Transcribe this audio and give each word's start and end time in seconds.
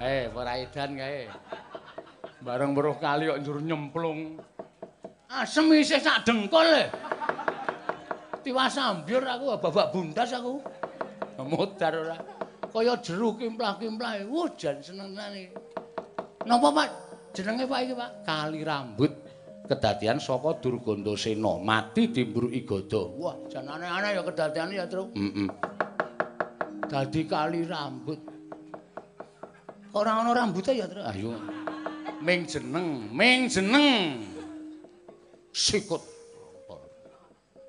Eh, 0.00 0.32
ora 0.32 0.56
edan 0.56 0.96
kae. 0.96 1.28
Bareng 2.40 2.72
weruh 2.72 2.96
kali 2.96 3.28
kok 3.28 3.40
njur 3.44 3.60
nyemplung. 3.60 4.40
Asem 5.28 5.68
isih 5.76 6.00
sak 6.00 6.24
dengkul 6.24 6.64
e. 6.64 6.88
Tiwas 8.40 8.80
ambyur 8.80 9.20
aku 9.28 9.60
babak 9.60 9.92
bundas 9.92 10.32
aku. 10.32 10.56
Mudar 11.44 11.92
ora. 11.92 12.16
Kaya 12.72 12.96
jeru 13.04 13.36
kimplah-kimplah. 13.36 14.24
Wuh, 14.24 14.48
jan 14.56 14.80
seneng 14.80 15.12
tenan 15.12 15.52
Napa, 16.48 16.72
Pak? 16.72 16.88
Jenenge 17.36 17.68
Pak 17.68 17.78
iki, 17.84 17.92
Pak? 17.92 18.10
Kali 18.24 18.60
rambut. 18.64 19.12
Kedadian 19.68 20.16
saka 20.16 20.56
Durganda 20.58 21.12
Sena, 21.14 21.60
mati 21.60 22.08
dimbruki 22.08 22.64
gada. 22.64 23.04
Wah, 23.20 23.36
jan 23.52 23.68
aneh-aneh 23.68 24.16
ya 24.16 24.22
kedadiane 24.24 24.74
ya, 24.74 24.86
Tru. 24.88 25.12
Heeh. 25.12 25.48
Dadi 26.88 27.22
kali 27.28 27.68
rambut. 27.68 28.29
Ora 29.90 30.22
ana 30.22 30.30
rambuté 30.30 30.78
ya, 30.78 30.86
Tru. 30.86 31.02
Ayo. 31.02 31.34
Ming 32.22 32.46
jeneng, 32.46 33.10
ming 33.10 33.50
jeneng. 33.50 34.22
Sikut. 35.50 36.02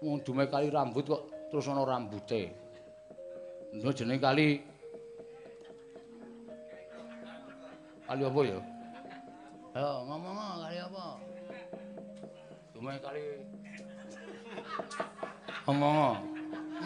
Wong 0.02 0.22
dume 0.26 0.49
kali 0.49 0.70
rambut 0.73 1.05
kok 1.05 1.23
terus 1.49 1.70
ana 1.70 1.86
rambuté. 1.86 2.54
Ndo 3.73 3.90
jeneng 3.94 4.22
kali 4.22 4.62
Kali 8.12 8.27
apa 8.27 8.40
ya? 8.44 8.60
Ayo 9.72 9.91
ngomong 10.04 10.35
kali 10.68 10.77
apa? 10.84 11.05
Dume 12.76 12.91
kali 12.99 13.24
Ngomong. 15.63 16.20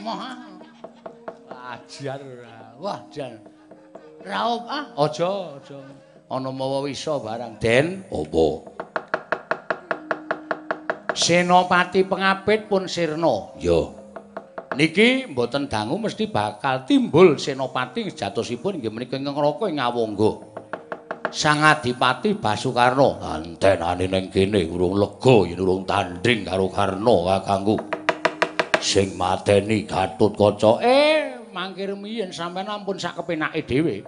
Moh. 0.05 0.19
Ajar 1.49 2.19
ora. 2.21 2.77
Wah, 2.77 2.99
jan. 3.09 3.41
Raup 4.25 4.65
ah, 4.65 4.89
aja, 5.05 5.53
aja. 5.61 5.77
Ana 6.33 6.49
mawa 6.49 6.81
wisa 6.81 7.21
barang, 7.21 7.61
Den. 7.61 8.01
Apa? 8.09 8.47
Senopati 11.13 12.01
pengapit 12.09 12.65
pun 12.65 12.89
sirna. 12.89 13.53
Ya. 13.61 13.85
Niki 14.73 15.29
mboten 15.29 15.69
dangu 15.69 16.01
mesti 16.01 16.25
bakal 16.25 16.89
timbul 16.89 17.37
senopati 17.37 18.09
jatosipun 18.09 18.81
inggih 18.81 18.89
menika 18.89 19.13
ingkang 19.13 19.37
raka 19.37 19.69
ing 19.69 19.77
Awangga. 19.77 20.31
Sang 21.29 21.61
Adipati 21.61 22.33
Basukarna 22.33 23.21
antenane 23.21 24.09
ning 24.09 24.33
kene 24.33 24.65
urung 24.65 24.97
lega 24.97 25.37
yen 25.45 25.61
urung 25.61 25.85
tanding 25.85 26.49
karo 26.49 26.65
Karna 26.73 27.15
kakangku. 27.29 27.77
Sing 28.81 29.13
mateni 29.13 29.85
Gatotkaca 29.85 30.81
eh 30.81 31.34
mangkir 31.55 31.95
miyen 31.95 32.35
sampeyan 32.35 32.67
ampun 32.67 32.99
sak 32.99 33.15
kepenake 33.15 33.63
dhewe. 33.63 34.03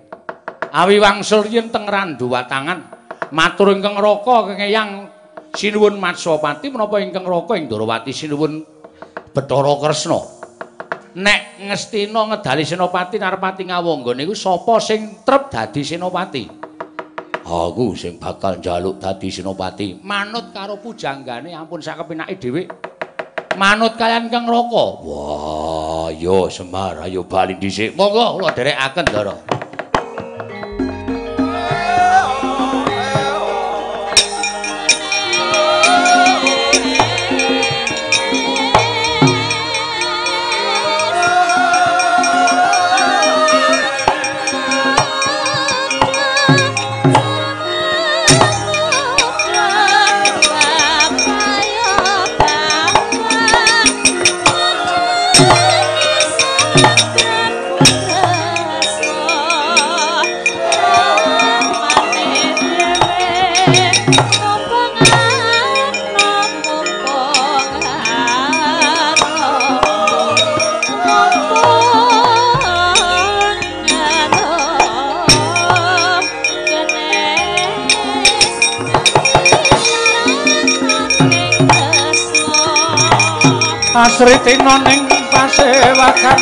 Awi 0.67 0.99
wangsul 0.99 1.47
yen 1.47 1.71
teng 1.71 1.87
Randuwatangan 1.87 2.79
matur 3.31 3.71
ingkang 3.71 3.95
raka 3.95 4.51
kengeyang 4.51 5.07
sinuwun 5.55 5.95
Matsapati 5.95 6.67
menapa 6.67 6.99
ingkang 6.99 7.23
raka 7.23 7.55
ing 7.55 7.71
Darawati 7.71 8.11
sinuwun 8.11 8.67
Bathara 9.31 9.73
Kresna. 9.79 10.19
Nek 11.17 11.63
ngestina 11.63 12.29
ngedali 12.29 12.61
Senopati 12.67 13.17
Narpati 13.17 13.63
Ngawangga 13.65 14.13
niku 14.13 14.35
sapa 14.37 14.77
sing 14.83 15.23
trep 15.23 15.49
dadi 15.49 15.81
Senopati? 15.81 16.43
Aku 17.47 17.95
sing 17.95 18.19
bakal 18.19 18.59
njaluk 18.59 18.99
dadi 18.99 19.31
Senopati. 19.31 20.03
Manut 20.03 20.51
karo 20.51 20.77
pujanggane 20.83 21.55
ampun 21.55 21.79
sak 21.79 22.03
kepenake 22.03 22.37
dhewe. 22.37 22.67
Manut 23.57 23.97
kalian 23.97 24.29
Kang 24.29 24.45
Raka. 24.45 24.85
Wah, 25.01 26.13
yo 26.13 26.45
Semar, 26.45 27.01
ayo 27.01 27.25
bali 27.25 27.57
dhisik. 27.57 27.97
Monggo 27.97 28.37
kula 28.37 28.53
dherekaken, 28.53 29.05
Ndara. 29.09 29.33
Asritina 84.17 84.81
ning 84.81 85.05
pasewakan. 85.29 86.39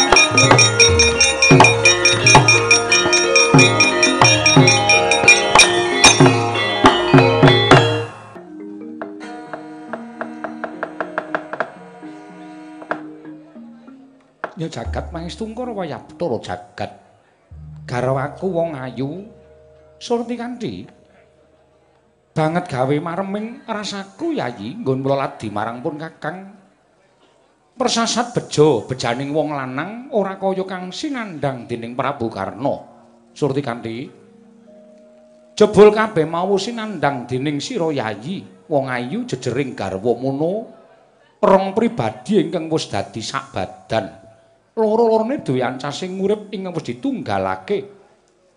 Ya 14.55 14.71
jagat 14.71 15.11
mangestungkara 15.11 15.75
wayah 15.75 15.99
Bathara 15.99 16.39
jagat. 16.39 16.95
Garwaku 17.83 18.55
wong 18.55 18.79
ayu 18.79 19.27
surti 19.99 20.39
kanthi. 20.39 20.87
Banget 22.31 22.71
gawe 22.71 22.95
mareming 23.03 23.67
rasaku 23.67 24.31
yayi 24.31 24.79
nggon 24.79 25.03
kula 25.03 25.27
ladi 25.27 25.51
marang 25.51 25.83
pun 25.83 25.99
Kakang 25.99 26.63
persasat 27.75 28.31
bejo 28.31 28.87
bejaning 28.87 29.35
wong 29.35 29.51
lanang 29.51 30.07
ora 30.15 30.39
kaya 30.39 30.63
kang 30.63 30.95
sinandang 30.95 31.67
dening 31.67 31.91
Prabu 31.91 32.31
Karna. 32.31 32.75
Surti 33.35 33.59
kanthi 33.59 34.07
jebul 35.59 35.91
kabeh 35.91 36.23
mau 36.23 36.55
sinandang 36.55 37.27
dening 37.27 37.59
sira 37.59 37.91
yayi 37.91 38.47
wong 38.71 38.87
ayu 38.87 39.27
jejering 39.27 39.75
garwa 39.75 40.15
mono 40.15 40.53
rong 41.43 41.75
pribadi 41.75 42.39
ingkang 42.39 42.71
wis 42.71 42.87
dadi 42.87 43.19
sak 43.19 43.51
badan. 43.51 44.23
Loro-lorone 44.75 45.43
duwe 45.43 45.63
ancasing 45.63 46.15
urip 46.19 46.51
ingkang 46.55 46.75
wis 46.75 46.95
ditunggalake. 46.95 47.79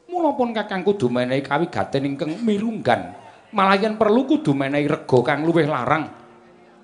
Mula 0.09 0.33
pun 0.39 0.55
kakang 0.55 0.87
kudu 0.87 1.11
menehi 1.11 1.45
kawigaten 1.45 2.07
ingkang 2.07 2.39
milunggan 2.47 3.13
malayan 3.53 3.97
perlu 3.99 4.25
kudu 4.25 4.57
menehi 4.57 4.89
rega 4.89 5.19
kang 5.21 5.45
luwih 5.45 5.69
larang 5.69 6.09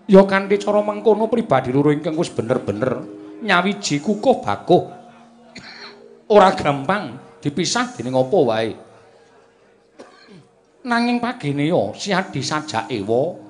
ya 0.04 0.22
kanthi 0.28 0.60
cara 0.60 0.84
mengkono 0.84 1.28
pribadi 1.32 1.72
loro 1.72 1.88
ingkang 1.88 2.16
wis 2.16 2.32
bener-bener 2.32 3.04
nyawiji 3.44 4.00
kukuh 4.00 4.40
bakuh. 4.40 4.84
Ora 6.32 6.56
gampang 6.56 7.20
dipisah 7.44 7.92
dening 7.92 8.16
apa 8.16 8.38
wae. 8.40 8.70
Nanging 10.84 11.16
pagene 11.20 11.68
ya 11.68 11.92
siadi 11.96 12.40
sajak 12.44 12.92
ewa 12.92 13.40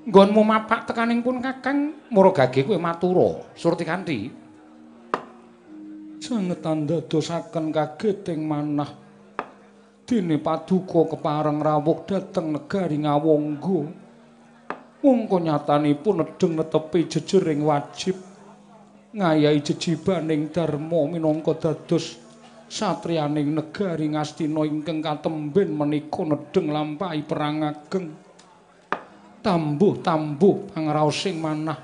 nggonmu 0.00 0.42
mapak 0.42 0.90
tekaning 0.90 1.22
pun 1.22 1.38
kakang 1.38 2.10
muragage 2.10 2.66
kowe 2.66 2.78
matura. 2.78 3.42
Surti 3.54 3.84
kanthi. 3.86 4.18
Sanget 6.20 6.62
andadosaken 6.62 7.70
kageting 7.74 8.42
manah. 8.46 8.90
Dene 10.06 10.42
paduka 10.42 11.14
kepareng 11.14 11.62
rawuh 11.62 12.02
dhateng 12.02 12.58
negari 12.58 12.98
ngawangga 12.98 14.09
Mungko 15.00 15.40
nyatanipun 15.40 16.20
nedeng 16.20 16.60
netepi 16.60 17.08
jejering 17.08 17.64
wajib. 17.64 18.20
Ngayahi 19.16 19.64
jejibaning 19.64 20.52
dharma 20.52 21.08
minangka 21.08 21.56
dados 21.56 22.20
satriyaning 22.68 23.56
negari 23.56 24.12
Ngastina 24.12 24.62
ingkang 24.68 25.00
katemben 25.00 25.72
menika 25.72 26.20
nedeng 26.20 26.68
lampahi 26.68 27.24
perang 27.24 27.64
ageng. 27.64 28.12
Tambuh-tambuh 29.40 30.68
pangraosing 30.68 31.40
manah. 31.40 31.80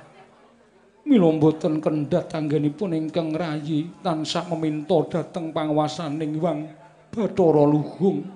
Mila 1.09 1.33
boten 1.41 1.81
kendhat 1.81 2.37
anggenipun 2.37 2.93
ingkang 2.93 3.33
rayi 3.33 3.89
tansah 4.05 4.45
meminta 4.53 5.01
dhateng 5.09 5.57
panguwasaning 5.57 6.37
Wang 6.37 6.69
Bathara 7.09 7.65
Luhung 7.65 8.36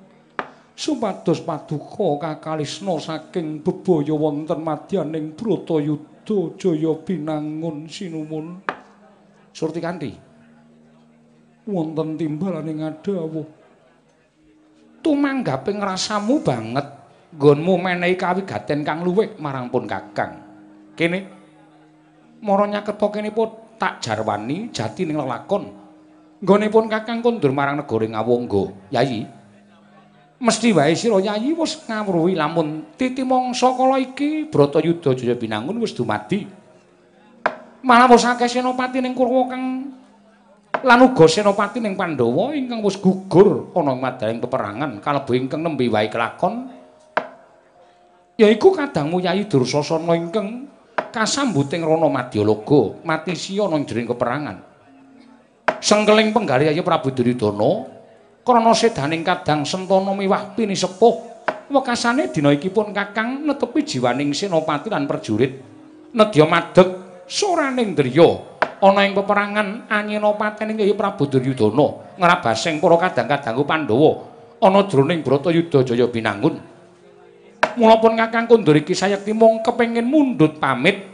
supados 0.80 1.44
paduka 1.44 2.16
kakalisna 2.16 2.96
saking 2.96 3.60
bebaya 3.60 4.16
wonten 4.16 4.64
madyaning 4.64 5.36
Bratayuda 5.36 6.56
Jaya 6.56 6.96
binangun 7.04 7.84
sinumun 7.84 8.64
surti 9.52 9.76
kanthi 9.84 10.16
wonten 11.68 12.16
timbalaning 12.16 12.80
adawuh 12.80 13.44
tumanggaping 15.04 15.84
rasamu 15.84 16.40
banget 16.40 16.86
nggonmu 17.36 17.74
menehi 17.76 18.16
kawigaten 18.16 18.80
kang 18.80 19.06
luwih 19.06 19.38
marang 19.38 19.70
pun 19.70 19.86
Kakang. 19.86 20.32
Kene 20.98 21.18
mara 22.42 22.66
nyaketa 22.66 23.06
kene 23.12 23.30
po 23.30 23.70
tak 23.78 24.02
jarwani 24.02 24.74
jati 24.74 25.06
ning 25.06 25.14
lelakon. 25.14 25.64
Nggone 26.42 26.66
pun 26.72 26.90
Kakang 26.90 27.22
kondur 27.22 27.54
marang 27.54 27.78
negara 27.78 28.06
Ngawangga. 28.08 28.90
Yayi. 28.90 29.39
Mesti 30.40 30.72
wae 30.72 30.96
sira 30.96 31.20
Yayi 31.20 31.52
wis 31.52 31.84
ngawruhi 31.84 32.32
lamun 32.32 32.96
titi 32.96 33.20
mangsa 33.20 33.76
kala 33.76 34.00
iki 34.00 34.48
Bratayuda 34.48 35.12
Jaya 35.12 35.36
Binangun 35.36 35.76
wis 35.84 35.92
dumadi. 35.92 36.48
Malah 37.84 38.08
wis 38.08 38.24
akeh 38.24 38.48
senopati 38.48 39.04
ning 39.04 39.12
Kurawa 39.12 39.52
kang 39.52 39.64
lan 40.80 41.00
uga 41.04 41.28
senopati 41.28 41.84
ning 41.84 41.92
Pandhawa 41.92 42.56
ingkang 42.56 42.80
wis 42.80 42.96
gugur 42.96 43.68
ana 43.76 43.92
ing 43.92 44.00
madaning 44.00 44.40
peperangan 44.40 44.90
kalebu 45.04 45.36
ingkang 45.36 45.60
nembe 45.60 45.84
wae 45.92 46.08
kelakon 46.08 46.72
yaiku 48.40 48.72
kadangmu 48.72 49.20
Yayi 49.20 49.44
Dursasana 49.44 50.16
ingkang 50.16 50.72
kasambuting 51.12 51.84
Rana 51.84 52.08
Madyalaga 52.08 52.96
mati 53.04 53.36
siya 53.36 53.68
ana 53.68 53.76
jroning 53.84 54.08
peperangan 54.08 54.56
sengkeling 55.84 56.32
penggalih 56.32 56.72
Yayi 56.72 56.80
Prabu 56.80 57.12
Duryudana 57.12 57.99
krana 58.42 58.72
sedaning 58.72 59.22
kadang 59.22 59.64
sentana 59.68 60.12
miwah 60.16 60.56
pinisepuh 60.56 61.14
wekasane 61.70 62.32
dina 62.34 62.50
iki 62.50 62.72
pun 62.72 62.90
Kakang 62.90 63.46
netepi 63.46 63.86
jiwaning 63.86 64.34
senopati 64.34 64.90
lan 64.90 65.06
prajurit 65.06 65.52
nedya 66.10 66.46
madeg 66.48 66.88
soraning 67.30 67.94
driya 67.94 68.50
ana 68.80 69.04
ing 69.04 69.12
peperangan 69.12 69.86
anyena 69.92 70.32
patening 70.34 70.80
Yayi 70.80 70.96
Prabu 70.96 71.28
Duryudana 71.28 72.16
ngrabasing 72.16 72.80
para 72.80 72.96
kadang-kadangku 72.96 73.64
Pandhawa. 73.68 74.12
Ana 74.60 74.84
jroning 74.84 75.24
Bratayuda 75.24 75.80
Jaya 75.88 76.04
Binangun. 76.04 76.60
Mula 77.80 77.96
pun 77.96 78.12
Kakang 78.12 78.44
Kundur 78.44 78.76
iki 78.76 78.92
sayekti 78.92 79.32
mung 79.32 79.64
kepengin 79.64 80.04
mundhut 80.04 80.60
pamit. 80.60 81.08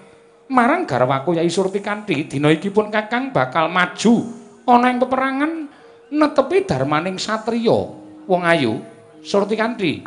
Marang 0.50 0.87
garwaku 0.87 1.38
Yayi 1.38 1.50
Surtikanti 1.50 2.26
dina 2.26 2.50
iki 2.50 2.75
pun 2.75 2.90
Kakang 2.90 3.31
bakal 3.31 3.70
maju. 3.70 4.14
Ana 4.67 4.90
ing 4.90 4.99
peperangan 4.99 5.52
netepi 6.11 6.67
darmaning 6.67 7.19
satriya. 7.19 7.79
Wong 8.26 8.43
ayu 8.43 8.82
Surtikanti. 9.23 10.06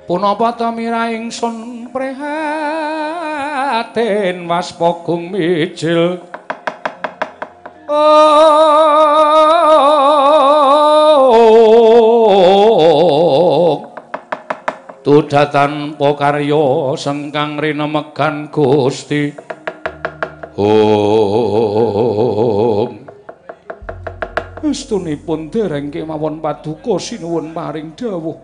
Punapa 0.05 0.53
ta 0.53 0.69
mira 0.69 1.09
ingsun 1.12 1.88
prihatin 1.88 2.26
waspa 4.44 5.00
gung 5.00 5.32
mijil 5.32 6.20
Tudatan 15.05 15.97
pokaryo 15.97 16.97
sengkang 17.00 17.56
rinemegan 17.61 18.49
Gusti 18.53 19.54
Om. 20.55 20.71
Estunipun 24.62 25.51
dereng 25.51 25.91
kemawon 25.91 26.39
paduka 26.39 26.95
sinuwun 27.03 27.51
maring 27.51 27.99
dawuh. 27.99 28.39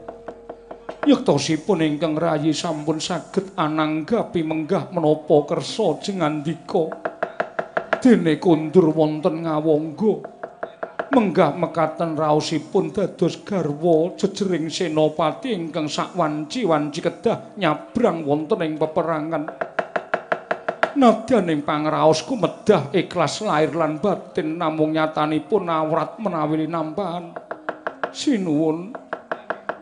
Yektosipun 1.07 1.87
ingkang 1.87 2.19
rayi 2.19 2.51
sampun 2.51 2.99
saged 2.99 3.55
ananggapi 3.55 4.43
menggah 4.43 4.91
menapa 4.91 5.55
kersa 5.55 6.03
jengandika. 6.03 6.91
Dene 8.03 8.43
kundur 8.43 8.91
wonten 8.91 9.47
ngawangga 9.47 10.15
menggah 11.15 11.55
mekaten 11.55 12.19
raosipun 12.19 12.91
dados 12.91 13.39
garwa 13.47 14.19
jejering 14.19 14.67
senopati 14.67 15.55
ingkang 15.55 15.87
sakwanci-wanci 15.87 17.01
kedah 17.07 17.55
nyabrang 17.55 18.27
wonten 18.27 18.67
ing 18.67 18.75
peperangan 18.79 19.71
nadyan 20.96 21.50
ing 21.52 21.60
pangraos 21.62 22.22
kumedah 22.26 22.90
ikhlas 22.94 23.44
lair 23.44 23.75
lan 23.75 24.02
batin 24.02 24.58
namung 24.58 24.94
nyatanipun 24.94 25.70
awrat 25.70 26.19
menawi 26.19 26.66
nampahan 26.66 27.34
sinuwun. 28.10 28.94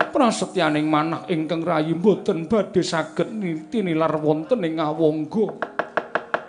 Prasetyaning 0.09 0.89
manah 0.89 1.29
ingkang 1.29 1.61
rayi 1.61 1.93
mboten 1.93 2.49
badhe 2.49 2.81
saged 2.81 3.29
tinilar 3.69 4.17
wonten 4.17 4.65
ing 4.65 4.81
ngawangga 4.81 5.45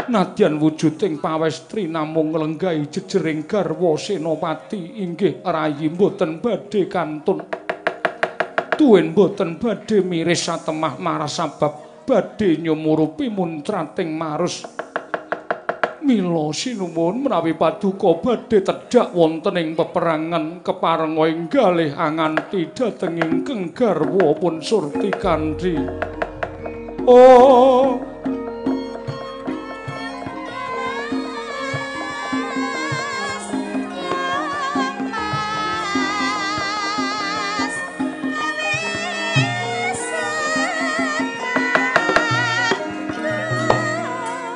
nadyan 0.08 0.56
wujuding 0.56 1.20
pawestri 1.20 1.84
namung 1.84 2.32
nglenggahi 2.32 2.88
jejering 2.88 3.44
garwa 3.44 4.00
senopati 4.00 5.04
inggih 5.04 5.44
rayi 5.44 5.92
mboten 5.92 6.40
badhe 6.40 6.88
kantun. 6.88 7.44
Tuwin 8.80 9.12
mboten 9.12 9.60
badhe 9.60 10.00
miris 10.00 10.48
satemah 10.48 10.96
maras 10.96 11.36
sabab 11.36 11.89
badhe 12.10 12.58
nyumurupi 12.58 13.30
muntrating 13.30 14.18
marus. 14.18 14.66
Mila 16.02 16.50
sinuwun 16.50 17.22
menawi 17.22 17.54
paduka 17.54 18.18
badhe 18.18 18.66
tedhak 18.66 19.14
wonten 19.14 19.54
ing 19.62 19.78
peperangan 19.78 20.58
keparenga 20.66 21.30
enggalih 21.30 21.94
anganti 21.94 22.66
dhateng 22.74 23.14
ingkang 23.22 23.70
garwa 23.70 24.34
pun 24.34 24.58
surti 24.58 25.06
kanthi 25.14 25.78
oh 27.06 28.00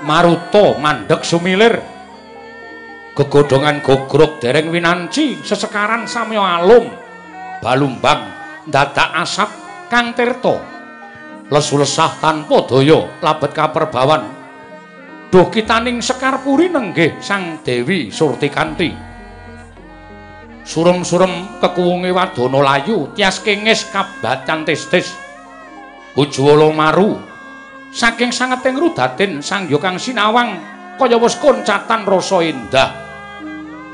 Maruta 0.05 0.77
mandheg 0.77 1.25
sumilir. 1.25 1.81
Gegodhongan 3.17 3.81
gogrok 3.81 4.37
dereng 4.37 4.69
winanci 4.69 5.41
sesekaran 5.41 6.05
samya 6.05 6.61
alum. 6.61 6.93
Balumbang 7.65 8.21
dadak 8.69 9.17
asap 9.25 9.49
kang 9.89 10.13
tirta. 10.13 10.61
Lesu 11.49 11.81
lesah 11.81 12.21
tanpa 12.21 12.69
daya 12.69 13.09
labet 13.25 13.57
kaperbawan. 13.57 14.29
Duh 15.33 15.49
kitaning 15.49 16.05
sekar 16.05 16.45
puri 16.45 16.69
nenggih 16.69 17.17
sang 17.25 17.65
dewi 17.65 18.13
surtikanti. 18.13 18.93
Surem-surem 20.65 21.61
kekuwunge 21.65 22.13
wadana 22.13 22.61
layu 22.61 23.09
tias 23.17 23.41
kengis 23.41 23.89
kabacan 23.89 24.65
tis-tis 24.69 25.13
ujwala 26.17 26.73
maru 26.73 27.21
saking 27.95 28.35
sangeting 28.35 28.75
rudatin 28.75 29.39
sang 29.39 29.71
kang 29.79 29.95
sinawang 29.95 30.59
kaya 30.99 31.15
wis 31.15 31.39
koncatan 31.39 32.03
rasa 32.03 32.43
endah. 32.43 32.91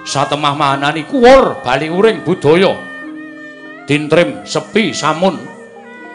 Satemah 0.01 0.57
mahanani 0.57 1.05
kuwur 1.05 1.61
bali 1.61 1.93
uring 1.93 2.25
budaya. 2.25 2.73
Dintrim 3.85 4.49
sepi 4.49 4.97
samun 4.97 5.37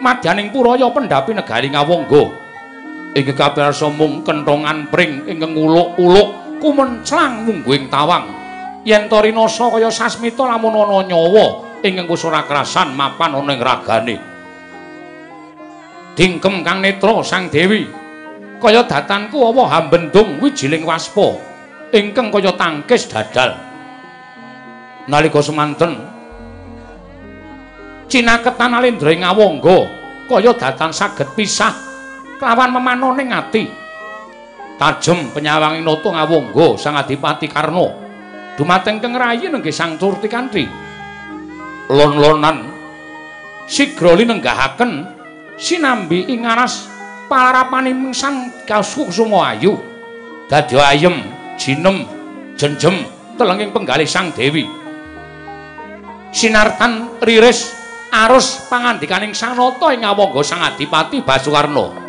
madyaning 0.01 0.49
puraya 0.49 0.89
pendhapi 0.89 1.37
negari 1.37 1.69
ngawangga 1.69 2.23
ing 3.13 3.25
kapirsa 3.31 3.87
mung 3.93 4.25
kenthongan 4.25 4.89
pring 4.89 5.29
ingkang 5.29 5.53
uluk-uluk 5.53 6.59
kumenclang 6.59 7.45
mungguing 7.45 7.85
tawang. 7.87 8.25
Yen 8.81 9.05
to 9.05 9.21
rinasa 9.21 9.69
kaya 9.69 9.93
sasmita 9.93 10.49
lamun 10.49 10.73
ana 10.73 11.05
nyawa 11.05 11.77
ingkang 11.85 12.09
wis 12.09 12.25
ora 12.25 12.41
krasan 12.49 12.97
mapan 12.97 13.37
ana 13.37 13.53
ing 13.53 13.61
ragane 13.61 14.34
dingkem 16.15 16.63
kang 16.63 16.79
netra 16.79 17.21
sang 17.21 17.51
dewi. 17.51 17.85
Kaya 18.57 18.87
datanku 18.87 19.37
apa 19.51 19.63
hambendung 19.77 20.39
wijiling 20.39 20.87
waspa. 20.87 21.37
Ingkang 21.91 22.31
kaya 22.33 22.55
tangkis 22.55 23.05
dadal. 23.11 23.53
Nalika 25.05 25.37
semanten 25.43 26.01
cinaketan 28.09 28.73
alendra 28.73 29.13
ing 29.13 29.21
ngawangga 29.21 29.79
kaya 30.25 30.51
datan 30.57 30.89
saged 30.89 31.29
pisah 31.37 31.75
kelawan 32.41 32.73
memanoning 32.73 33.29
ati. 33.29 33.69
Tajem 34.81 35.29
penyawanging 35.29 35.85
nata 35.85 36.09
ngawangga 36.09 36.67
sang 36.81 36.97
adipati 36.97 37.45
karna 37.45 38.05
dumateng 38.55 39.03
keng 39.03 39.15
rayi 39.15 39.51
nenggih 39.51 39.71
sang 39.71 39.99
turti 39.99 40.31
kanthi 40.31 40.63
lon-lonan 41.91 42.65
sigra 43.67 44.15
linenggahaken 44.15 45.14
sinambi 45.55 46.27
ing 46.31 46.43
aras 46.47 46.87
palarapaning 47.27 48.13
sang 48.13 48.51
Kusuma 48.67 49.55
Ayu. 49.55 49.79
Dadi 50.45 50.77
ayem 50.77 51.25
jinem 51.57 52.05
jenjem 52.53 53.07
telenging 53.35 53.73
penggalih 53.73 54.05
sang 54.05 54.29
dewi. 54.31 54.69
Sinartan 56.29 57.19
riris 57.23 57.73
arus 58.13 58.67
pangandikaning 58.69 59.33
sang 59.33 59.57
nata 59.57 59.91
ing 59.95 60.05
ngawangga 60.05 60.41
sang 60.45 60.61
adipati 60.61 61.23
Basuwarna 61.25 62.04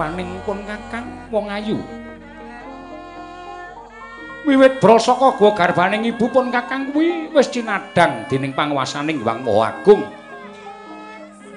garwaning 0.00 0.40
pun 0.48 0.64
Kakang 0.64 1.28
wong 1.28 1.52
ayu. 1.52 1.76
Wiwit 4.48 4.80
brasaka 4.80 5.36
gua 5.36 5.52
garwaning 5.52 6.08
ibu 6.08 6.24
pun 6.32 6.48
Kakang 6.48 6.88
kuwi 6.88 7.28
wis 7.36 7.52
cinadang 7.52 8.24
dening 8.32 8.56
panguwasaning 8.56 9.20
Wang 9.20 9.44
Maha 9.44 9.76
Agung. 9.76 10.00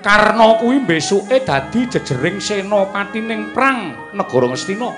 Karna 0.03 0.59
kuwi 0.59 0.83
besuke 0.83 1.39
dadi 1.39 1.88
jejering 1.88 2.43
senopati 2.43 3.23
ning 3.23 3.55
prang 3.55 4.12
negara 4.12 4.51
Ngastina. 4.51 4.91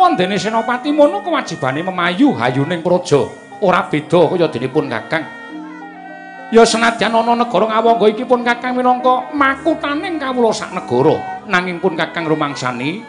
Wondene 0.00 0.40
senopati 0.40 0.96
mono 0.96 1.20
kewajibane 1.20 1.84
memayu 1.84 2.32
hayuning 2.40 2.80
praja, 2.80 3.20
ora 3.60 3.84
beda 3.84 4.32
kaya 4.32 4.48
dene 4.48 4.72
pun 4.72 4.88
Kakang. 4.88 5.39
Ya 6.50 6.66
senadyan 6.66 7.14
ana 7.14 7.38
negara 7.38 7.70
ngawangga 7.70 8.06
iki 8.10 8.26
pun 8.26 8.42
Kakang 8.42 8.74
minangka 8.74 9.30
makutaning 9.30 10.18
kawula 10.18 10.50
sak 10.50 10.74
negara, 10.74 11.46
nanging 11.46 11.78
pun 11.78 11.94
Kakang 11.94 12.26
rumangsani 12.26 13.06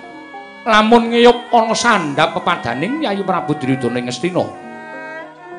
lamun 0.61 1.09
ngiyup 1.09 1.49
ana 1.49 1.73
sandhap 1.73 2.37
pepadaning 2.37 3.01
Yayi 3.01 3.25
Prabu 3.25 3.57
Duryudana 3.57 3.97
ing 3.97 4.05
Ngastina. 4.05 4.45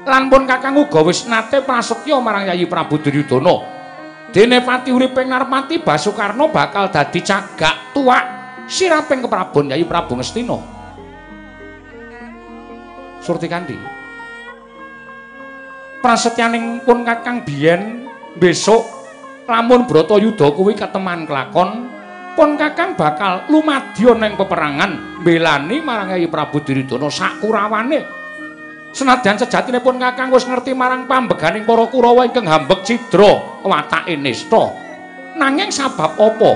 Lan 0.07 0.31
pun 0.31 0.47
Kakang 0.47 0.79
uga 0.79 1.03
wis 1.03 1.27
nate 1.27 1.59
prasetya 1.67 2.23
marang 2.23 2.47
Yayi 2.47 2.71
Prabu 2.71 3.03
Duryudana 3.03 3.83
Dene 4.33 4.65
pati 4.65 4.89
uriping 4.89 5.29
Narpati 5.29 5.83
Basukarna 5.83 6.49
bakal 6.49 6.89
dadi 6.89 7.21
cagak 7.21 7.93
tuwak 7.93 8.25
siraping 8.65 9.27
keprabon 9.27 9.75
Yayi 9.75 9.85
Prabu 9.85 10.17
Ngastina. 10.17 10.57
Surti 13.23 13.47
Kandi. 13.51 14.02
Prasetyaning 16.03 16.83
pun 16.83 17.07
Kakang 17.07 17.47
biyen 17.47 18.11
besok 18.35 18.83
lamun 19.47 19.87
Bratayuda 19.87 20.51
kuwi 20.51 20.75
keteman 20.75 21.31
kelakon 21.31 21.87
pun 22.35 22.59
Kakang 22.59 22.99
bakal 22.99 23.47
lumadya 23.47 24.11
ning 24.19 24.35
peperangan 24.35 25.23
mbelani 25.23 25.79
marang 25.79 26.11
Yayi 26.11 26.27
Prabu 26.27 26.59
Duryudana 26.59 27.07
sakurawane. 27.07 28.03
Senadyan 28.91 29.39
sejatine 29.39 29.79
pun 29.79 30.03
Kakang 30.03 30.35
wis 30.35 30.43
ngerti 30.43 30.75
marang 30.75 31.07
pambeganing 31.07 31.63
para 31.63 31.87
Kurawa 31.87 32.27
ingkang 32.27 32.51
hambek 32.51 32.83
cidra 32.83 33.63
watake 33.63 34.19
nista. 34.19 34.75
Nanging 35.39 35.71
sabab 35.71 36.19
apa? 36.19 36.53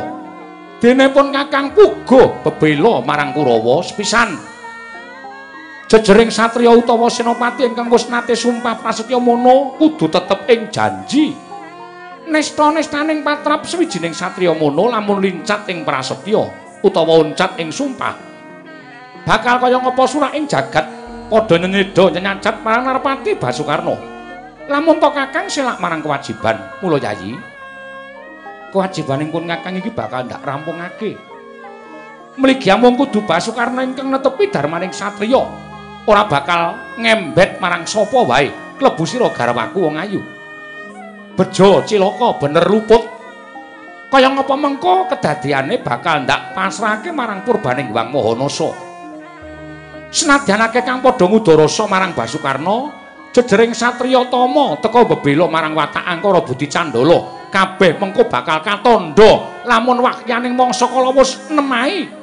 Dene 0.83 1.07
pun 1.15 1.31
Kakang 1.31 1.71
puguh 1.71 2.43
bebela 2.43 2.99
marang 2.99 3.31
Kurawa 3.31 3.79
sepisan. 3.87 4.56
Jejering 5.87 6.35
satriya 6.35 6.75
utawa 6.75 7.07
senopati 7.07 7.63
ingkang 7.63 7.87
wis 7.87 8.11
nate 8.11 8.35
sumpah 8.35 8.83
prasetya 8.83 9.23
mono 9.23 9.79
kudu 9.79 10.11
tetep 10.11 10.43
ing 10.51 10.67
janji. 10.67 11.31
Nesta-nestaning 12.27 13.23
patrap 13.23 13.63
sawijining 13.63 14.11
satriya 14.11 14.51
mono 14.51 14.91
lamun 14.91 15.23
lincat 15.23 15.71
ing 15.71 15.87
prasetya 15.87 16.43
utawa 16.83 17.23
uncat 17.23 17.55
ing 17.63 17.71
sumpah 17.71 18.27
bakal 19.27 19.59
kaya 19.59 19.83
ngapa 19.83 20.05
surak 20.07 20.33
ing 20.39 20.47
jagat 20.47 20.87
padha 21.27 21.59
nyedo 21.59 22.15
nyancat 22.15 22.63
marang 22.63 22.87
Narpati 22.87 23.35
Basukarno. 23.35 23.99
Lamun 24.67 24.99
to 24.99 25.11
Kakang 25.15 25.47
selak 25.47 25.79
marang 25.79 26.03
kewajiban, 26.03 26.59
mula 26.83 26.99
Yayi. 26.99 27.39
Kewajibaning 28.75 29.31
pun 29.31 29.47
Kakang 29.47 29.79
iki 29.79 29.95
bakal 29.95 30.27
ndak 30.27 30.43
rampungake. 30.43 31.15
Mligi 32.39 32.71
amung 32.71 32.99
kudu 32.99 33.23
Basukarno 33.23 33.83
ingkang 33.83 34.11
netepi 34.11 34.51
darmaning 34.51 34.91
satriya, 34.91 35.43
ora 36.07 36.25
bakal 36.31 36.95
ngembet 36.97 37.59
marang 37.59 37.83
sapa 37.85 38.23
wae, 38.23 38.49
klebu 38.79 39.03
sira 39.03 39.29
garwaku 39.35 39.79
wong 39.91 39.99
ayu. 39.99 40.23
Bejo 41.37 41.85
cilaka 41.85 42.41
bener 42.41 42.65
luput. 42.65 43.03
Kaya 44.07 44.31
ngapa 44.33 44.55
mengko 44.55 45.11
kedadiane 45.11 45.83
bakal 45.83 46.25
ndak 46.25 46.55
pasrahake 46.55 47.11
marang 47.11 47.43
purbaning 47.43 47.91
Wang 47.91 48.15
Mahanasa. 48.15 48.71
Senadyan 50.15 50.63
akeh 50.63 50.87
kang 50.87 51.03
padha 51.03 51.27
ngudarasa 51.27 51.85
marang 51.91 52.15
Basukarna, 52.15 52.89
jejering 53.35 53.75
satriya 53.77 54.25
tama 54.31 54.79
teka 54.81 55.05
bebela 55.05 55.51
marang 55.51 55.75
watak 55.75 56.07
Angkara 56.07 56.41
Budi 56.41 56.71
Candala, 56.71 57.51
kabeh 57.53 57.99
mengko 58.01 58.25
bakal 58.31 58.63
katandha 58.65 59.61
lamun 59.67 60.01
wakyaning 60.01 60.55
mangsa 60.57 60.89
kala 60.89 61.13
wis 61.13 61.37
nemahi. 61.53 62.16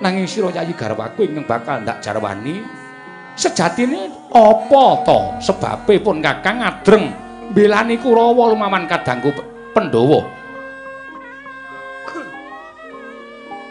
Nanging 0.00 0.24
sira 0.24 0.48
Yayi 0.48 0.72
Garwaku 0.72 1.28
ingkang 1.28 1.44
bakal 1.44 1.84
ndak 1.84 2.00
jarwani, 2.00 2.64
sejatine 3.36 4.08
apa 4.32 4.84
to 5.04 5.20
sebabe 5.44 6.00
pun 6.00 6.24
Kakang 6.24 6.64
adreng 6.64 7.12
mbelani 7.52 8.00
Kurawa 8.00 8.48
lumawan 8.48 8.88
kadangku 8.88 9.28
Pandhawa? 9.76 10.24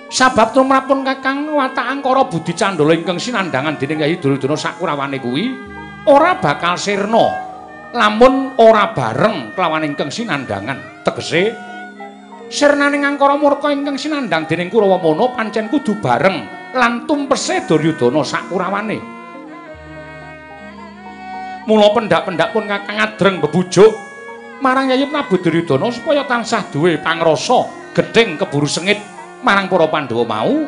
Sabab 0.09 0.53
tumrapun 0.53 1.01
Kakang 1.01 1.50
watak 1.50 1.86
Angkara 1.86 2.25
Budi 2.29 2.53
Candala 2.53 2.93
ingkang 2.93 3.17
sinandhangan 3.17 3.81
dening 3.81 4.05
Yayi 4.05 4.21
Duryudana 4.21 4.53
sakurawane 4.53 5.17
kuwi 5.17 5.50
ora 6.05 6.38
bakal 6.38 6.77
sirna 6.77 7.25
lamun 7.89 8.53
ora 8.62 8.93
bareng 8.93 9.57
kelawan 9.57 9.81
ingkang 9.81 10.13
sinandhangan. 10.13 11.01
Tegese 11.01 11.69
sirnaning 12.50 13.06
Angkara 13.06 13.38
Murka 13.38 13.70
ingkang 13.70 13.96
sinandhang 13.96 14.50
dening 14.50 14.74
Kurawa 14.74 14.98
Mono 14.98 15.32
pancen 15.32 15.70
kudu 15.70 16.01
bareng. 16.01 16.58
Lan 16.75 17.06
tumpese 17.06 17.65
Duryudana 17.65 18.22
sakurawane. 18.25 19.00
Mula 21.70 21.88
pendak-pendak 21.94 22.50
pun 22.50 22.65
Kakang 22.65 22.98
adreng 22.98 23.36
bebujuk. 23.41 23.94
Marang 24.60 24.91
Yayi 24.91 25.08
Prabu 25.08 25.39
Duryudana 25.39 25.88
supaya 25.94 26.25
tansah 26.25 26.68
duwe 26.74 26.98
pangrasa 27.00 27.70
gedeng 27.94 28.36
keburu 28.36 28.68
sengit. 28.68 29.00
Marang 29.39 29.72
para 29.72 29.88
Pandhawa 29.88 30.27
mau 30.27 30.68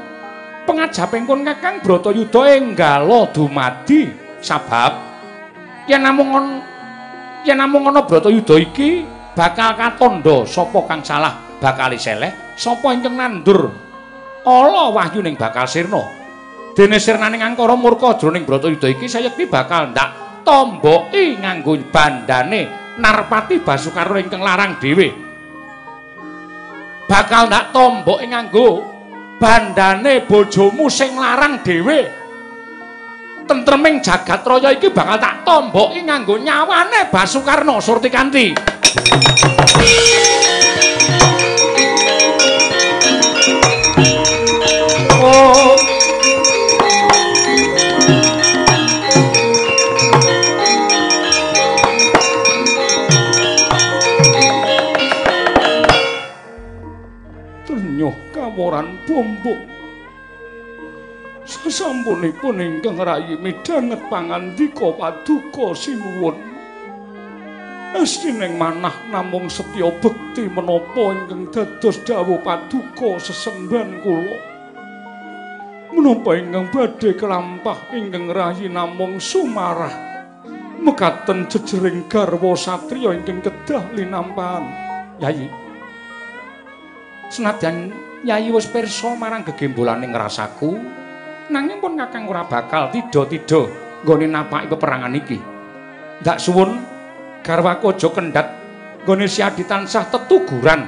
pengajaping 0.63 1.27
pun 1.27 1.43
Kakang 1.43 1.81
Bratayuda 1.83 2.55
enggala 2.55 3.29
dumadi 3.33 4.09
sabab. 4.39 4.95
Yen 5.89 6.01
namung 6.01 6.61
yen 7.45 7.57
namung 7.57 7.89
ana 7.89 8.05
Bratayuda 8.05 8.57
iki 8.57 9.05
bakal 9.35 9.73
katandha 9.75 10.45
sapa 10.49 10.79
kang 10.87 11.01
salah 11.05 11.50
bakal 11.61 11.93
seleh 11.93 12.57
sapa 12.57 12.89
ingkang 12.97 13.13
nandur? 13.13 13.69
Ala 14.41 14.89
wahyu 14.89 15.21
ning 15.21 15.37
bakal 15.37 15.69
sirna. 15.69 16.01
Dene 16.73 16.97
sirnaning 16.97 17.45
angkara 17.45 17.77
murka 17.77 18.17
jroning 18.17 18.41
Bratayuda 18.41 18.89
iki 18.89 19.05
sayekti 19.05 19.45
bakal 19.45 19.93
ndak 19.93 20.41
tomboki 20.41 21.37
nganggo 21.37 21.77
bandane 21.93 22.81
Narpati 22.97 23.61
Basukarna 23.61 24.17
ingkang 24.19 24.41
larang 24.41 24.81
dhewe. 24.81 25.13
Bakal 27.05 27.53
ndak 27.53 27.69
tombok 27.69 28.19
nganggo 28.25 28.67
bandane 29.37 30.25
bojomu 30.25 30.89
sing 30.89 31.13
larang 31.13 31.61
dhewe. 31.61 32.19
Tentreming 33.45 33.99
jagat 34.01 34.41
raya 34.41 34.73
iki 34.73 34.89
bakal 34.89 35.21
tak 35.21 35.45
tomboki 35.45 36.01
nganggo 36.01 36.41
nyawane 36.41 37.13
Basukarna 37.13 37.77
Surtikanti 37.77 38.55
laporan 58.51 58.99
bombong. 59.07 59.63
Sasampunipun 61.47 62.59
ingkang 62.59 62.99
rayi 62.99 63.39
midhanget 63.39 64.03
pangandika 64.11 64.91
paduka 64.91 65.71
sinuwun. 65.71 66.35
Astineng 67.95 68.59
manah 68.59 69.07
namung 69.07 69.47
setya 69.47 69.87
bekti 70.03 70.51
menapa 70.51 71.15
ingkang 71.15 71.47
dados 71.47 72.03
dawuh 72.03 72.43
paduka 72.43 73.23
sesemban 73.23 74.03
kula. 74.03 74.37
Menapa 75.95 76.35
ingkang 76.35 76.67
badhe 76.75 77.15
kelampah 77.15 77.79
ingkang 77.95 78.35
rayi 78.35 78.67
namung 78.67 79.15
sumarah. 79.23 80.11
Mekaten 80.81 81.47
jejering 81.47 82.11
garwa 82.11 82.51
satriya 82.59 83.15
ingkang 83.15 83.39
kedah 83.39 83.87
linampahan. 83.95 84.67
Yayi. 85.23 85.47
Senadyan 87.31 88.10
Yayi 88.21 88.53
wis 88.53 88.69
pirsa 88.69 89.17
marang 89.17 89.41
gegembolaning 89.41 90.13
rasaku, 90.13 90.77
nanging 91.49 91.81
pun 91.81 91.97
Kakang 91.97 92.29
ora 92.29 92.45
bakal 92.45 92.93
tida-tida 92.93 93.65
nggone 94.05 94.29
napaki 94.29 94.69
peperangan 94.69 95.17
iki. 95.17 95.41
Ndak 96.21 96.37
suwun 96.37 96.77
garwaku 97.41 97.97
aja 97.97 98.13
kendhat 98.13 98.47
nggone 99.01 99.25
siadi 99.25 99.65
tansah 99.65 100.05
tetuguran 100.13 100.85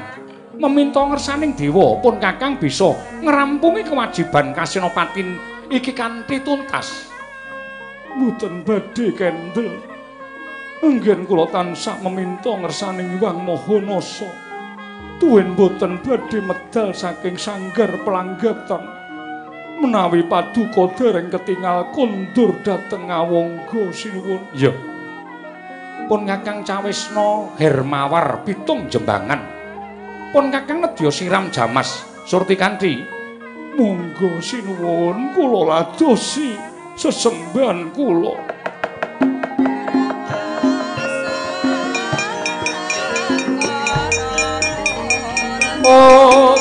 meminta 0.61 1.01
ngersaning 1.01 1.57
dewa 1.57 1.97
pun 1.97 2.21
Kakang 2.21 2.61
bisa 2.61 2.93
ngrampungi 3.25 3.81
kewajiban 3.81 4.53
kasenopatin 4.53 5.33
iki 5.73 5.89
kanthi 5.89 6.37
tuntas. 6.37 7.09
Mboten 8.13 8.61
badhe 8.61 9.09
kendel. 9.09 9.73
Anggen 10.85 11.25
kula 11.25 11.49
tansah 11.49 11.97
meminta 11.97 12.53
ngersaning 12.53 13.17
Wang 13.17 13.41
Mahanasa. 13.41 14.42
Tuwin 15.23 15.55
boten 15.55 16.03
badhe 16.03 16.43
medal 16.43 16.91
saking 16.91 17.39
sanggar 17.39 17.87
pelanggatan 18.03 18.83
menawi 19.79 20.27
paduka 20.27 20.91
dereng 20.99 21.31
ketingal 21.31 21.95
kondur 21.95 22.59
dhateng 22.59 23.07
ngawangga 23.07 23.87
sinuwun. 23.95 24.43
Ya. 24.51 24.75
Pun 26.11 26.27
kakang 26.27 26.67
cawisna 26.67 27.55
hermawar 27.55 28.43
pitung 28.43 28.91
jembangan. 28.91 29.39
Pun 30.35 30.51
kakang 30.51 30.83
nedya 30.83 31.07
siram 31.07 31.47
jamas 31.55 32.03
surti 32.27 32.59
kanthi 32.59 32.99
monggo 33.79 34.43
sinuwun 34.43 35.31
kula 35.31 35.61
ladosi 35.71 36.59
sesembahan 36.99 37.95
kula 37.95 38.35
Oh 45.95 46.52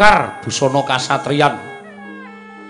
Lukar 0.00 0.40
busana 0.40 0.80
kasatriyan. 0.80 1.60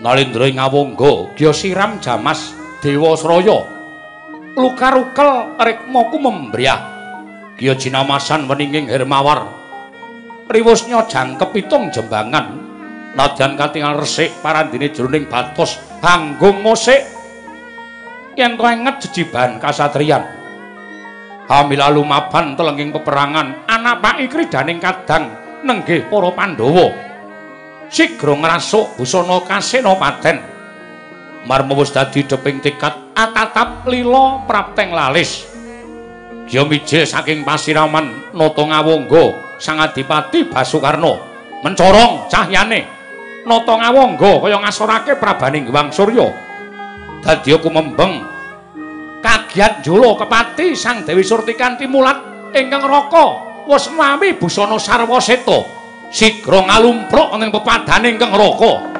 Nalindra 0.02 0.50
ngawangga 0.50 1.30
Gya 1.38 1.54
Siram 1.54 2.02
Jamas 2.02 2.58
Dewa 2.82 3.14
Sraya 3.14 3.70
Lukar 4.58 4.98
ukel 4.98 5.54
rikmaku 5.54 6.18
membriah 6.18 6.90
Gya 7.54 7.78
Jinamasan 7.78 8.50
weninging 8.50 8.90
Hermawar. 8.90 9.46
Riwusnya 10.50 11.06
jangkep 11.06 11.54
pitung 11.54 11.94
jembangan. 11.94 12.50
Nadyan 13.14 13.54
katingal 13.54 14.02
resik 14.02 14.34
parandine 14.42 14.90
jroning 14.90 15.30
batos 15.30 15.78
hanggung 16.02 16.58
musik 16.66 16.98
yen 18.34 18.58
to 18.58 18.66
enget 18.66 19.06
jejiban 19.06 19.62
kasatriyan. 19.62 20.26
Hamilalu 21.46 22.02
maban 22.02 22.58
telenging 22.58 22.90
peperangan 22.90 23.70
anak 23.70 24.02
pak 24.02 24.18
ikridaning 24.18 24.82
kadang 24.82 25.30
nenggih 25.62 26.10
para 26.10 26.34
Pandhawa. 26.34 27.09
Sigra 27.90 28.38
ngrasuk 28.38 28.94
busana 28.94 29.42
Kasenopaten. 29.42 30.38
Marma 31.42 31.74
wis 31.74 31.90
dadi 31.90 32.22
deping 32.22 32.62
tekad 32.62 32.94
atatap 33.18 33.82
lila 33.90 34.46
prapteng 34.46 34.94
lalis. 34.94 35.42
Gya 36.46 36.62
mijil 36.62 37.02
saking 37.02 37.42
pasiraman 37.42 38.30
nata 38.30 38.62
ngawangga 38.62 39.58
Sang 39.58 39.82
Adipati 39.82 40.46
Basukarna 40.46 41.18
mencorong 41.66 42.30
cahyane 42.30 42.86
nata 43.42 43.74
ngawangga 43.74 44.38
kaya 44.38 44.58
ngasorake 44.62 45.18
prabaning 45.18 45.66
Gewang 45.66 45.90
Surya. 45.90 46.30
Dadi 47.26 47.58
kumembeng 47.58 48.22
kagiat 49.18 49.82
jula 49.82 50.14
kepati 50.14 50.78
Sang 50.78 51.02
Dewi 51.02 51.26
Surtikanti 51.26 51.90
mulat 51.90 52.22
ingkang 52.54 52.86
raka 52.86 53.26
wis 53.66 53.90
mami 53.90 54.38
busana 54.38 54.78
sarwa 54.78 55.18
seta 55.18 55.79
sigra 56.10 56.66
ngalumpruk 56.66 57.30
ning 57.38 57.54
pepadaning 57.54 58.18
kang 58.18 58.34
raka 58.34 58.99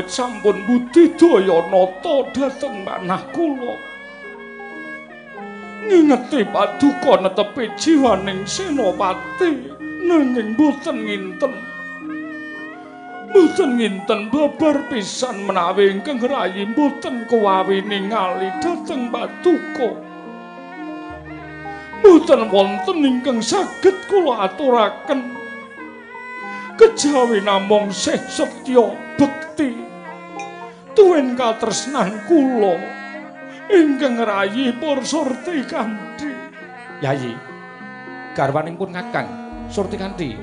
awit 0.00 0.08
sampun 0.08 0.64
budidaya 0.64 1.60
nata 1.68 2.24
dhateng 2.32 2.84
manah 2.88 3.20
kula. 3.36 3.76
Ngingeti 5.84 6.40
paduka 6.48 7.20
netepi 7.20 7.68
jiwaning 7.76 8.48
senopati 8.48 9.76
nanging 10.08 10.56
boten 10.56 11.04
nginten. 11.04 11.52
Boten 13.28 13.70
nginten 13.76 14.20
babar 14.32 14.88
pisan 14.88 15.44
menawi 15.44 15.92
ingkang 15.92 16.24
rayi 16.24 16.64
boten 16.64 17.28
kuwawi 17.28 17.84
ningali 17.84 18.48
dhateng 18.64 19.12
paduka. 19.12 20.00
Boten 22.00 22.48
wonten 22.48 23.04
ingkang 23.04 23.44
saged 23.44 23.96
kula 24.08 24.48
aturaken. 24.48 25.36
Kejawi 26.80 27.44
namung 27.44 27.92
sih 27.92 28.16
setya 28.16 28.96
bekti 29.20 29.89
tuwin 31.00 31.32
katresnan 31.32 32.28
kula. 32.28 32.76
Ingkang 33.72 34.20
rayi 34.20 34.76
pur 34.76 35.00
surti 35.00 35.64
kanthi. 35.64 36.28
Yayi 37.00 37.32
garwaning 38.36 38.76
pun 38.76 38.92
kakang 38.92 39.28
surti 39.72 39.96
kanthi. 39.96 40.36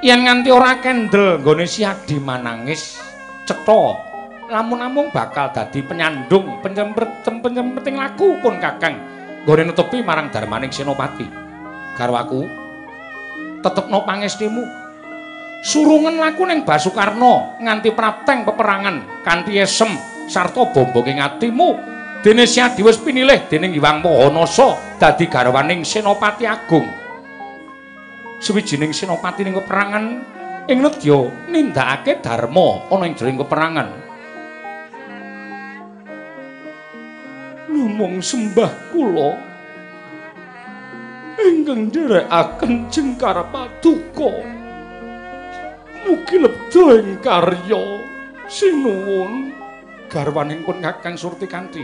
Yen 0.00 0.24
nganti 0.24 0.48
ora 0.48 0.80
kendel 0.80 1.44
nggone 1.44 1.68
siadi 1.68 2.16
manangis 2.16 2.96
cetha. 3.44 4.00
Lamun-lamun 4.44 5.08
bakal 5.08 5.52
dadi 5.52 5.80
penyandung 5.80 6.60
penyempeting 6.64 7.96
laku 7.96 8.40
pun 8.40 8.56
kakang 8.56 8.96
nggone 9.44 9.68
nutupi 9.68 10.00
marang 10.00 10.32
darmaning 10.32 10.72
senopati. 10.72 11.28
Garwaku 11.98 12.48
tetepno 13.60 14.04
pangestimu 14.04 14.83
surungan 15.64 16.20
laku 16.20 16.44
ning 16.44 16.60
Basukarno 16.68 17.56
nganti 17.56 17.88
prapteng 17.96 18.44
peperangan 18.44 19.24
kanthi 19.24 19.56
esem 19.56 19.96
sarta 20.28 20.68
bombonge 20.68 21.16
atimu. 21.16 21.96
Dene 22.24 22.48
Siadi 22.48 22.80
wis 22.80 22.96
pinilih 22.96 23.52
dening 23.52 23.76
Hyang 23.76 24.00
Mahanasa 24.00 24.96
dadi 24.96 25.28
garwaning 25.28 25.84
Senopati 25.84 26.48
Agung. 26.48 26.88
Suwijining 28.40 28.96
senopati 28.96 29.44
ning 29.44 29.56
peperangan 29.56 30.04
ing 30.68 30.78
nedya 30.80 31.28
nindakake 31.52 32.24
dharma 32.24 32.88
ana 32.88 33.04
ing 33.08 33.12
jroning 33.12 33.40
peperangan. 33.44 33.88
Ngomong 37.68 38.24
sembah 38.24 38.72
kula 38.88 39.30
ingkang 41.44 41.92
nderekaken 41.92 42.88
jengkar 42.88 43.36
paduka 43.52 44.53
mugi 46.04 46.36
lebda 46.36 46.84
ing 47.00 47.18
karya 47.24 47.82
sinuwun. 48.46 49.56
Garwaning 50.12 50.62
pun 50.62 50.78
Kakang 50.78 51.16
Surtikanti 51.18 51.82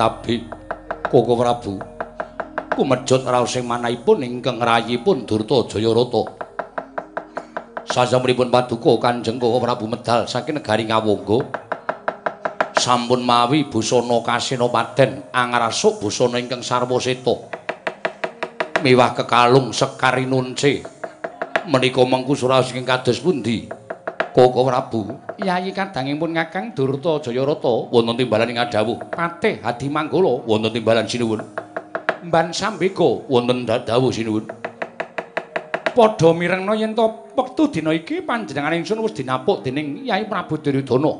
kalimantabi 0.00 0.48
Koko 1.12 1.34
Prabu. 1.36 1.74
Kumejut 2.72 3.22
raos 3.28 3.52
sing 3.52 3.68
manahipun 3.68 4.24
ingkang 4.24 4.56
rayipun 4.56 5.28
Durta 5.28 5.68
Jayarata. 5.68 6.22
Sasampunipun 7.84 8.48
paduka 8.48 8.96
Kanjeng 8.96 9.36
Koko 9.36 9.60
Prabu 9.60 9.84
medal 9.84 10.24
saking 10.24 10.62
negari 10.62 10.88
Ngawangga 10.88 11.68
sampun 12.80 13.20
mawi 13.20 13.68
busana 13.68 14.24
kasenopaden 14.24 15.28
angrasuk 15.36 16.00
busana 16.00 16.40
ingkang 16.40 16.64
sarwa 16.64 16.96
seta. 16.96 17.36
Miwah 18.80 19.12
kekalung 19.12 19.76
sekari 19.76 20.24
nunce 20.24 20.80
menika 21.68 22.00
mengku 22.08 22.32
suraos 22.32 22.72
ingkang 22.72 23.04
kados 23.04 23.20
pundi 23.20 23.68
Koko 24.30 24.62
Prabu 24.62 25.10
Yayi 25.42 25.74
kadangipun 25.74 26.30
Kakang 26.30 26.70
Durta 26.70 27.18
Jayarata 27.18 27.90
wonten 27.90 28.14
timbalan 28.14 28.54
ing 28.54 28.62
adawuh 28.62 29.02
Patih 29.10 29.58
Hadi 29.58 29.90
Manggala 29.90 30.46
wonten 30.46 30.70
timbalan 30.70 31.02
sinuwun. 31.02 31.42
Mban 32.22 32.54
Sambeka 32.54 33.26
wonten 33.26 33.66
dawuh 33.66 34.14
sinuwun. 34.14 34.46
Padha 35.90 36.30
mirengna 36.30 36.78
yen 36.78 36.94
to 36.94 37.26
wektu 37.34 37.74
dina 37.74 37.90
iki 37.90 38.22
panjenengan 38.22 38.78
ingsun 38.78 39.02
wis 39.02 39.18
dinapuk 39.18 39.66
dening 39.66 40.06
Yai 40.06 40.22
Prabu 40.30 40.62
Duryudana. 40.62 41.10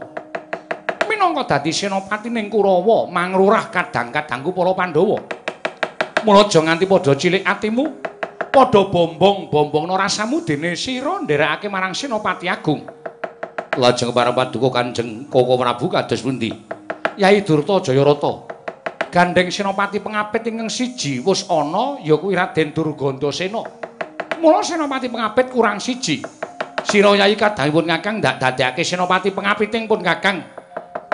Minangka 1.11 1.59
dadi 1.59 1.75
senopati 1.75 2.31
ning 2.31 2.47
Kurawa 2.47 3.11
mangrurah 3.11 3.75
kadang-kadangku 3.75 4.55
para 4.55 4.71
Pandhawa. 4.79 5.19
Mula 6.23 6.47
aja 6.47 6.63
nganti 6.63 6.87
padha 6.87 7.19
cilik 7.19 7.43
atimu 7.43 7.85
padha 8.55 8.87
bombong-bombongno 8.87 9.99
rasamu 9.99 10.47
dene 10.47 10.79
sira 10.79 11.19
nderekake 11.19 11.67
marang 11.67 11.97
senopati 11.97 12.47
agung 12.47 13.00
lajeng 13.79 14.11
para 14.11 14.35
paduka 14.35 14.83
Kanjeng 14.83 15.31
Koko 15.31 15.55
Prabu 15.55 15.87
kados 15.87 16.25
pundi? 16.25 16.51
Yai 17.15 17.45
Durta 17.45 17.79
Jayarata. 17.85 18.49
Gandeng 19.11 19.51
Senopati 19.51 19.99
pengapit 19.99 20.47
ingkang 20.47 20.71
siji 20.71 21.19
wis 21.23 21.43
ana 21.51 21.99
ya 22.03 22.15
kuwi 22.15 22.39
Raden 22.39 22.71
Durgandasena. 22.71 23.63
Mula 24.39 24.63
Senopati 24.63 25.11
pengapit 25.11 25.51
kurang 25.51 25.83
siji. 25.83 26.23
Sira 26.87 27.13
Yai 27.19 27.37
kadhawuhipun 27.37 27.91
Kakang 27.91 28.23
ndak 28.23 28.41
dadekake 28.41 28.83
Senopati 28.87 29.35
pengapiting 29.35 29.85
pun 29.91 30.01
Kakang. 30.01 30.43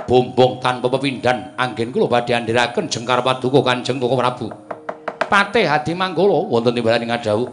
Bombong 0.06 0.62
tanpa 0.62 0.86
pepindhan 0.86 1.56
anggen 1.58 1.90
kula 1.90 2.06
badhe 2.06 2.30
andhiraken 2.30 2.86
jengkar 2.86 3.24
paduka 3.24 3.64
Kanjeng 3.64 3.98
Koko 3.98 4.14
Prabu. 4.14 4.46
Patih 5.26 5.66
Hadi 5.66 5.98
Manggala 5.98 6.46
wonten 6.46 6.70
timbalan 6.70 7.02
ing 7.02 7.10
adawuh. 7.10 7.50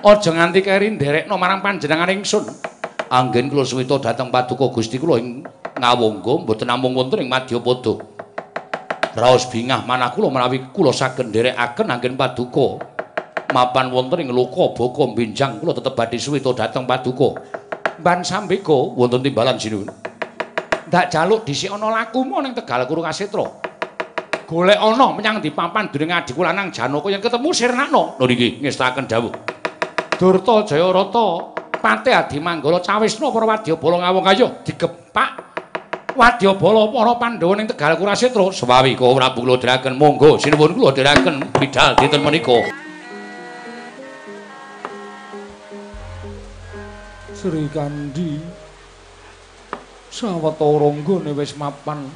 Aja 0.00 0.30
nganti 0.32 0.64
keri 0.64 0.96
nderekno 0.96 1.36
marang 1.36 1.60
panjenengan 1.60 2.08
ingsun. 2.08 2.77
Anggen 3.08 3.48
kula 3.48 3.64
suwita 3.64 3.96
dhateng 3.98 4.28
paduka 4.28 4.68
Gusti 4.72 5.00
kula 5.00 5.16
ing 5.20 5.44
Ngawangga 5.78 6.42
mboten 6.42 6.66
namung 6.66 6.90
wonten 6.98 7.22
ing 7.22 7.30
Madyapada. 7.30 8.02
Raos 9.14 9.46
bingah 9.46 9.86
manah 9.86 10.10
kula 10.10 10.26
menawi 10.26 10.74
kula 10.74 10.90
saged 10.90 11.30
nderekaken 11.30 11.86
anggen 11.86 12.18
paduka 12.18 12.82
mapan 13.54 13.94
wonten 13.94 14.26
ing 14.26 14.30
Loka 14.34 14.74
Baka 14.74 15.04
Benjang 15.14 15.62
kula 15.62 15.72
tetep 15.78 15.94
badhe 15.94 16.18
suwita 16.18 16.50
dhateng 16.50 16.82
paduka. 16.82 17.38
Mban 18.02 18.26
sambeka 18.26 18.74
wonten 18.74 19.22
timbalan 19.22 19.54
sinuwun. 19.54 19.86
Ndak 20.90 21.06
jaluk 21.14 21.46
dhisik 21.46 21.70
ana 21.70 21.92
lakumu 21.94 22.42
ning 22.42 22.58
Tegal 22.58 22.82
Kuru 22.90 23.06
Kasetra. 23.06 23.46
Golek 24.48 24.80
ana 24.80 25.12
menyang 25.14 25.38
dipapan 25.38 25.92
dening 25.92 26.10
adikku 26.10 26.42
lanang 26.42 26.74
Janaka 26.74 27.06
yen 27.12 27.22
ketemu 27.22 27.48
Sirnakna. 27.54 28.02
Lho 28.18 28.24
niki 28.26 28.58
ngestaken 28.64 29.06
dawuh. 29.06 29.34
Durta 30.18 30.66
Jayarata 30.66 31.57
Pate 31.78 32.10
Adi 32.10 32.42
Manggala 32.42 32.82
cawisna 32.82 33.30
para 33.30 33.46
wadyabala 33.46 33.96
ngawong 34.02 34.26
ayo 34.34 34.46
digepak. 34.66 35.30
Wadyabala 36.18 36.90
para 36.90 37.14
Pandhawa 37.14 37.54
ning 37.54 37.70
Tegal 37.70 37.94
Kurasetra 37.94 38.50
sawawi 38.50 38.98
kula 38.98 39.14
Prabu 39.14 39.46
kula 39.46 39.54
dherekaken 39.54 39.94
monggo 39.94 40.34
sinuwun 40.42 40.74
kula 40.74 40.90
dherekaken 40.90 41.54
bidhal 41.54 41.94
dinten 41.94 42.22
menika. 42.26 42.58
Sri 47.38 47.70
Kandi 47.70 48.42
sawetara 50.10 50.88
nggone 50.90 51.30
wis 51.38 51.54
mapan. 51.54 52.10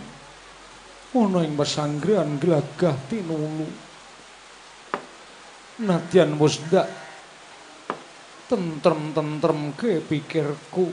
Ana 1.12 1.44
ing 1.44 1.54
pesanggrahan 1.54 2.40
glagah 2.42 2.96
tinulu. 3.06 3.68
Nadyan 5.78 6.34
wis 6.42 6.58
ndak 6.66 7.01
tentrem-tentrem 8.52 9.72
ke 9.72 10.04
pikirku. 10.04 10.92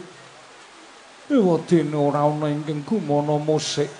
Ewadene 1.27 1.99
ora 1.99 2.23
ana 2.23 2.47
ingkang 2.47 2.87
gumana 2.87 3.35
musik. 3.35 3.91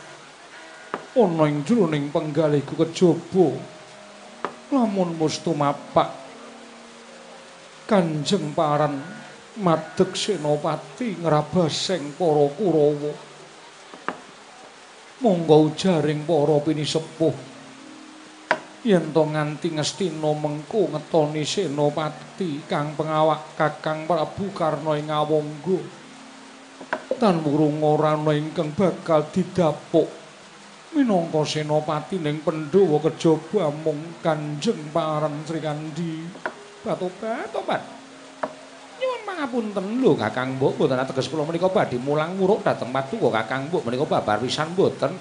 Ana 1.20 1.44
ing 1.52 1.68
jroning 1.68 2.08
penggalihku 2.08 2.80
kejaba. 2.80 3.60
Lamun 4.72 5.20
mustu 5.20 5.52
mapak. 5.52 6.16
Kanjeng 7.84 8.56
paran 8.56 8.96
madeg 9.60 10.16
senopati 10.16 11.20
ngrabaseng 11.20 12.16
para 12.16 12.48
Kurawa. 12.56 13.12
Monggo 15.20 15.58
ujaring 15.68 16.24
para 16.24 16.56
pinisepuh. 16.64 17.49
Yen 18.80 19.12
to 19.12 19.24
nganti 19.28 19.76
ngestina 19.76 20.32
mengko 20.32 20.96
ngetoni 20.96 21.44
senopati 21.44 22.64
kang 22.64 22.96
pengawak 22.96 23.60
kakang 23.60 24.08
Prabu 24.08 24.56
Karna 24.56 24.96
ing 24.96 25.12
Awangga. 25.12 25.80
Tan 27.20 27.44
wurung 27.44 27.84
ora 27.84 28.16
ana 28.16 28.32
ingkang 28.32 28.72
bakal 28.72 29.28
didapuk. 29.28 30.08
Minangka 30.96 31.44
senopati 31.44 32.18
ning 32.18 32.42
Pandhawa 32.42 33.04
kejaba 33.04 33.68
mung 33.76 34.18
Kanjeng 34.24 34.90
Paran 34.96 35.44
Sri 35.44 35.60
Kandi. 35.60 36.32
Batobat 36.80 37.52
tobat 37.52 37.84
nyuwun 38.96 39.22
pangapunten 39.28 39.86
lho 40.00 40.16
Kakang 40.16 40.56
Mbok. 40.56 40.80
Mboten 40.80 41.04
ateges 41.04 41.28
kula 41.28 41.44
menika 41.44 41.68
badhe 41.68 42.00
mulang 42.00 42.40
muruk 42.40 42.64
dhateng 42.64 42.96
Paduka 42.96 43.44
Kakang 43.44 43.68
Mbok. 43.68 43.84
Menika 43.84 44.08
babar 44.08 44.40
pisan 44.40 44.72
mboten 44.72 45.20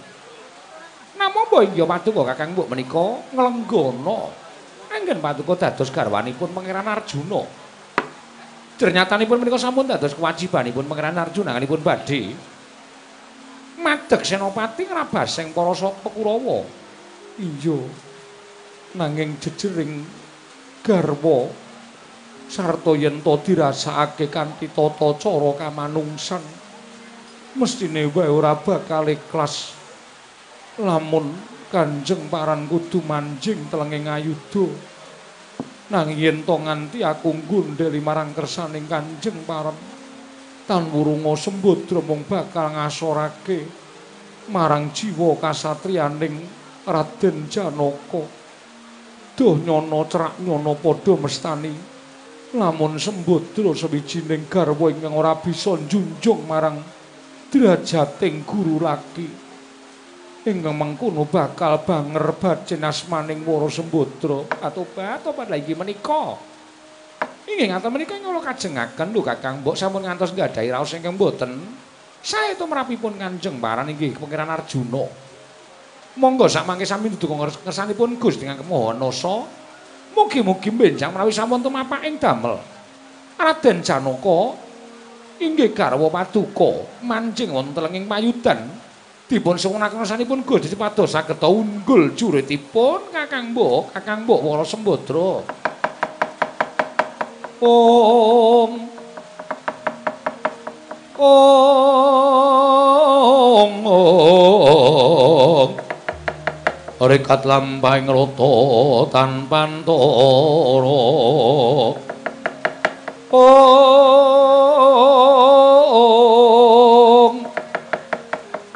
Namo 1.19 1.51
mbok 1.51 1.67
inggih 1.67 1.83
paduka 1.83 2.23
Kakang 2.33 2.55
Mbok 2.55 2.71
menika 2.71 3.07
nglenggana. 3.35 4.21
Anggen 4.95 5.19
paduka 5.19 5.59
dados 5.59 5.91
garwanipun 5.91 6.55
Pangeran 6.55 6.87
Arjuna. 6.87 7.43
Ternyatanipun 8.79 9.43
menika 9.43 9.59
sampun 9.59 9.91
dados 9.91 10.15
kewajibanipun 10.15 10.87
Pangeran 10.87 11.19
Arjuna 11.19 11.59
kanipun 11.59 11.83
badhe 11.83 12.39
madeg 13.83 14.23
senopati 14.23 14.87
ngrabaseng 14.87 15.51
para 15.51 15.75
sapa 15.75 16.07
Kurawa. 16.07 16.63
Iya. 17.39 17.79
Nanging 18.95 19.37
jejering 19.43 20.07
garwa 20.87 21.51
sarta 22.49 22.97
yen 22.97 23.21
to 23.21 23.37
dirasakake 23.45 24.33
kanthi 24.33 24.73
tata 24.73 25.09
cara 25.21 25.51
kamanungsan 25.61 26.41
mestine 27.59 28.09
wae 28.09 28.31
ora 28.31 28.57
bakal 28.57 29.05
ikhlas 29.05 29.78
lamun 30.79 31.35
Kanjeng 31.69 32.33
Paran 32.33 32.65
kudu 32.65 33.05
manjing 33.05 33.69
telenging 33.69 34.09
ayuda 34.09 34.73
nanging 35.93 36.17
yen 36.17 36.39
to 36.47 36.57
nganti 36.57 37.05
aku 37.05 37.29
nggondheli 37.35 38.01
marang 38.01 38.33
kersaning 38.33 38.89
Kanjeng 38.89 39.45
Paran 39.45 39.77
tan 40.65 40.89
wurunga 40.89 41.37
sembodra 41.37 42.01
mung 42.01 42.25
bakal 42.25 42.73
ngasorake 42.73 43.69
marang 44.49 44.93
jiwa 44.93 45.37
kasatriyaning 45.37 46.41
Raden 46.89 47.53
Janaka. 47.53 48.25
Doh 49.37 49.55
nyono 49.61 50.09
cerak 50.09 50.41
nyono 50.41 50.73
padha 50.81 51.15
mestani 51.21 51.73
lamun 52.57 52.97
sembodra 52.97 53.77
sawijining 53.77 54.49
garwa 54.49 54.89
ingkang 54.89 55.13
ora 55.13 55.37
bisa 55.37 55.77
njunjung 55.77 56.49
marang 56.49 56.81
derajating 57.53 58.41
guru 58.49 58.81
laki 58.81 59.48
ingkang 60.49 60.75
mengkono 60.75 61.29
bakal 61.29 61.85
banger 61.85 62.35
bajen 62.41 62.83
asmaning 62.85 63.45
Wara 63.45 63.69
Sembodra 63.69 64.45
atobat 64.65 65.21
atobat 65.21 65.53
lagi 65.53 65.77
menika. 65.77 66.41
Inggih 67.49 67.73
ngaten 67.73 67.91
menika 67.93 68.17
kula 68.17 68.41
kajengaken 68.45 69.09
lho 69.13 69.21
Kakang. 69.25 69.65
Mbok 69.65 69.77
sampun 69.77 70.05
ngantos 70.05 70.33
nggadahi 70.33 70.69
raos 70.73 70.93
ingkang 70.97 71.17
mboten. 71.17 71.53
Sae 72.19 72.59
to 72.59 72.67
merapipun 72.67 73.15
Kanjeng 73.17 73.57
Paran 73.63 73.89
inggih 73.89 74.17
Pangeran 74.19 74.51
Arjuna. 74.53 75.05
Monggo 76.19 76.51
sak 76.51 76.67
mangke 76.67 76.83
sami 76.83 77.15
dudu 77.15 77.31
ngersanipun 77.31 78.19
Gusti 78.19 78.43
Kang 78.43 78.59
Mahanasa 78.67 79.47
mugi-mugi 80.19 80.75
benjang 80.75 81.15
menawi 81.15 81.31
sampun 81.31 81.63
tumapak 81.63 82.03
ing 82.05 82.19
damel. 82.19 82.59
Raden 83.39 83.87
Janaka 83.87 84.59
inggih 85.39 85.71
garwa 85.71 86.11
paduka 86.11 86.85
mancing 87.07 87.55
wonten 87.55 87.87
ing 87.95 88.11
payudan 88.11 88.88
dipun 89.29 89.61
suwunaken 89.61 90.01
rasanipun 90.01 90.41
Gusti 90.41 90.73
pados 90.73 91.13
saged 91.13 91.37
unggul 91.45 92.17
juritipun 92.17 93.13
Kakang 93.13 93.53
Mbok, 93.53 93.93
Kakang 93.93 94.25
Mbok 94.25 94.41
Wara 94.41 94.65
Sembadra. 94.65 95.45
Om 97.61 98.73
Om 101.21 103.73
Om 103.85 105.71
rekat 106.99 107.45
lampahing 107.45 108.09
rata 108.09 108.57
tanpa 109.13 109.69
antara 109.69 111.05
Om 113.29 114.19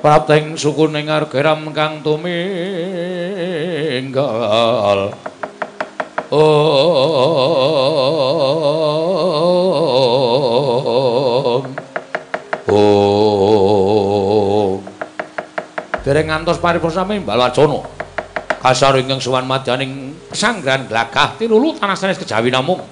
Prateng 0.02 0.58
sukuning 0.58 1.06
argeram 1.06 1.70
kang 1.70 2.02
tuminggal. 2.02 2.34
Om. 6.26 6.42
Om. 12.66 13.12
Dereng 16.02 16.26
ngantos 16.26 16.58
paripurna 16.58 17.06
sami 17.06 17.22
Mbak 17.22 17.38
Wacana 17.38 17.78
kasar 18.58 18.98
ingkang 18.98 19.22
suwan 19.22 19.46
madyaning 19.46 20.18
pesanggrahan 20.34 20.90
glagah 20.90 21.38
tinulu 21.38 21.78
tanah 21.78 21.94
sanes 21.94 22.18
kejawi 22.18 22.50
namung 22.50 22.82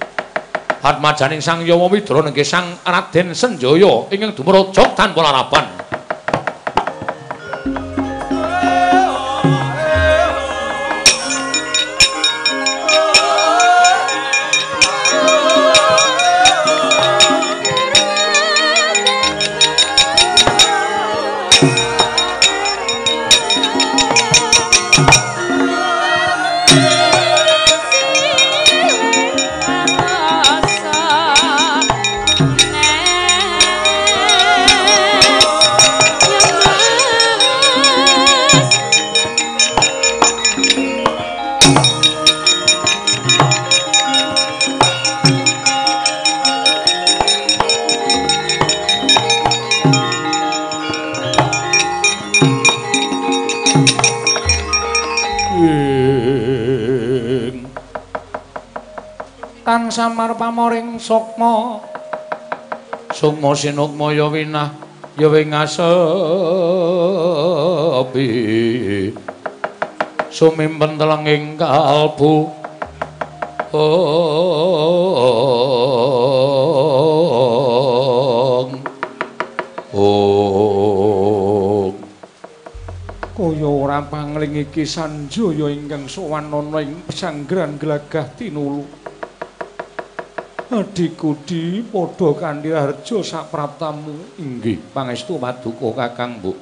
Atmajaning 0.79 1.43
Sang 1.43 1.67
Yama 1.67 1.91
Widra 1.91 2.23
nggih 2.23 2.47
Sang 2.47 2.71
Raden 2.87 3.35
Senjaya 3.35 4.07
ingkang 4.15 4.31
dumraja 4.33 4.95
tanpa 4.95 5.27
larapan. 5.27 5.80
Samar 60.21 60.37
pamoring 60.37 61.01
sukma. 61.01 61.81
Sukma 63.17 63.57
sinukma 63.57 64.13
ya 64.13 64.29
winah 64.29 64.69
ya 65.17 65.33
wingasepi 65.33 65.89
sumimpen 70.29 71.01
telenging 71.01 71.57
kalbu. 71.57 72.53
Ong. 73.73 73.81
Ong. 79.97 81.97
Kaya 83.41 83.69
ora 83.73 84.05
pangling 84.05 84.69
iki 84.69 84.85
sanjaya 84.85 85.73
ingkang 85.73 86.05
sowan 86.13 86.53
ana 86.53 86.85
ing 86.85 87.09
pesanggrahan 87.09 87.81
glagah 87.81 88.29
tinulu 88.37 89.01
Adikudi 90.71 91.83
padha 91.83 92.31
kanthi 92.39 92.71
harja 92.71 93.19
sapraptamu 93.27 94.39
inggih 94.39 94.79
pangestu 94.95 95.35
paduka 95.35 95.91
Kakang 95.99 96.39
Mbok. 96.39 96.55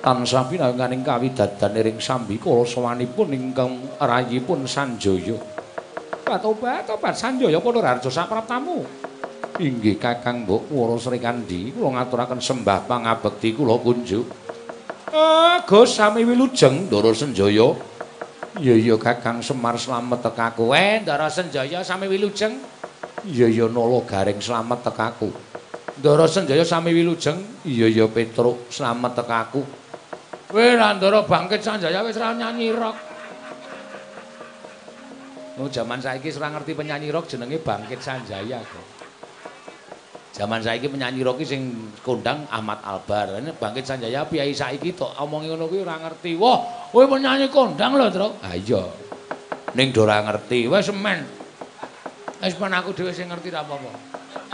Tansah 0.00 0.48
pinanganing 0.48 1.04
kawidadan 1.04 1.76
ing 1.84 2.00
sambi 2.00 2.40
kala 2.40 2.64
sawanipun 2.64 3.36
ingkang 3.36 3.76
rayipun 4.00 4.64
Sanjaya. 4.64 5.36
Patobat-obat 6.24 7.12
Sanjaya 7.12 7.60
padha 7.60 7.92
harja 7.92 8.08
sapraptamu. 8.08 8.80
Inggih 9.60 10.00
Kakang 10.00 10.48
Mbok 10.48 10.72
Wara 10.72 10.96
Sri 10.96 11.20
Kandi 11.20 11.76
kula 11.76 12.00
ngaturaken 12.00 12.40
sembah 12.40 12.88
pangabekti 12.88 13.52
kula 13.52 13.76
kunjuk. 13.84 14.24
Eh, 15.12 15.56
Gus 15.68 15.92
sami 15.92 16.24
wilujeng 16.24 16.88
Ndara 16.88 17.12
Sanjaya. 17.12 17.68
Iya 18.56 18.74
iya 18.80 18.96
Kakang 18.96 19.44
Semar 19.44 19.76
slamet 19.76 20.24
tekaku. 20.24 20.72
Eh, 20.72 21.04
Ndara 21.04 21.28
Sanjaya 21.28 21.84
sami 21.84 22.08
wilujeng. 22.08 22.77
Iya 23.26 23.66
nolo 23.66 24.06
garing 24.06 24.38
selamat 24.38 24.86
tekaku. 24.86 25.30
Ndara 25.98 26.30
Senjaya 26.30 26.62
sami 26.62 26.94
wilujeng. 26.94 27.66
Iya 27.66 27.90
iya 27.90 28.06
Petruk 28.06 28.70
selamat 28.70 29.24
tekaku. 29.24 29.62
Weh 30.54 30.78
Ndara 30.78 31.26
bangkit 31.26 31.58
Sanjaya 31.58 32.06
wis 32.06 32.14
ora 32.14 32.30
nyanyi 32.38 32.70
rock. 32.70 32.96
Oh 35.58 35.66
jaman 35.66 35.98
saiki 35.98 36.30
ora 36.38 36.54
ngerti 36.54 36.78
penyanyi 36.78 37.10
rock 37.10 37.26
jenenge 37.26 37.58
Bangkit 37.58 37.98
Sanjaya 37.98 38.62
kok. 38.62 38.86
Jaman 40.38 40.62
saiki 40.62 40.86
penyanyi 40.86 41.26
rock 41.26 41.42
sing 41.42 41.90
kondang 42.06 42.46
Ahmad 42.46 42.78
Albar. 42.86 43.42
Ini 43.42 43.50
Bangkit 43.58 43.82
Sanjaya 43.82 44.22
piyai 44.22 44.54
saiki 44.54 44.94
tok 44.94 45.18
omongi 45.18 45.50
ngono 45.50 45.66
kuwi 45.66 45.82
ora 45.82 45.98
ngerti. 45.98 46.38
Wah, 46.38 46.62
kowe 46.94 47.02
penyanyi 47.10 47.50
kondang 47.50 47.98
lho, 47.98 48.06
Tru. 48.06 48.28
Ha 48.46 48.54
iya. 48.54 48.86
Ning 49.74 49.90
ora 49.98 50.22
ngerti. 50.22 50.70
Wis 50.70 50.86
semen. 50.86 51.37
Wis 52.38 52.54
pan 52.54 52.70
aku 52.70 52.94
dhewe 52.94 53.10
sing 53.10 53.26
ngerti 53.26 53.50
ra 53.50 53.66
apa-apa. 53.66 53.90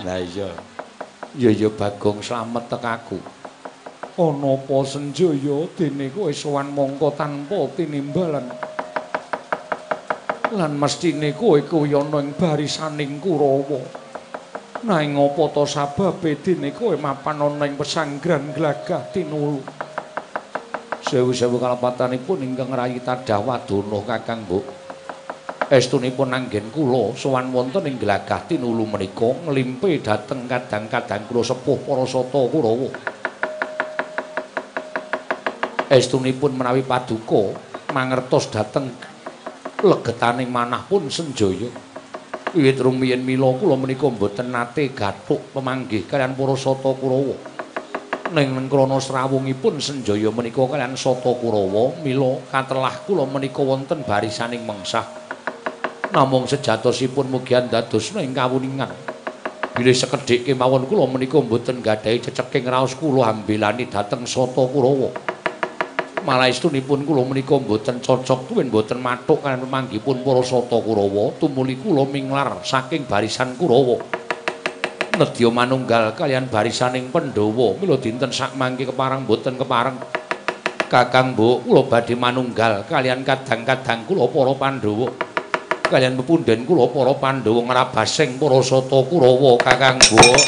Lah 0.09 0.17
iya. 0.17 0.49
Ya 1.37 1.53
ya 1.53 1.69
Bagong 1.69 2.25
slamet 2.25 2.65
tekaku. 2.73 3.21
Ana 4.17 4.57
apa 4.57 4.77
senjaya 4.89 5.69
dene 5.77 6.09
kowe 6.09 6.33
sowan 6.33 6.73
mongko 6.73 7.13
tanpa 7.13 7.69
tinimbalan. 7.77 8.47
Lan 10.57 10.73
mestine 10.81 11.37
kowe 11.37 11.61
kuwi 11.61 11.93
ana 11.93 12.25
ing 12.25 12.33
barisaning 12.33 13.21
Kurawa. 13.21 13.83
Nanging 14.89 15.21
apa 15.21 15.45
to 15.53 15.65
sababe 15.69 16.41
dene 16.41 16.73
kowe 16.73 16.97
mapan 16.97 17.37
ana 17.37 17.69
ing 17.69 17.77
pesanggrahan 17.77 18.57
glagah 18.57 19.13
tinulu. 19.13 19.61
Sewu-sewu 21.05 21.61
kalepatanipun 21.61 22.49
ingkang 22.49 22.73
rayi 22.73 22.97
tadah 23.05 23.45
wadana 23.45 23.99
Kakang 24.09 24.49
Mbok. 24.49 24.84
Estunipun 25.75 26.31
anggen 26.31 26.71
kula 26.71 27.19
sowan 27.19 27.51
wonten 27.51 27.83
ing 27.91 27.99
glagah 27.99 28.47
tinulu 28.47 28.87
menika 28.87 29.27
nglimpe 29.27 29.99
dhateng 29.99 30.47
kadang-kadang 30.47 31.27
kula 31.27 31.43
sepuh 31.43 31.79
para 31.83 32.07
sata 32.07 32.41
Kurawa. 32.47 32.91
Estunipun 35.91 36.55
menawi 36.55 36.87
paduka 36.87 37.59
mangertos 37.91 38.55
dhateng 38.55 38.87
legetaning 39.83 40.47
manah 40.47 40.87
pun 40.87 41.11
senjaya. 41.11 41.67
Wiwit 42.55 42.79
rumiyin 42.79 43.27
mila 43.27 43.51
kula 43.59 43.75
menika 43.75 44.07
mboten 44.07 44.55
nate 44.55 44.95
gathuk 44.95 45.51
pemanggih 45.51 46.07
kalian 46.07 46.39
para 46.39 46.55
sata 46.55 46.95
Kurawa. 46.95 47.35
Ning 48.31 48.71
krana 48.71 49.03
srawungipun 49.03 49.83
senjaya 49.83 50.31
menika 50.31 50.63
kalian 50.71 50.95
sata 50.95 51.35
Kurawa 51.35 51.99
mila 51.99 52.39
katelah 52.55 52.95
kula 53.03 53.27
menika 53.27 53.59
wonten 53.59 54.07
barisaning 54.07 54.63
mengsah. 54.63 55.24
Namung 56.15 56.47
sejatosipun 56.47 57.27
mugian 57.27 57.67
dadosna 57.67 58.23
ing 58.23 58.31
kawuningan. 58.31 58.87
Bilih 59.75 59.91
sekedhik 59.91 60.47
kemawon 60.47 60.87
kula 60.87 61.11
menika 61.11 61.43
mboten 61.43 61.83
gadhahi 61.83 62.23
ceceking 62.23 62.71
raos 62.71 62.95
kula 62.95 63.35
ambelani 63.35 63.91
dhateng 63.91 64.23
Sata 64.23 64.63
Kurawa. 64.71 65.11
Malaistunipun 66.23 67.03
kula 67.03 67.27
menika 67.27 67.59
mboten 67.59 67.99
cocok 67.99 68.47
tuwin 68.47 68.71
mboten 68.71 69.03
mathuk 69.03 69.43
kaliyan 69.43 69.67
pemanggipun 69.67 70.23
para 70.23 70.43
Sata 70.47 70.79
Kurawa, 70.79 71.35
tumuli 71.43 71.75
kula 71.83 72.07
minglar 72.07 72.63
saking 72.63 73.11
barisan 73.11 73.59
Kurawa. 73.59 73.99
Nedya 75.19 75.51
manunggal 75.51 76.15
kalian 76.15 76.47
barisaning 76.47 77.11
Pandhawa, 77.11 77.75
mila 77.83 77.99
dinten 77.99 78.31
sak 78.31 78.55
mangke 78.55 78.87
keparang 78.87 79.27
mboten 79.27 79.59
keparang. 79.59 79.99
Kakang 80.87 81.35
Mbok, 81.35 81.67
kula 81.67 81.83
badhe 81.91 82.15
manunggal 82.15 82.87
kalian 82.87 83.27
kadang-kadang 83.27 84.07
kula 84.07 84.31
para 84.31 84.55
Pandhawa. 84.55 85.34
Kalian 85.95 86.19
pepunden 86.19 86.67
kula 86.67 86.91
para 86.91 87.15
Pandhawa 87.15 87.71
ngrabasing 87.71 88.43
para 88.43 88.59
sata 88.67 88.99
Kurawa 89.07 89.55
Kakang 89.63 90.03
Mbok. 90.03 90.43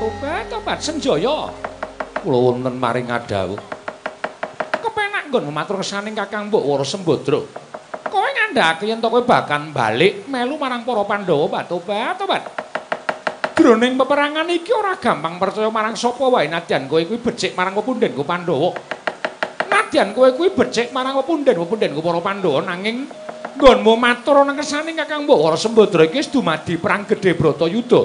Tobat-tobat 0.00 0.78
senjaya. 0.84 1.48
Kula 2.20 2.38
wonten 2.44 2.76
maring 2.76 3.08
adhawuh. 3.08 3.56
Kepenak 4.84 5.32
nggon 5.32 5.48
matur 5.48 5.80
kesaning 5.80 6.12
Kakang 6.12 6.52
Mbok 6.52 6.60
Wara 6.60 6.84
Sembadra. 6.84 7.69
Ngandhake 8.50 8.90
yen 8.90 8.98
to 8.98 9.06
kowe 9.06 9.22
bakal 9.22 9.62
balik 9.70 10.26
melu 10.26 10.58
marang 10.58 10.82
para 10.82 11.06
Pandhawa 11.06 11.46
batobat 11.46 12.18
tobat. 12.18 12.42
Jroning 13.54 13.94
peperangan 13.94 14.50
iki 14.50 14.74
ora 14.74 14.98
gampang 14.98 15.38
percaya 15.38 15.70
marang 15.70 15.94
sapa 15.94 16.26
wae 16.26 16.50
nadyan 16.50 16.90
kowe 16.90 16.98
kuwi 16.98 17.22
becik 17.22 17.54
marang 17.54 17.78
pepundhenku 17.78 18.26
Pandhawa. 18.26 18.74
Nadyan 19.70 20.10
kowe 20.10 20.26
kuwi 20.34 20.50
becik 20.50 20.90
marang 20.90 21.14
pepundhen-pepundhenku 21.22 22.02
para 22.02 22.18
Pandhawa 22.18 22.66
nanging 22.66 23.06
nggonmu 23.54 23.94
matur 23.94 24.42
ana 24.42 24.58
kersane 24.58 24.98
Kakang 24.98 25.30
Mbawara 25.30 25.54
Sembadra 25.54 26.02
iki 26.10 26.18
wis 26.18 26.26
dumadi 26.26 26.74
perang 26.74 27.06
gedhe 27.06 27.38
Bratayuda. 27.38 28.02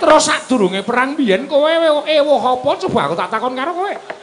Terus 0.00 0.24
sadurunge 0.24 0.80
perang 0.80 1.12
biyen 1.12 1.44
kowe 1.44 1.68
ewuh 2.08 2.40
apa 2.40 2.68
coba 2.88 3.00
aku 3.12 3.14
tak 3.18 3.28
takon 3.28 3.52
karo 3.52 3.76
kowe. 3.76 4.19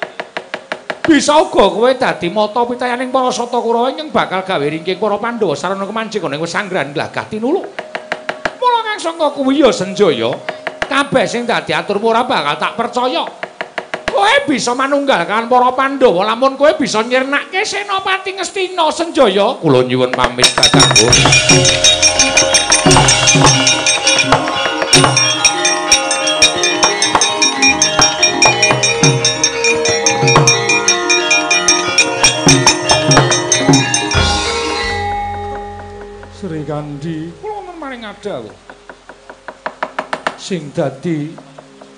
Bisa 1.07 1.39
uga 1.39 1.71
kowe 1.71 1.87
dadi 1.95 2.27
mata 2.27 2.67
pitayaning 2.67 3.15
para 3.15 3.31
sata 3.31 3.63
Kurawa 3.63 3.95
ingkang 3.95 4.11
bakal 4.11 4.43
gawe 4.43 4.65
ringking 4.67 4.99
para 4.99 5.15
Pandhawa 5.15 5.55
sarana 5.55 5.87
kemancing 5.87 6.19
ning 6.27 6.43
sanggrahan 6.43 6.91
glagah 6.91 7.23
tinuluk. 7.31 7.63
Mula 8.59 8.79
kang 8.83 8.99
sangka 8.99 9.31
kuwi 9.31 9.63
ya 9.63 9.71
Senjaya, 9.71 10.35
kabeh 10.83 11.23
sing 11.23 11.47
dadi 11.47 11.71
aturmu 11.71 12.11
ora 12.11 12.27
bakal 12.27 12.59
tak 12.59 12.75
percaya. 12.75 13.23
Kowe 14.03 14.35
bisa 14.51 14.75
manunggalkan 14.75 15.47
para 15.47 15.71
Pandhawa 15.71 16.27
lamun 16.27 16.59
kowe 16.59 16.75
bisa 16.75 16.99
nyirnake 16.99 17.63
Senopati 17.63 18.35
Ngastina 18.35 18.91
Senjaya. 18.91 19.55
Kula 19.63 19.87
nyuwun 19.87 20.11
pamit 20.11 20.51
Kakang. 20.51 20.91
Sri 36.77 36.85
Kandi, 36.85 37.33
kula 37.41 37.65
men 37.65 37.75
maring 37.81 38.05
ada 38.05 38.45
Sing 40.37 40.69
dadi 40.69 41.33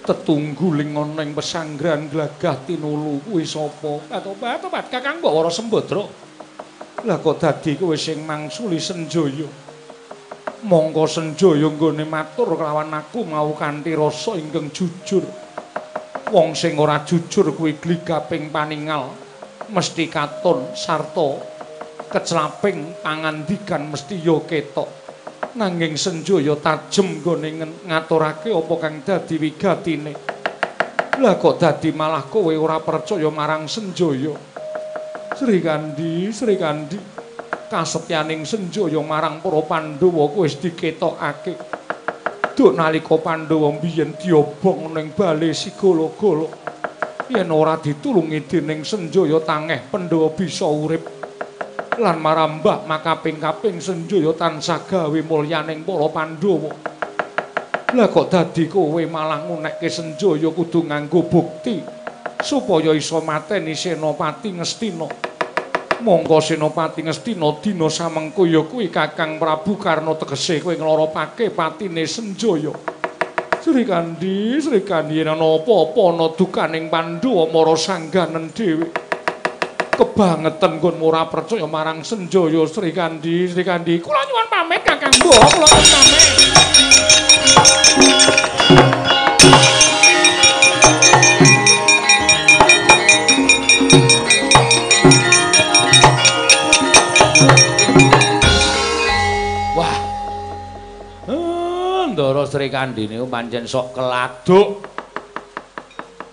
tetungguling 0.08 0.96
ana 0.96 1.20
ing 1.20 1.36
pesanggrahan 1.36 2.08
glagah 2.08 2.64
tinulu 2.64 3.20
kuwi 3.28 3.44
sapa? 3.44 4.08
Atobat, 4.08 4.64
atobat 4.64 4.88
Kakang 4.88 5.20
Bawara 5.20 5.52
Sembadra. 5.52 6.08
Lah 7.04 7.20
kok 7.20 7.44
dadi 7.44 7.76
kowe 7.76 7.92
sing 8.00 8.24
mangsuli 8.24 8.80
Senjaya? 8.80 9.52
Monggo 10.64 11.04
Senjaya 11.12 11.68
nggone 11.68 12.08
matur 12.08 12.56
kelawan 12.56 12.96
aku 12.96 13.28
mau 13.28 13.52
kanthi 13.60 14.00
rasa 14.00 14.40
ingkang 14.40 14.72
jujur. 14.72 15.28
Wong 16.32 16.56
sing 16.56 16.80
ora 16.80 17.04
jujur 17.04 17.52
kuwi 17.52 17.76
gligaping 17.84 18.48
paningal 18.48 19.12
mesti 19.68 20.08
katon 20.08 20.72
sarta 20.72 21.59
keclaping 22.10 22.98
pangandikan 23.06 23.86
mesti 23.86 24.18
ya 24.18 24.42
ketok. 24.42 24.90
Nanging 25.50 25.98
Senjaya 25.98 26.58
tajem 26.58 27.22
nggone 27.22 27.86
ngaturake 27.86 28.50
apa 28.50 28.74
kang 28.82 29.02
dadi 29.06 29.36
wigatine. 29.38 30.14
Lah 31.22 31.36
kok 31.38 31.58
dadi 31.58 31.90
malah 31.94 32.26
kowe 32.26 32.54
ora 32.54 32.82
percaya 32.82 33.30
marang 33.30 33.70
Senjaya? 33.70 34.34
Sri 35.38 35.62
Kandi, 35.62 36.34
Sri 36.34 36.56
Kandi. 36.58 37.00
Kasetyaning 37.70 38.46
Senjaya 38.46 39.02
marang 39.06 39.42
para 39.42 39.62
Pandhawa 39.62 40.32
kowe 40.34 40.46
wis 40.46 40.58
diketokake. 40.58 41.54
Duk 42.58 42.74
nalika 42.74 43.18
Pandhawa 43.18 43.74
biyen 43.78 44.18
diobong 44.18 44.96
ning 44.96 45.14
bale 45.14 45.54
sigala-gala. 45.54 46.48
Yen 47.30 47.50
ora 47.54 47.78
ditulungi 47.78 48.48
dening 48.48 48.82
Senjaya 48.86 49.38
tangeh 49.42 49.86
Pandhawa 49.92 50.34
bisa 50.34 50.66
urip. 50.66 51.19
Lan 52.00 52.24
marambah 52.24 52.88
makaping-kaping 52.88 53.84
Senjaya 53.84 54.32
tansah 54.32 54.88
gawe 54.88 55.20
mulyaning 55.20 55.84
para 55.84 56.08
Pandhawa. 56.08 56.72
Lah 57.90 58.08
kok 58.08 58.32
dadi 58.32 58.72
kowe 58.72 59.04
malah 59.04 59.44
ngunekke 59.44 59.92
Senjaya 59.92 60.48
kudu 60.56 60.88
nganggo 60.88 61.28
bukti 61.28 61.84
supaya 62.40 62.96
iso 62.96 63.20
mateni 63.20 63.76
Senopati 63.76 64.56
Ngastina. 64.56 65.08
Monggo 66.00 66.40
Senopati 66.40 67.04
Ngastina 67.04 67.60
dina 67.60 67.92
samengko 67.92 68.48
ya 68.48 68.64
kuwi 68.64 68.88
Kakang 68.88 69.36
Prabu 69.36 69.76
Karna 69.76 70.16
tegese 70.16 70.64
kowe 70.64 70.72
nglaropake 70.72 71.52
patine 71.52 72.08
Senjaya. 72.08 72.72
Sri 73.60 73.84
Kandi, 73.84 74.56
Sri 74.64 74.88
Kandi 74.88 75.20
yen 75.20 75.36
ana 75.36 75.44
apa-apa 75.60 76.16
ana 76.16 76.32
dukaning 76.32 76.88
Pandhawa 76.88 77.52
mara 77.52 77.76
sangganen 77.76 78.56
dhewe. 78.56 79.09
Kebangetan 80.00 80.80
kon 80.80 80.96
ora 81.04 81.28
percaya 81.28 81.68
marang 81.68 82.08
Senjaya 82.08 82.64
Sri 82.72 82.96
Kandi 82.96 83.52
Sri 83.52 83.68
Kandi 83.68 84.00
kula 84.00 84.24
nyuwun 84.24 84.48
pamit 84.48 84.80
Kakang 84.88 85.12
Mbok 85.20 85.36
kula 85.36 85.68
pamit 85.68 86.28
Wah. 99.76 99.98
Eh, 101.28 102.04
Ndara 102.16 102.44
Sri 102.48 102.72
Kandi 102.72 103.04
niku 103.12 103.28
pancen 103.28 103.68
sok 103.68 104.00
keladuk. 104.00 104.80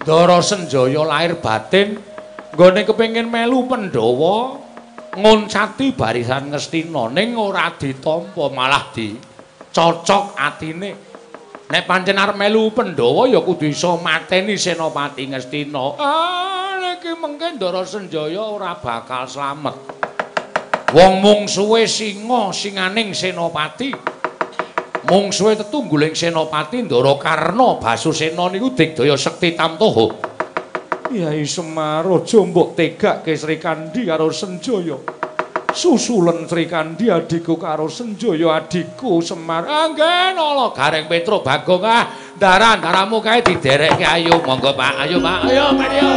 Ndara 0.07 0.39
Senjaya 0.39 1.03
lahir 1.03 1.43
batin 1.43 2.16
nggone 2.57 2.88
kepengin 2.88 3.28
melu 3.28 3.68
Pandhawa 3.68 4.57
ngoncati 5.12 5.92
barisan 5.92 6.48
Ngastina 6.48 7.12
ning 7.12 7.36
ora 7.36 7.68
ditampa 7.76 8.48
malah 8.48 8.88
dicocok 8.96 10.32
atine. 10.40 10.90
Nek 11.68 11.84
pancen 11.84 12.16
arep 12.16 12.32
melu 12.40 12.72
Pandhawa 12.72 13.28
ya 13.28 13.44
kudu 13.44 13.68
iso 13.68 14.00
mateni 14.00 14.57
Senopati 14.57 15.28
Ngastina. 15.28 16.00
Ah, 16.00 16.96
iki 16.96 17.12
mengke 17.12 17.61
Ndara 17.61 17.84
Senjaya 17.84 18.40
ora 18.40 18.72
bakal 18.80 19.28
slamet. 19.28 19.76
Wong 20.96 21.20
mungsuhe 21.20 21.84
singa 21.84 22.57
singaning 22.57 23.12
Senopati. 23.12 23.92
Mungsuhe 25.04 25.61
tetungguling 25.61 26.16
Senopati 26.16 26.88
Ndara 26.88 27.20
Karna 27.20 27.76
Basusena 27.76 28.48
niku 28.48 28.72
digdaya 28.72 29.12
sekti 29.12 29.52
tamtoha. 29.52 30.36
Yai 31.07 31.46
Semar 31.46 32.02
aja 32.02 32.42
mbok 32.42 32.74
tegake 32.74 33.38
Sri 33.38 33.62
Kandi 33.62 34.02
karo 34.02 34.34
Senjaya. 34.34 34.98
Susulen 35.70 36.50
Sri 36.50 36.66
Kandi 36.66 37.07
adikku 37.07 37.54
karo 37.54 37.86
Senjaya 37.86 38.59
adikku 38.59 39.22
Semar. 39.22 39.70
Anggen 39.70 40.34
ala 40.34 40.74
Gareng 40.74 41.07
Petro 41.07 41.46
Bagong 41.46 41.86
ah. 41.86 42.11
Daran-daramu 42.34 43.22
kae 43.22 43.38
diderekke 43.40 44.02
ayo 44.02 44.42
monggo 44.42 44.74
Pak. 44.74 45.07
Ayo 45.07 45.22
Pak. 45.22 45.38
Ayo 45.46 45.64
Mario. 45.78 46.11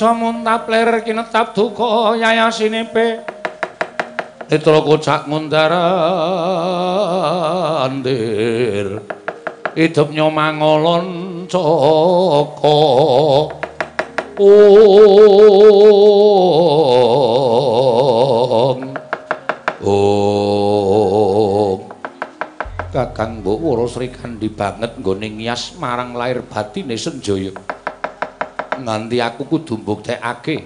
Caca 0.00 0.16
muntap 0.16 0.64
ler 0.72 1.04
kinetap 1.04 1.52
duka 1.52 2.16
yayasine 2.16 2.88
pe. 2.88 3.20
Netra 4.48 4.80
kocak 4.80 5.28
mundarandir. 5.28 5.76
Hidup 9.76 10.08
nyomangolon 10.08 11.44
caka. 11.52 12.80
Om. 14.40 14.80
Om. 19.84 21.80
Kakang 22.88 23.44
Mbok 23.44 23.60
Wara 23.60 23.84
Sri 23.84 24.08
Kandi 24.08 24.48
banget 24.48 24.96
nggone 24.96 25.28
ngias 25.28 25.76
marang 25.76 26.16
lair 26.16 26.40
batine 26.48 26.96
Senjaya. 26.96 27.52
Nganti 28.80 29.20
aku 29.20 29.44
kudu 29.44 29.84
mbuktekake 29.84 30.56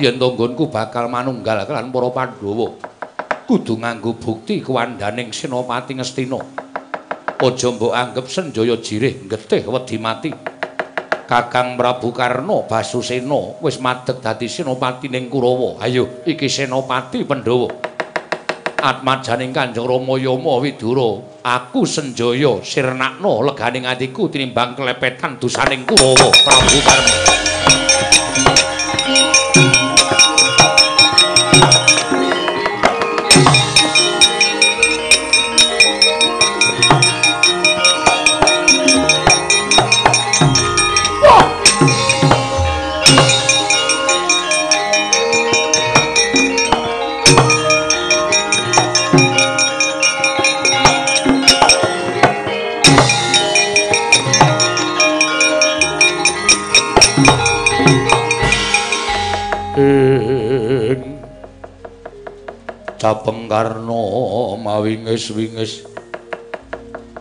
yen 0.00 0.16
to 0.16 0.28
nggonku 0.32 0.72
bakal 0.72 1.08
manunggal 1.08 1.64
kan 1.68 1.88
para 1.92 2.08
Pandhawa. 2.12 2.68
Kudu 3.46 3.78
nganggo 3.78 4.18
bukti 4.18 4.58
kuwandaning 4.64 5.30
Senopati 5.30 5.94
Ngastina. 5.94 6.40
Aja 7.36 7.68
mbok 7.68 7.92
anggap 7.94 8.26
Senjaya 8.26 8.74
jirih 8.80 9.28
getih 9.28 9.62
wedi 9.68 9.96
mati. 10.00 10.30
Kakang 11.26 11.76
Prabu 11.78 12.10
Karna 12.10 12.64
Basusena 12.66 13.60
wis 13.62 13.78
madeg 13.78 14.18
dadi 14.18 14.50
Senopati 14.50 15.06
ning 15.12 15.30
Kurawa. 15.30 15.78
Ayo 15.84 16.24
iki 16.26 16.50
Senopati 16.50 17.22
Pandhawa. 17.22 17.85
Atmajaning 18.76 19.56
Kanjeng 19.56 19.88
Rama 19.88 20.20
Yama 20.20 20.60
Widura 20.60 21.24
aku 21.40 21.88
senjaya 21.88 22.60
sirnakna 22.60 23.40
leganing 23.48 23.88
atiku 23.88 24.28
tinimbang 24.28 24.76
kelepetan 24.76 25.40
dosaning 25.40 25.88
Kurawa 25.88 26.28
Prabu 26.44 26.78
Karna 26.84 27.35
Capeng 63.06 63.46
Karna 63.46 64.58
mawingis-wingis 64.58 65.86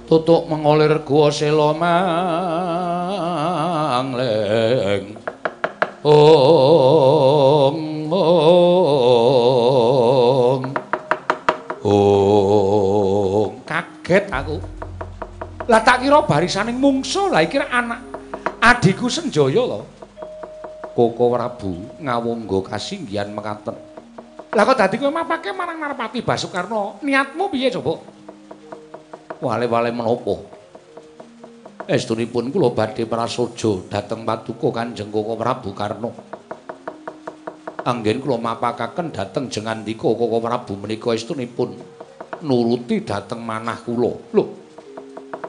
tutuk 0.09 0.49
mengolir 0.49 1.05
gua 1.05 1.29
sela 1.29 1.77
mangleng. 3.93 4.17
Ong 6.01 7.77
ong 8.09 8.97
ong 11.85 13.53
kaget 13.69 14.25
aku. 14.33 14.57
Lah 15.69 15.85
tak 15.85 16.01
kira 16.01 16.25
barisaning 16.25 16.81
mungsu 16.81 17.29
lah 17.29 17.45
iki 17.45 17.61
anak 17.61 18.01
adikku 18.57 19.05
Senjaya 19.05 19.61
lho 19.61 19.85
Koko 20.97 21.29
Prabu 21.29 22.01
ngawungga 22.01 22.73
kasinggihan 22.73 23.29
mekaten 23.29 23.77
Lah 24.55 24.63
kok 24.63 24.79
dadi 24.79 24.95
kowe 24.95 25.11
mapake 25.11 25.51
marang 25.51 25.75
Narpati 25.75 26.23
Basukarna? 26.23 27.03
Niatmu 27.03 27.51
piye 27.51 27.67
coba? 27.75 27.99
Wale-wale 29.43 29.91
menapa? 29.91 30.39
Estunipun 31.91 32.55
kula 32.55 32.71
badhe 32.71 33.03
prasaja 33.03 33.83
dhateng 33.91 34.23
Paduka 34.23 34.71
Kanjeng 34.71 35.11
Koko 35.11 35.35
Prabu 35.35 35.75
Karna. 35.75 36.07
Anggen 37.83 38.23
kula 38.23 38.39
mapakaken 38.39 39.11
dhateng 39.11 39.51
jengandika 39.51 40.07
Koko 40.07 40.39
Prabu 40.39 40.79
menika 40.79 41.11
estunipun 41.11 41.75
nuruti 42.39 43.03
dhateng 43.03 43.43
manah 43.43 43.75
kula. 43.83 44.15
Lho. 44.31 44.43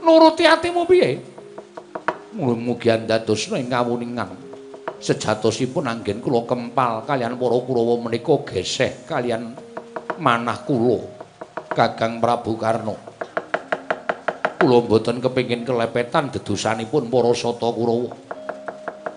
Nuruti 0.03 0.51
atimu 0.51 0.83
piye? 0.83 1.23
Mugi 2.35 2.91
andadosna 2.91 3.63
ing 3.63 3.71
kawuningan. 3.71 4.46
Sejatosipun 5.01 5.87
anggen 5.89 6.25
kula 6.25 6.49
kempal 6.49 7.05
kalian 7.05 7.37
para 7.37 7.59
Kurawa 7.61 7.95
menika 8.01 8.37
geseh 8.49 9.05
kalian 9.05 9.53
manah 10.17 10.65
kula 10.65 11.17
Kakang 11.77 12.25
Prabu 12.25 12.57
Karna. 12.57 12.97
Kula 14.57 14.79
mboten 14.81 15.21
kepengin 15.21 15.69
kelepetan 15.69 16.33
dedosanipun 16.33 17.13
para 17.13 17.33
sata 17.37 17.69
Kurawa. 17.69 18.09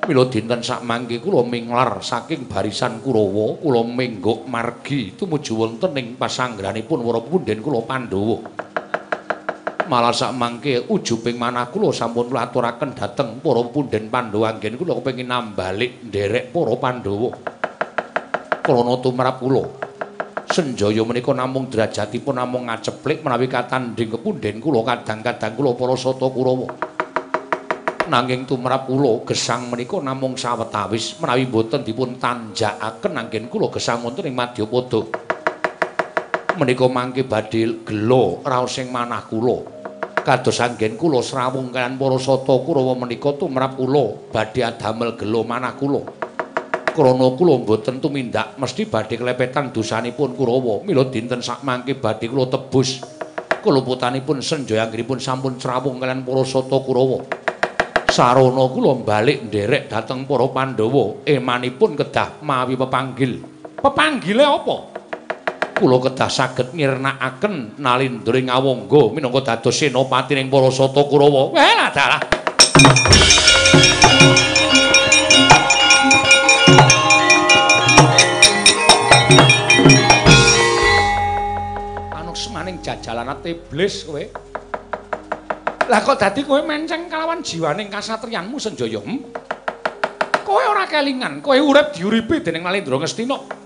Mila 0.10 0.26
dinten 0.26 0.66
sak 0.66 0.84
mangke 0.84 1.22
kula 1.24 1.46
minglar 1.48 2.04
saking 2.04 2.50
barisan 2.50 3.00
Kurawa, 3.00 3.56
kula 3.64 3.86
menggok 3.88 4.44
margi 4.50 5.16
tumuju 5.16 5.54
wonten 5.56 5.96
ing 5.96 6.20
pasanggranipun 6.20 7.00
para 7.00 7.22
punden 7.24 7.64
kula 7.64 7.86
Pandhawa. 7.88 8.38
Malah 9.90 10.14
sak 10.14 10.38
mangke 10.38 10.86
ujuping 10.86 11.34
manah 11.34 11.66
kula 11.74 11.90
sampun 11.90 12.30
kula 12.30 12.46
aturaken 12.46 12.94
dhateng 12.94 13.42
para 13.42 13.66
punden 13.74 14.06
Pandhawa 14.06 14.54
anggen 14.54 14.78
kula 14.78 14.94
kepengin 15.02 15.34
nambalik 15.34 16.06
nderek 16.06 16.54
para 16.54 16.78
Pandhawa. 16.78 17.30
Krana 18.62 18.94
tumrap 19.02 19.42
kula 19.42 19.90
Senjaya 20.50 21.02
menika 21.06 21.34
namung 21.34 21.70
derajatipun 21.70 22.38
namung 22.38 22.70
ngaceplik 22.70 23.22
menawi 23.26 23.50
katanding 23.50 24.14
kepunden 24.14 24.58
kula 24.62 24.82
kadang-kadang 24.86 25.54
kula 25.58 25.74
para 25.74 25.94
sata 25.98 26.26
Kurawa. 26.26 26.70
Nanging 28.10 28.46
tumrap 28.46 28.86
kula 28.86 29.26
gesang 29.26 29.74
menika 29.74 30.02
namung 30.02 30.38
sawetawis 30.38 31.18
menawi 31.22 31.50
boten 31.50 31.82
dipun 31.82 32.18
tanjakaken 32.22 33.14
anggen 33.18 33.46
kula 33.50 33.74
gesang 33.74 34.06
wonten 34.06 34.30
ing 34.30 34.38
Madyapada. 34.38 35.02
Menika 36.58 36.86
mangke 36.90 37.26
badhe 37.26 37.86
gelo 37.86 38.42
raos 38.46 38.74
sing 38.74 38.90
manah 38.90 39.26
kula. 39.26 39.79
Kados 40.24 40.60
anggen 40.60 41.00
kula 41.00 41.24
srawung 41.24 41.72
kalian 41.72 41.96
para 41.96 42.18
sata 42.20 42.56
Kurawa 42.62 42.96
menika 42.96 43.36
tumrap 43.36 43.76
kula 43.80 44.32
badhe 44.34 44.62
adamel 44.66 45.16
gelo 45.16 45.46
manah 45.48 45.76
kula. 45.76 46.02
Krana 46.90 47.28
kula 47.38 47.54
mboten 47.64 48.02
tumindak 48.02 48.60
mesti 48.60 48.90
badhe 48.90 49.16
klepetan 49.16 49.72
dosanipun 49.72 50.36
Kurawa. 50.36 50.82
Mila 50.84 51.08
dinten 51.08 51.40
sak 51.40 51.64
mangke 51.64 51.96
badhe 51.96 52.28
kula 52.28 52.50
tebus 52.50 53.04
keluputanipun 53.60 54.40
senjaya 54.40 54.88
anggenipun 54.88 55.20
sampun 55.20 55.60
srawung 55.60 56.00
kalian 56.00 56.26
para 56.26 56.44
sata 56.48 56.78
Kurawa. 56.82 57.20
Sarana 58.10 58.66
kula 58.74 58.98
balik 59.06 59.48
nderek 59.48 59.86
dhateng 59.86 60.26
para 60.26 60.50
Pandhawa 60.50 61.22
emanipun 61.30 61.94
kedah 61.94 62.42
mawi 62.42 62.74
pepanggil. 62.74 63.46
Pepanggile 63.80 64.44
apa? 64.44 64.89
Kula 65.80 65.96
kedah 66.04 66.28
saged 66.28 66.76
mirnakaken 66.76 67.80
nalindring 67.80 68.52
ngawangga 68.52 69.16
minangka 69.16 69.56
dados 69.56 69.80
senopati 69.80 70.36
ning 70.36 70.52
para 70.52 70.68
sata 70.68 71.08
Kurawa. 71.08 71.56
Wah, 71.56 71.88
dalah. 71.96 72.20
Anu 82.20 82.36
semaning 82.36 82.84
iblis 83.48 84.04
kowe. 84.04 84.24
Lah 85.88 86.04
kok 86.04 86.20
dadi 86.20 86.44
kowe 86.44 86.60
menceng 86.60 87.08
kalawan 87.08 87.40
jiwaning 87.40 87.88
kasatriyanmu 87.88 88.60
Senjaya? 88.60 89.00
Hmm? 89.00 89.32
Kowe 90.44 90.64
ora 90.68 90.84
kelingan, 90.92 91.40
kowe 91.40 91.56
urip 91.56 91.96
diuripi 91.96 92.44
dening 92.44 92.68
Nalendra 92.68 93.00
Ngastina. 93.00 93.59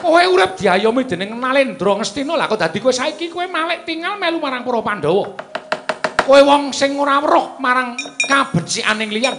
Kowe 0.00 0.22
urip 0.24 0.56
diayomi 0.56 1.04
dening 1.04 1.36
Nalendra 1.36 2.00
Ngastina 2.00 2.34
lha 2.34 2.48
kok 2.48 2.56
dadi 2.56 2.80
kowe 2.80 2.90
saiki 2.90 3.28
kowe 3.28 3.44
malih 3.44 3.84
tinggal 3.84 4.16
melu 4.16 4.40
marang 4.40 4.64
para 4.64 4.80
Pandhawa. 4.80 5.24
Kowe 6.24 6.40
wong 6.40 6.72
sing 6.72 6.96
ora 6.96 7.20
weruh 7.20 7.60
marang 7.60 7.94
kabecikaning 8.24 9.12
liyan. 9.12 9.36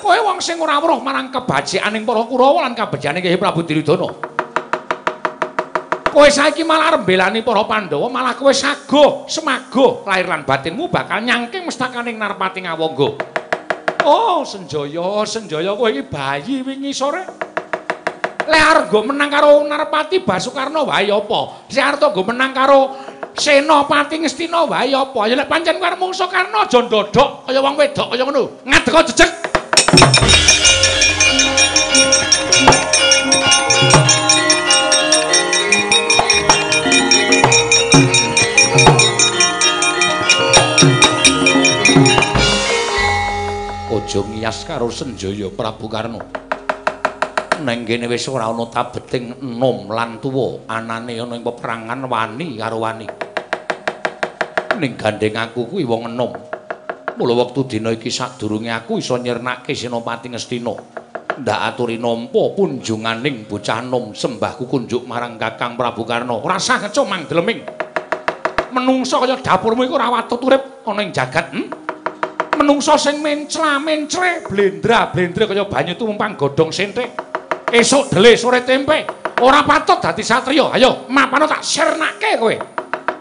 Kowe 0.00 0.16
wong 0.16 0.40
sing 0.40 0.56
ora 0.58 0.80
weruh 0.80 0.98
marang 1.04 1.28
kebajikaning 1.28 2.08
para 2.08 2.24
Kurawa 2.24 2.64
lan 2.64 2.72
kabejane 2.72 3.20
Kyai 3.20 3.36
Prabu 3.36 3.62
Diridana. 3.62 4.08
Kowe 6.12 6.28
saiki 6.28 6.64
malah 6.64 7.00
rembelani 7.00 7.40
para 7.40 7.64
Pandhawa, 7.64 8.08
malah 8.08 8.36
kowe 8.36 8.52
sago, 8.52 9.28
semago 9.28 10.04
lahir 10.08 10.28
lan 10.28 10.44
batinmu 10.44 10.88
bakal 10.88 11.24
nyangking 11.24 11.64
mestakaning 11.68 12.20
Narpati 12.20 12.64
Ngawangga. 12.64 13.08
Oh, 14.04 14.42
Senjaya, 14.42 15.24
Senjaya 15.24 15.72
kowe 15.72 15.88
iki 15.88 16.04
bayi 16.04 16.60
wingi 16.60 16.92
sore. 16.92 17.51
Le 18.42 18.58
arga 18.58 18.98
menang 19.06 19.30
karo 19.30 19.62
Narpati 19.62 20.18
Basukarna 20.26 20.82
wae 20.82 21.06
apa? 21.06 21.40
Si 21.70 21.78
Arta 21.78 22.10
go 22.10 22.26
menang 22.26 22.50
karo 22.50 22.90
Senopati 23.38 24.18
Ngastina 24.18 24.66
wae 24.66 24.90
apa? 24.90 25.20
Ya 25.30 25.38
lek 25.38 25.46
pancen 25.46 25.78
karo 25.78 25.94
mungsa 25.94 26.26
Karna 26.26 26.66
aja 26.66 26.82
ndodok 26.82 27.46
kaya 27.46 27.62
wong 27.62 27.78
wedok 27.78 28.10
kaya 28.10 28.24
ngono. 28.26 28.66
Ngadeka 28.66 29.00
jejeg. 29.08 29.30
Aja 43.92 44.20
ngiyas 44.26 44.66
karo 44.66 44.90
Senjaya 44.90 45.46
Prabu 45.54 45.86
Karna. 45.86 46.18
Neng 47.62 47.86
kene 47.86 48.10
wis 48.10 48.26
ora 48.26 48.50
ana 48.50 48.66
tabeting 48.66 49.38
enom 49.38 49.88
lan 49.88 50.18
tuwa 50.18 50.66
anane 50.66 51.14
ana 51.16 51.38
ing 51.38 51.46
peperangan 51.46 52.02
wani 52.10 52.58
karo 52.58 52.82
wani 52.82 53.06
ning 54.82 54.96
gandeng 54.96 55.36
aku 55.36 55.68
kuwi 55.68 55.86
wong 55.86 56.10
enom. 56.10 56.32
Mula 57.14 57.32
wektu 57.44 57.68
dina 57.68 57.92
iki 57.92 58.08
sadurunge 58.08 58.72
aku 58.72 58.96
iso 58.96 59.20
nyernake 59.20 59.76
Senopati 59.76 60.32
Ngastina. 60.32 60.74
Ndak 61.32 61.60
aturi 61.72 61.96
nampa 61.96 62.52
punjunganing 62.52 63.48
bocah 63.48 63.80
nom 63.84 64.12
sembahku 64.12 64.68
kunjuk 64.68 65.06
marang 65.08 65.38
Kakang 65.38 65.76
Prabu 65.76 66.04
Karna. 66.08 66.36
Ora 66.36 66.58
sah 66.58 66.80
keco 66.80 67.04
mang 67.04 67.24
deleming. 67.28 67.62
Menungsa 68.72 69.20
kaya 69.20 69.36
dapurmu 69.38 69.84
iku 69.84 70.00
ora 70.00 70.08
watut 70.08 70.40
urip 70.40 70.82
ana 70.88 71.00
ing 71.04 71.12
jagat. 71.12 71.52
Hmm? 71.52 71.68
Menungsa 72.56 72.96
sing 72.96 73.20
mencla 73.20 73.80
mencre 73.80 74.44
blendra 74.48 75.12
blendre 75.12 75.44
kaya 75.48 75.64
banyu 75.68 75.92
tumumpang 75.96 76.36
godhong 76.36 76.72
sentik. 76.72 77.31
Esuk 77.72 78.12
dele 78.12 78.36
sore 78.36 78.60
tempe. 78.68 79.08
Ora 79.40 79.64
patut 79.64 79.96
dadi 79.96 80.20
satriya. 80.20 80.76
Ayo, 80.76 81.08
mapano 81.08 81.48
tak 81.48 81.64
sirnake 81.64 82.36
kowe. 82.36 82.52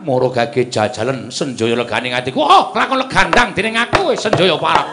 Moro 0.04 0.28
gage 0.28 0.68
jajalan 0.68 1.32
senjaya 1.32 1.72
legane 1.72 2.12
atiku. 2.12 2.44
Oh, 2.44 2.76
lakon 2.76 3.00
legandang 3.00 3.56
dening 3.56 3.80
aku 3.80 4.12
senjaya 4.12 4.60
parek. 4.60 4.88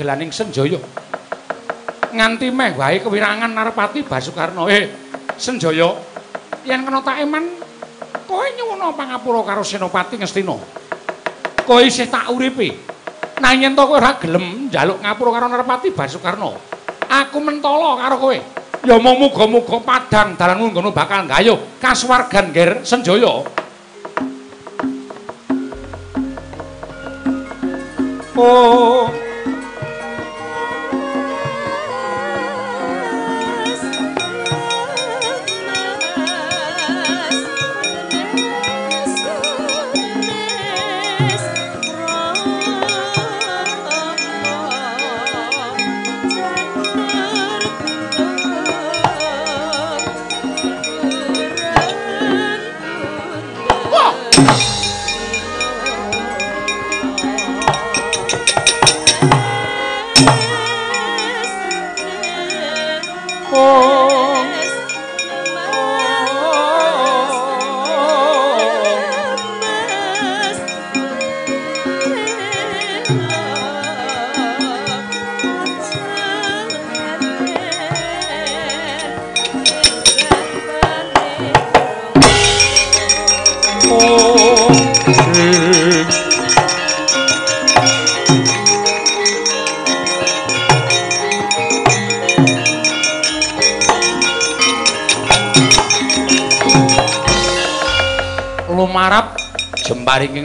Gelaning 0.00 0.32
Senjaya. 0.32 0.80
Nganti 2.16 2.48
meh 2.48 2.72
wae 2.72 3.04
kewirangan 3.04 3.52
Narpati 3.52 4.00
Basukarna. 4.00 4.64
Eh, 4.72 4.88
Senjaya, 5.36 5.92
yen 6.64 6.80
kena 6.88 7.04
tak 7.04 7.20
eman, 7.20 7.44
kowe 8.24 8.46
nyuwuna 8.56 8.96
pangapura 8.96 9.44
karo 9.44 9.60
Senopati 9.60 10.16
Ngastina. 10.16 10.56
Kowe 11.68 11.82
isih 11.84 12.08
tak 12.08 12.32
uripi. 12.32 12.72
Nanging 13.44 13.76
to 13.76 13.84
kowe 13.84 14.00
ora 14.00 14.16
gelem 14.16 14.72
njaluk 14.72 15.04
ngapura 15.04 15.30
karo 15.36 15.46
Narpati 15.52 15.92
Basukarna. 15.92 16.48
Aku 17.12 17.36
mentala 17.44 18.00
karo 18.00 18.16
kowe. 18.16 18.38
Ya 18.80 18.96
mung 18.96 19.20
muga-muga 19.20 19.76
padhang 19.84 20.40
dalanmu 20.40 20.72
ngono 20.72 20.88
bakal 20.88 21.28
gayuh 21.28 21.76
kasuwargan 21.76 22.48
Ger 22.48 22.80
Senjaya. 22.80 23.44
Oh 28.40 29.29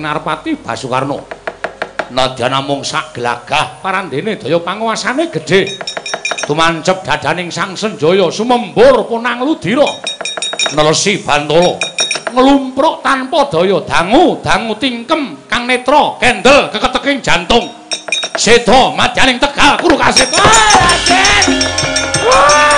Narpati 0.05 0.53
Basukarno. 0.53 1.17
Nadyan 2.13 2.53
namung 2.53 2.85
sak 2.85 3.17
gelagah 3.17 3.81
parandene 3.81 4.37
daya 4.37 4.61
panguwasane 4.61 5.33
gedhe. 5.33 5.81
Tumancep 6.45 7.01
dadaning 7.01 7.49
Sang 7.49 7.73
Senjaya 7.73 8.29
sumembur 8.29 9.09
punang 9.09 9.41
ludira. 9.41 9.89
Nelesi 10.77 11.25
Bantala 11.25 11.81
nglumpruk 12.35 13.01
tanpa 13.01 13.49
daya 13.49 13.81
dangu, 13.81 14.37
dangu 14.45 14.77
tingkem 14.77 15.49
kang 15.49 15.65
netra 15.65 16.21
kendel 16.21 16.69
keketeking 16.69 17.25
jantung. 17.25 17.65
Seda 18.37 18.93
madyaning 18.93 19.41
Tegal 19.41 19.81
kuru 19.81 19.97
kasit. 19.97 20.29
Raden! 20.29 21.49
kabeh 22.25 22.74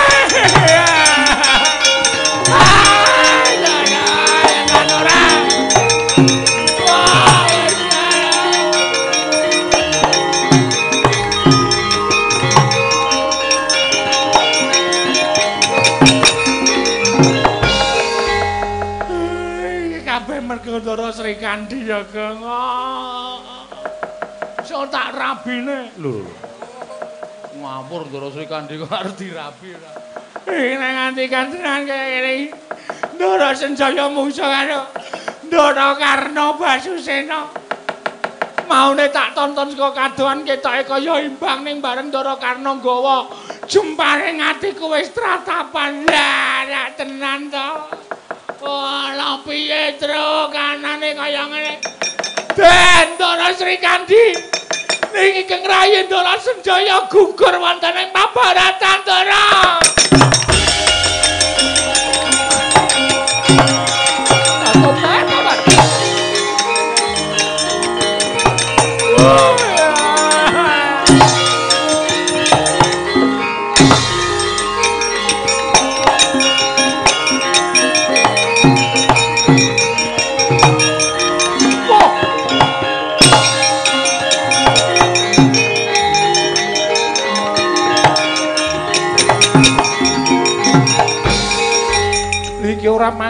Sri 21.28 21.44
Kandi 21.44 21.84
ya, 21.84 22.08
Geng. 22.08 22.40
Sok 24.64 24.88
tak 24.88 25.12
rabine. 25.12 25.92
Lho. 26.00 26.24
Ngapur 27.60 28.08
Ndara 28.08 28.32
Sri 28.32 28.48
Kandi 28.48 28.80
kok 28.80 28.88
arep 28.88 29.12
dirabi 29.20 29.76
ora. 29.76 29.92
Iki 30.48 30.80
nek 30.80 30.92
nganti 30.96 31.24
kantenan 31.28 31.84
kaya 31.84 32.06
ngene 32.08 32.32
iki. 32.32 32.48
Ndara 33.20 33.52
Senjaya 33.52 34.08
mungsa 34.08 34.48
karo 34.48 34.88
Ndara 35.52 36.00
Karna 36.00 36.56
Basusena. 36.56 37.52
Maune 38.64 39.12
tak 39.12 39.36
tonton 39.36 39.76
saka 39.76 39.92
kadohan 39.92 40.48
ketoke 40.48 40.88
kaya 40.88 41.28
imbang 41.28 41.68
ning 41.68 41.84
bareng 41.84 42.08
Ndara 42.08 42.40
Karna 42.40 42.80
nggawa 42.80 43.28
jemparing 43.68 44.40
atiku 44.40 44.96
wis 44.96 45.12
tratapan. 45.12 46.08
Lah, 46.08 46.88
tenan 46.96 47.52
to. 47.52 47.68
Wala 48.68 49.40
piye 49.48 49.96
tru 49.96 50.52
kanane 50.52 51.16
kaya 51.16 51.48
ngene. 51.48 51.74
Dendara 52.52 53.56
Sri 53.56 53.80
Kandi. 53.80 54.36
Niki 55.16 55.48
Kang 55.48 55.64
Rayi 55.64 56.04
Ndara 56.04 56.36
Senjaya 56.36 57.08
gugur 57.08 57.56
wonten 57.64 57.96
ing 57.96 58.12
Mabaratan 58.12 59.00
Ndara. 59.08 59.44
Niki 69.16 69.57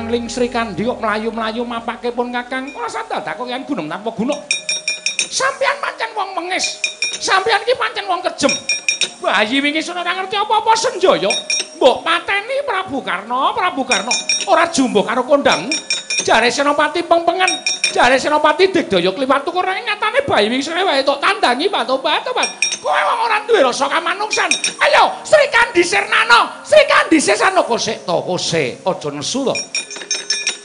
mangling 0.08 0.32
Sri 0.32 0.48
Kandi 0.48 0.88
kok 0.88 1.04
mlayu-mlayu 1.04 1.68
mapake 1.68 2.16
pun 2.16 2.32
Kakang. 2.32 2.72
Ora 2.72 2.88
sandadak 2.88 3.36
kok 3.36 3.44
yen 3.44 3.68
gunung 3.68 3.92
tanpa 3.92 4.08
gunung. 4.16 4.40
Sampeyan 5.28 5.76
pancen 5.84 6.16
wong 6.16 6.32
mengis. 6.32 6.80
Sampeyan 7.20 7.60
iki 7.68 7.76
pancen 7.76 8.08
wong 8.08 8.24
kejem. 8.24 8.48
Bayi 9.20 9.60
wingi 9.60 9.84
sun 9.84 10.00
ora 10.00 10.16
ngerti 10.16 10.40
apa-apa 10.40 10.72
senjaya. 10.80 11.28
Mbok 11.76 12.08
pateni 12.08 12.64
Prabu 12.64 13.04
Karna, 13.04 13.52
Prabu 13.52 13.84
Karna. 13.84 14.16
Ora 14.48 14.72
jumbo 14.72 15.04
karo 15.04 15.28
kondang. 15.28 15.68
Jare 16.26 16.50
Senopati 16.50 17.06
pengpengen. 17.06 17.50
Jare 17.94 18.18
Senopati 18.18 18.70
digdaya 18.74 19.14
kliwat 19.14 19.46
tukur 19.46 19.66
nang 19.66 19.78
nyatane 19.82 20.26
bayi 20.26 20.50
wingi 20.50 20.66
sore 20.66 20.82
wae 20.84 21.02
tok 21.06 21.22
tandangi 21.22 21.70
batu-batu, 21.70 22.34
Pak. 22.34 22.48
Kowe 22.82 22.94
wong 22.94 23.20
ora 23.26 23.38
duwe 23.46 23.62
rasa 23.66 23.90
kamanungsan. 23.90 24.52
Ayo, 24.86 25.18
Sri 25.26 25.50
Kandi 25.50 25.82
Sirnana, 25.82 26.62
Sri 26.62 26.84
Kandi 26.86 27.18
Sesana 27.18 27.66
kosek 27.66 28.06
to, 28.06 28.18
kosek. 28.22 28.86
Aja 28.86 29.10
nesu 29.10 29.44
to. 29.48 29.56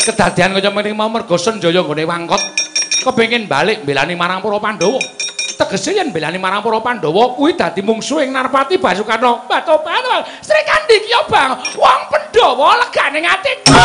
Kedadian 0.03 0.59
kaya 0.59 0.71
mrene 0.75 0.99
mau 0.99 1.09
mergo 1.09 1.39
Senjaya 1.39 1.81
nggone 1.81 2.05
wangkot. 2.05 2.43
Kepengin 3.07 3.47
balik 3.47 3.87
mbelani 3.87 4.15
marang 4.19 4.43
para 4.43 4.59
Pandhawa. 4.59 4.99
Tegese 5.59 5.95
yen 5.95 6.11
mbelani 6.11 6.43
marang 6.43 6.63
para 6.63 6.83
Pandhawa 6.83 7.39
kuwi 7.39 7.55
dadi 7.55 7.81
mungsuhing 7.87 8.35
Narpati 8.35 8.77
Basukarna. 8.83 9.47
Batu-batu. 9.47 10.27
Sri 10.43 10.61
Kandi 10.67 11.07
ki 11.07 11.17
Bang, 11.31 11.55
wong 11.79 12.01
Pandhawa 12.11 12.83
legane 12.83 13.25
atiku. 13.25 13.79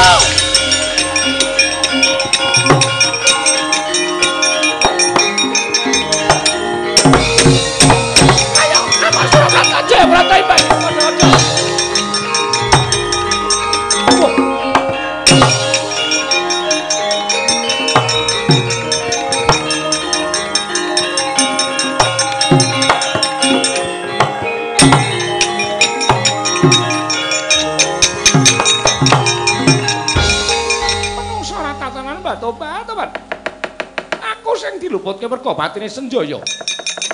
Diluputke 34.88 35.28
mergo 35.28 35.52
batine 35.52 35.92
Senjaya. 35.92 36.40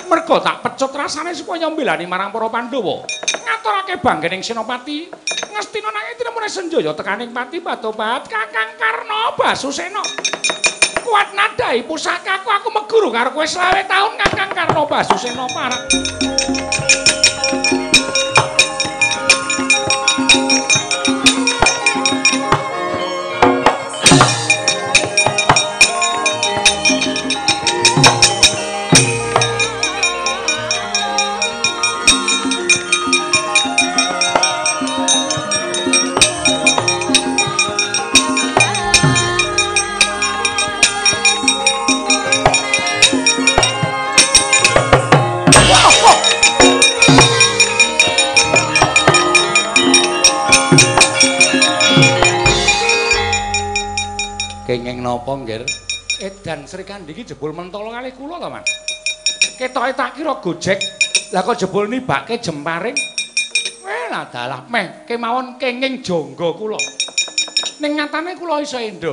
Mergo 0.06 0.38
tak 0.38 0.62
pecut 0.62 0.94
rasane 0.94 1.34
supaya 1.34 1.66
mbelani 1.66 2.06
marang 2.06 2.30
para 2.30 2.46
Pandhawa. 2.46 3.02
Ngaturake 3.42 3.98
banggening 3.98 4.42
Senopati. 4.46 5.10
Ngastina 5.54 5.86
nang 5.86 6.02
tinemune 6.18 6.50
Senjaya 6.50 6.90
tekaning 6.98 7.30
pati 7.30 7.62
batu-bat 7.62 8.26
Kakang 8.26 8.74
Karna 8.74 9.38
Basusena. 9.38 10.02
Kuat 10.98 11.30
nadai 11.30 11.86
pusakaku 11.86 12.50
aku 12.50 12.74
meguru 12.74 13.14
karo 13.14 13.30
kowe 13.30 13.46
selawe 13.46 13.86
taun 13.86 14.18
Kakang 14.18 14.50
Karna 14.50 14.82
Basusena 14.82 15.46
parek. 15.46 17.03
Kenging 54.64 55.04
napa, 55.04 55.28
Nggir? 55.36 55.60
Edan 56.24 56.64
Sri 56.64 56.88
Kandi 56.88 57.12
iki 57.12 57.36
jebul 57.36 57.52
mentolo 57.52 57.92
kalih 57.92 58.16
kula 58.16 58.40
to, 58.40 58.48
Mas. 58.48 58.64
Ketoke 59.60 59.92
tak 59.92 60.16
kira 60.16 60.40
gojek. 60.40 60.80
Lah 61.36 61.44
kok 61.44 61.60
jebul 61.60 61.84
nibake 61.84 62.40
jemparing. 62.40 62.96
Weh, 63.84 64.04
lah 64.08 64.24
dalah 64.32 64.64
meh 64.72 65.04
kemawon 65.04 65.60
kenging 65.60 66.00
jangga 66.00 66.56
kula. 66.56 66.80
Ning 67.84 67.92
nyatane 67.92 68.40
kula 68.40 68.64
iso 68.64 68.80
endo. 68.80 69.12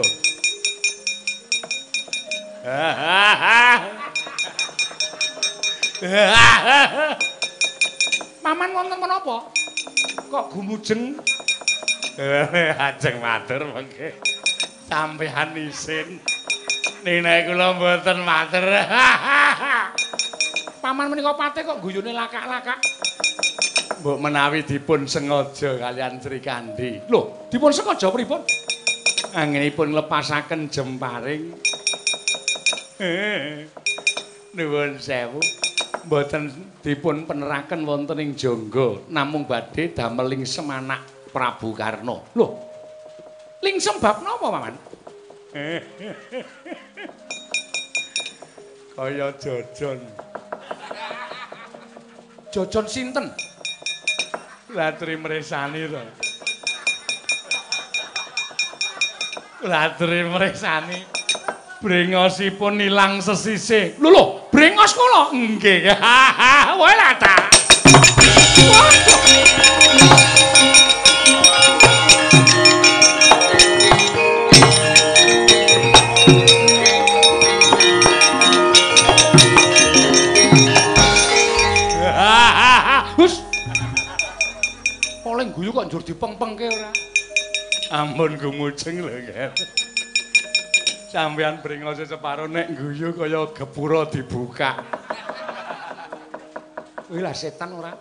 Paman 8.39 8.70
wonten 8.72 8.97
menapa? 9.04 9.52
Kok 10.32 10.45
gumujeng? 10.56 11.20
Ajeng 12.88 13.20
matur 13.20 13.68
mengke. 13.68 14.16
Sampeyan 14.92 15.56
isin. 15.56 16.20
Nina 17.08 17.48
kula 17.48 17.80
mboten 17.80 18.28
matur. 18.28 18.68
Paman 20.84 21.08
menika 21.08 21.32
pate 21.32 21.64
kok 21.64 21.80
guyune 21.80 22.12
lakak-lakak. 22.12 22.76
Mbok 24.04 24.20
menawi 24.20 24.68
dipun 24.68 25.08
sengaja 25.08 25.80
kalian 25.80 26.20
Sri 26.20 26.44
Kandi. 26.44 27.08
Lho, 27.08 27.48
dipun 27.48 27.72
sengaja 27.72 28.12
pripun? 28.12 28.44
Anggenipun 29.32 29.96
nglepasaken 29.96 30.68
jemparing. 30.68 31.56
Nuwun 34.60 35.00
sewu. 35.00 35.39
Mboten 36.04 36.52
dipun 36.84 37.24
peneraken 37.24 37.88
wonten 37.88 38.20
ing 38.20 38.36
jangga 38.36 39.08
namung 39.08 39.48
badhe 39.48 39.96
damel 39.96 40.36
ing 40.36 40.44
semanak 40.44 41.32
Prabu 41.32 41.72
Karna. 41.72 42.20
Lho. 42.36 42.70
Ling 43.62 43.78
sebab 43.78 44.26
napa, 44.26 44.49
Paman? 44.49 44.74
Kaya 48.97 49.30
jojon. 49.38 50.01
Jojon 52.49 52.86
sinten? 52.89 53.30
Latri 54.74 55.14
mresani 55.14 55.86
to. 55.89 56.01
Latri 59.70 60.26
mresani. 60.26 61.05
Brengosipun 61.82 62.82
ilang 62.82 63.22
sesisih. 63.22 63.97
Lho 64.01 64.09
lho, 64.09 64.24
brengos 64.49 64.93
kula. 64.97 65.30
Nggih. 65.34 65.86
Wae 66.78 66.95
lata. 66.97 67.36
Hus. 68.57 69.70
Oleh 85.22 85.53
guyu 85.53 85.69
kok 85.69 85.86
njur 85.86 86.01
dipengpengke 86.01 86.65
ora. 86.65 86.89
Ampun 87.93 88.41
gumujeng 88.41 89.05
lho, 89.05 89.13
Ger. 89.30 89.53
Sampeyan 91.13 91.61
brengose 91.61 92.09
separo 92.09 92.49
nek 92.49 92.74
guyu 92.74 93.13
kaya 93.13 93.45
gepura 93.53 94.09
dibuka. 94.09 94.82
Wih 97.13 97.22
lah 97.22 97.38
setan 97.38 97.78
ora. 97.78 97.93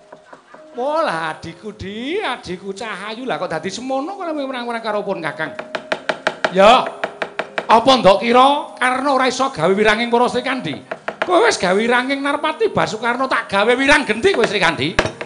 Polah 0.72 1.36
adikku 1.36 1.76
di, 1.76 2.22
adikku 2.22 2.72
Cahayu 2.72 3.28
lah 3.28 3.36
kok 3.36 3.52
dadi 3.52 3.68
semono 3.68 4.16
kok 4.16 4.30
menang-menang 4.30 4.80
karo 4.80 5.04
pun 5.04 5.20
Kakang. 5.20 5.52
Ya. 6.56 6.88
Apa 7.70 7.90
ndok 8.00 8.24
kira 8.24 8.74
karena 8.80 9.08
ora 9.12 9.28
iso 9.28 9.46
gawe 9.52 9.70
wiranging 9.70 10.08
para 10.08 10.26
Srikandi? 10.26 10.74
Kowe 11.22 11.46
wis 11.46 11.60
gawe 11.60 11.76
wiranging 11.76 12.18
Narpati 12.18 12.72
Basukarno 12.72 13.28
tak 13.28 13.46
gawe 13.46 13.72
wirang 13.76 14.08
genti 14.08 14.32
kowe 14.32 14.42
Srikandi. 14.42 15.19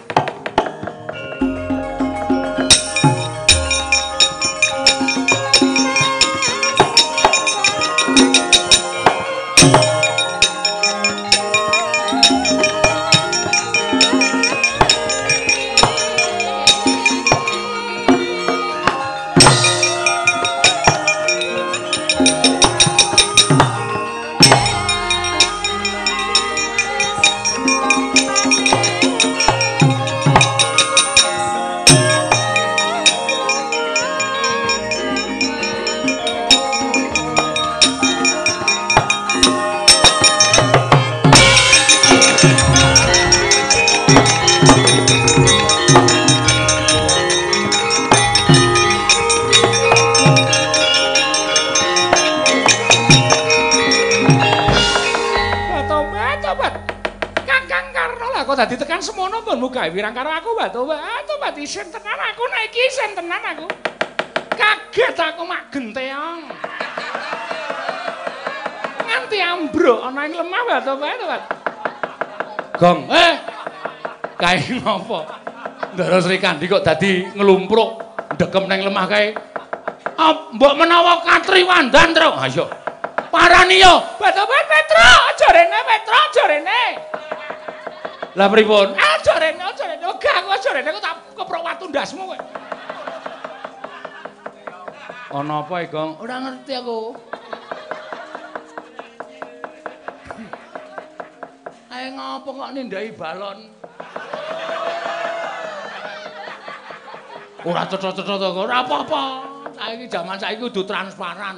Kae 74.85 74.93
ngopo? 75.01 75.25
Ndara 75.97 76.21
Sri 76.21 76.37
Kandi 76.37 76.69
kok 76.69 76.85
dadi 76.85 77.25
nglumpruk 77.33 78.05
ndekem 78.37 78.69
nang 78.69 78.85
lemah 78.85 79.05
kae. 79.09 79.33
Ah, 80.13 80.53
mbok 80.53 80.77
menawa 80.77 81.25
Katri 81.25 81.65
Wandan, 81.65 82.13
Tru. 82.13 82.29
Ayo. 82.37 82.69
Parani 83.33 83.81
yo. 83.81 84.05
Batobat 84.21 84.65
Petro, 84.69 85.09
aja 85.33 85.47
rene 85.49 85.79
Petro, 85.89 86.13
aja 86.13 86.43
rene. 86.45 86.81
Lah 88.37 88.47
pripun? 88.47 88.93
Aja 88.93 89.33
rene, 89.41 89.63
aja 89.65 89.83
rene. 89.89 90.05
Gak 90.21 90.35
aku 90.37 90.49
aja 90.53 90.69
rene, 90.69 90.87
aku 90.93 91.01
tak 91.01 91.15
keprok 91.33 91.65
watu 91.65 91.85
ndasmu 91.89 92.23
kowe. 92.29 92.37
Ana 95.35 95.65
apa, 95.65 95.75
e, 95.81 95.85
Gong? 95.89 96.11
Ora 96.21 96.35
ngerti 96.45 96.73
aku. 96.77 96.99
Ae 101.89 102.05
ngopo 102.13 102.49
kok 102.53 102.69
nindai 102.71 103.09
balon? 103.17 103.74
Ora 107.65 107.81
cocok-cocok 107.89 108.37
kok, 108.53 108.61
ora 108.61 108.85
apa-apa. 108.85 109.23
Saiki 109.73 110.05
jaman 110.05 110.37
saiki 110.37 110.61
kudu 110.69 110.85
transparan. 110.85 111.57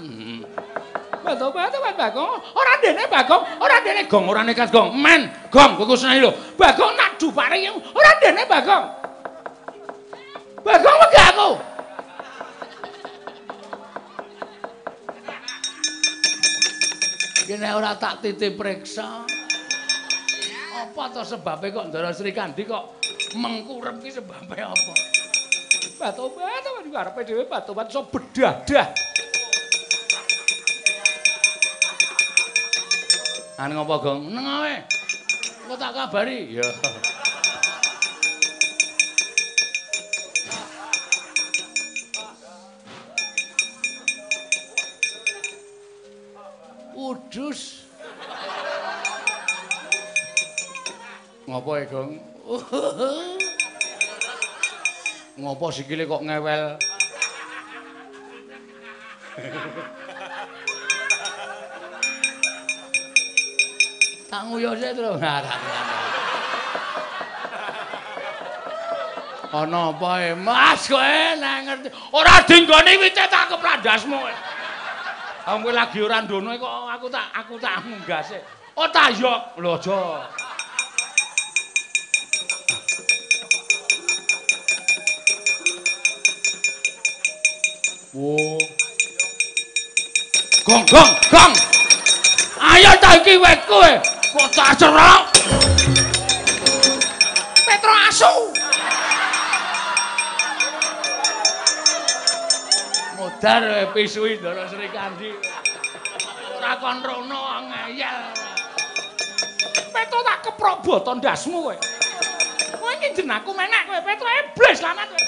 Batu 1.19 1.51
batu 1.51 1.77
batu 1.83 1.97
bagong, 1.99 2.39
ora 2.55 2.73
dene 2.79 3.03
bagong, 3.11 3.43
ora 3.59 3.83
dene 3.83 4.07
gong, 4.07 4.31
ora 4.31 4.47
nekat 4.47 4.71
gong, 4.71 4.95
men, 4.95 5.27
gong, 5.51 5.75
kowe 5.75 5.83
kusnani 5.83 6.23
lho, 6.23 6.31
bagong 6.55 6.95
nak 6.95 7.19
dupare 7.19 7.59
yang, 7.59 7.75
ora 7.75 8.11
dene 8.23 8.47
bagong, 8.47 8.85
bagong 10.63 10.97
wegah 11.03 11.27
aku. 11.35 11.49
Kene 17.47 17.69
ora 17.75 17.91
tak 17.99 18.23
titip 18.23 18.55
periksa. 18.55 19.27
Apa 20.77 21.03
to 21.11 21.27
sebabe 21.27 21.75
kok 21.75 21.91
Ndara 21.91 22.15
Sri 22.15 22.31
Kandi 22.31 22.63
kok 22.63 23.03
mengkurep 23.35 23.99
ki 23.99 24.15
sebabe 24.15 24.55
apa? 24.63 24.93
Batu 25.97 26.29
batu 26.29 26.69
batu 26.77 26.89
karepe 26.93 27.21
dhewe 27.25 27.43
batu 27.49 27.73
iso 27.89 28.05
bedah-dah. 28.05 28.87
An 33.57 33.73
ngopo, 33.73 33.97
Gong? 34.05 34.29
Neng 34.29 34.45
awe. 34.45 34.85
Engko 35.65 35.75
tak 35.81 35.97
kabari. 35.97 36.61
Ya. 36.61 36.69
Udus. 46.93 47.89
Ngopo 51.49 51.71
Gong? 51.89 52.11
Ngopo 55.37 55.69
sikile 55.69 56.09
kok 56.09 56.25
ngewel? 56.25 56.81
Tak 64.27 64.41
nguyu 64.49 64.73
sik 64.81 64.97
terus. 64.97 65.21
Ngono. 65.21 65.53
Ana 69.47 69.81
apa 69.93 70.09
e? 70.25 70.29
Mas 70.33 70.89
kowe 70.89 71.13
nek 71.37 71.57
ngerti. 71.69 71.87
Ora 72.17 72.41
dinggoni 72.41 72.97
wite 72.97 73.23
tak 73.29 73.53
keprandasmu. 73.53 74.17
Aku 75.45 75.57
kowe 75.63 75.71
lagi 75.71 76.01
ora 76.01 76.25
ndono 76.25 76.57
kok 76.57 76.73
aku 76.97 77.07
tak 77.13 77.29
aku 77.37 77.53
tak 77.61 77.85
munggase. 77.85 78.41
Oh 78.73 78.89
tak 78.89 79.13
yo. 79.21 79.37
Lho 79.61 79.77
aja. 79.77 80.01
Gong 88.17 88.57
gong 90.89 91.13
gong. 91.29 91.53
Ayo 92.57 92.97
ta 92.97 93.13
iki 93.13 93.37
wit 93.37 93.61
kowe. 93.69 93.93
Kok 94.33 94.49
tak 94.57 94.73
cerok. 94.73 95.37
Petro 97.61 97.93
asu. 98.09 98.33
Modar 103.21 103.93
pisui 103.93 104.41
Ndara 104.41 104.65
Sri 104.65 104.89
Kandi. 104.89 105.29
Ora 106.57 106.73
kon 106.81 107.05
rono 107.05 107.69
ngeyel. 107.69 108.33
Petro 109.93 110.19
tak 110.25 110.41
keprok 110.41 110.81
boton 110.81 111.21
ndasmu 111.21 111.69
kowe. 111.69 111.77
Kowe 112.81 112.91
iki 112.97 113.21
jenengku 113.21 113.53
menek 113.53 113.85
kowe 113.85 114.01
Petro 114.01 114.25
iblis 114.25 114.81
lamat 114.81 115.05
kowe. 115.05 115.21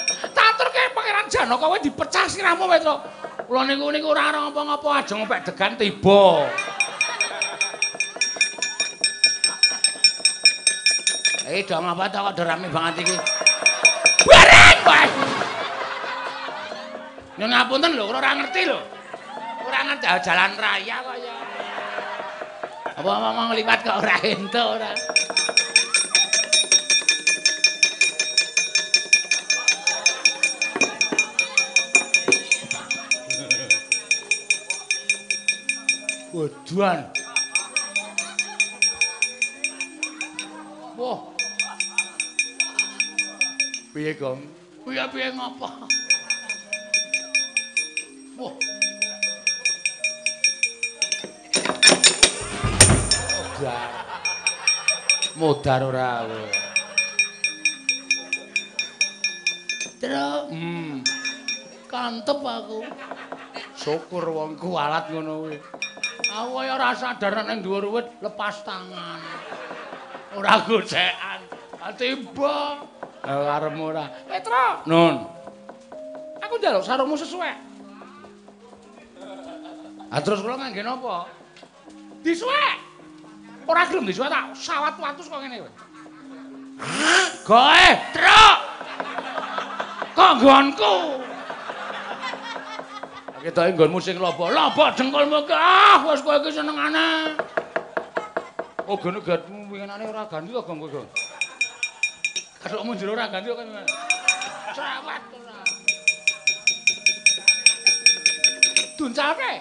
Tak 0.50 0.66
aturke 0.66 0.82
Pangeran 0.90 1.26
Janaka 1.30 1.62
kowe 1.62 1.78
dipecah 1.78 2.26
sirahmu 2.26 2.66
Petro. 2.66 2.98
Kula 3.46 3.70
niku 3.70 3.94
niku 3.94 4.10
ora 4.10 4.34
ngapa-ngapa 4.34 4.88
ajeng 4.98 5.22
pek 5.30 5.46
degan 5.46 5.78
tiba. 5.78 6.50
Eh, 11.46 11.62
dong 11.62 11.86
apa 11.86 12.10
ta 12.10 12.26
kok 12.26 12.42
rame 12.42 12.66
banget 12.66 13.06
iki? 13.06 13.14
Bareng 14.26 14.78
kowe. 14.82 15.04
Nyun 17.38 17.50
ngapunten 17.54 17.94
lho, 17.94 18.04
ora 18.10 18.30
ngerti 18.34 18.60
lho. 18.66 18.78
Ora 19.70 19.78
ngerti 19.86 20.06
ah, 20.10 20.18
jalan 20.18 20.50
raya 20.58 20.96
kok 20.98 21.16
ya. 21.22 21.36
Apa 22.98 23.06
ngomong 23.06 23.54
liwat 23.54 23.78
kok 23.86 24.02
ora 24.02 24.16
ento 24.26 24.62
ora. 24.74 24.90
Waduan. 36.40 37.04
Wah. 40.96 41.20
Piye, 43.92 44.16
Gong? 44.16 44.40
Piye 44.80 45.04
piye 45.12 45.28
ngopo? 45.36 45.68
Wah. 48.40 48.54
Modar. 53.36 53.88
Modar 55.36 55.80
ora 55.84 56.24
kowe. 56.24 56.48
Terus, 60.00 60.48
hmm. 60.48 61.04
Kantep 61.84 62.40
aku. 62.40 62.80
Syukur 63.76 64.24
wong 64.32 64.56
kualat 64.56 65.12
ngono 65.12 65.44
kuwi. 65.44 65.79
Aku 66.30 66.50
kaya 66.62 66.78
ora 66.78 66.94
sadar 66.94 67.42
nek 67.42 67.58
dhuwur 67.58 67.90
wit 67.90 68.06
lepas 68.22 68.62
tangan. 68.62 69.18
Ora 70.38 70.62
gocekan. 70.62 71.40
Tiba. 71.98 72.86
Karemu 73.20 73.82
ora. 73.90 74.06
Petro, 74.30 74.86
Nun. 74.86 75.26
aku 76.40 76.54
njaluk 76.58 76.86
sarungmu 76.86 77.18
sesuai. 77.18 77.52
Ah 80.10 80.18
terus 80.18 80.42
kula 80.42 80.58
ngangge 80.58 80.82
napa? 80.82 81.30
Disuwek. 82.26 82.76
Ora 83.70 83.86
gelem 83.86 84.06
disuwek 84.06 84.30
tak 84.30 84.50
sawat 84.58 84.98
watus 84.98 85.30
kok 85.30 85.38
ngene 85.38 85.62
kowe. 85.62 85.72
Goe, 87.46 87.86
truk. 88.14 88.58
Kok 90.18 90.32
nggonku? 90.42 90.94
Ketoke 93.40 93.72
nggonmu 93.72 93.98
sing 94.04 94.20
lobo. 94.20 94.52
Lobo 94.52 94.84
dengkulmu 94.92 95.48
ki. 95.48 95.56
Ah, 95.56 96.04
wis 96.04 96.20
kowe 96.20 96.36
iki 96.36 96.52
senengane. 96.52 97.40
Oh, 98.84 99.00
gene 99.00 99.16
gatmu 99.24 99.72
winginane 99.72 100.04
ora 100.04 100.28
ganti 100.28 100.52
kok 100.52 100.68
gong 100.68 100.84
kowe. 100.84 101.04
Kasukmu 102.60 102.92
jero 103.00 103.16
ora 103.16 103.32
ganti 103.32 103.48
kok. 103.48 103.64
Sawat 104.76 105.22
ora. 105.32 105.58
Duncalke. 109.00 109.52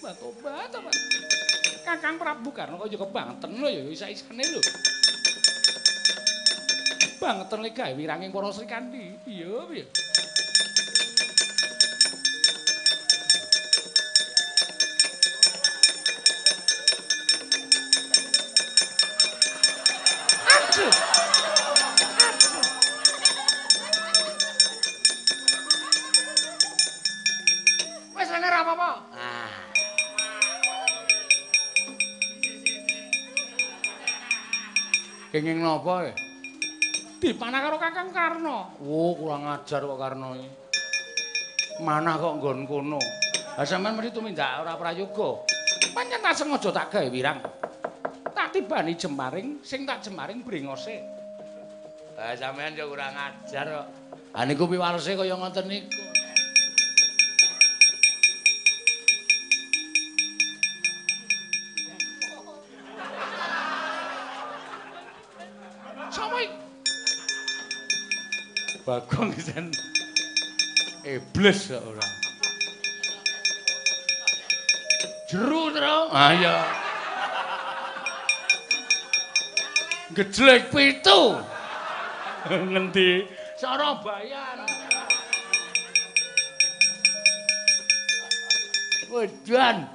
Batobat 0.00 0.72
apa? 0.72 0.90
Kakang 1.84 2.16
Prabu 2.16 2.48
Karno 2.48 2.80
kok 2.80 2.88
yo 2.88 2.96
kebanten 2.96 3.60
lho 3.60 3.68
ya 3.68 3.84
isa-isane 3.92 4.40
lho. 4.40 4.60
Bangetan 7.24 7.64
le 7.64 7.72
gawe 7.72 7.96
wiranging 7.96 8.28
para 8.28 8.52
Sri 8.52 8.68
Kandi. 8.68 9.16
Iya 9.24 9.64
piye? 9.64 9.88
Wis 28.12 28.28
apa-apa. 28.28 28.90
Ah. 29.16 29.48
Kenging 35.32 35.64
napa 35.64 36.12
e? 36.12 36.23
Dipanah 37.24 37.56
karo 37.64 37.80
Kakang 37.80 38.12
Karno. 38.12 38.76
Oh, 38.84 39.16
kurang 39.16 39.48
ajar 39.48 39.80
kok 39.80 39.96
Karno 39.96 40.36
iki. 40.36 40.48
Manah 41.80 42.20
kok 42.20 42.36
nggon 42.36 42.68
kono. 42.68 43.00
Lah 43.56 43.64
sampean 43.64 43.96
mesti 43.96 44.12
tumindak 44.12 44.60
ora 44.60 44.76
prayoga. 44.76 45.40
Pancen 45.96 46.20
tak 46.20 46.36
sengaja 46.36 46.68
tak 46.68 46.92
gawe 46.92 47.08
wirang. 47.08 47.40
Tak 48.28 48.52
tibani 48.52 48.92
jemaring 48.92 49.64
sing 49.64 49.88
tak 49.88 50.04
jemaring 50.04 50.44
brengose. 50.44 51.00
Lah 52.12 52.36
sampean 52.36 52.76
yo 52.76 52.92
kurang 52.92 53.16
ajar 53.16 53.72
kok. 53.72 53.86
Ha 54.36 54.44
niku 54.44 54.68
piwalese 54.68 55.16
kaya 55.16 55.32
ngoten 55.32 55.64
niku. 55.64 56.13
Bagong 68.84 69.32
sen 69.40 69.72
iblis 71.08 71.72
kok 71.72 71.80
ora. 71.88 72.04
Jeru 75.32 75.72
tro. 75.72 76.12
Ah 76.12 76.36
iya. 76.36 76.56
Gejlek 80.12 80.68
pitu. 80.68 81.40
Ngendi? 82.52 83.24
Sarabayan. 83.56 84.68
Wedan. 89.08 89.88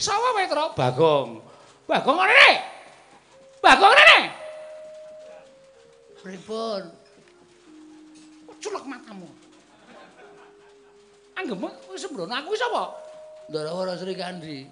Sapa 0.00 0.28
Petro? 0.32 0.72
Bagong. 0.72 1.44
Bagong 1.84 2.18
rene. 2.24 2.52
Bagong 3.60 3.92
rene. 3.92 4.35
Pripun? 6.26 6.82
Culek 8.58 8.82
matamu. 8.82 9.30
Anggemu 11.38 11.70
sembrono 11.94 12.34
aku 12.34 12.50
wis 12.50 12.58
sapa? 12.58 12.98
Ndara 13.46 13.94
Sri 13.94 14.18
Kandi. 14.18 14.66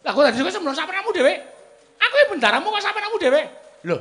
Lah 0.00 0.16
kok 0.16 0.24
dadi 0.24 0.40
sembrono 0.48 0.72
sampeanmu 0.72 1.12
dhewe? 1.12 1.34
Aku 2.00 2.14
iki 2.16 2.26
bendaramu 2.32 2.72
kok 2.72 2.80
sampeanmu 2.80 3.20
dhewe? 3.20 3.42
Loh, 3.84 4.00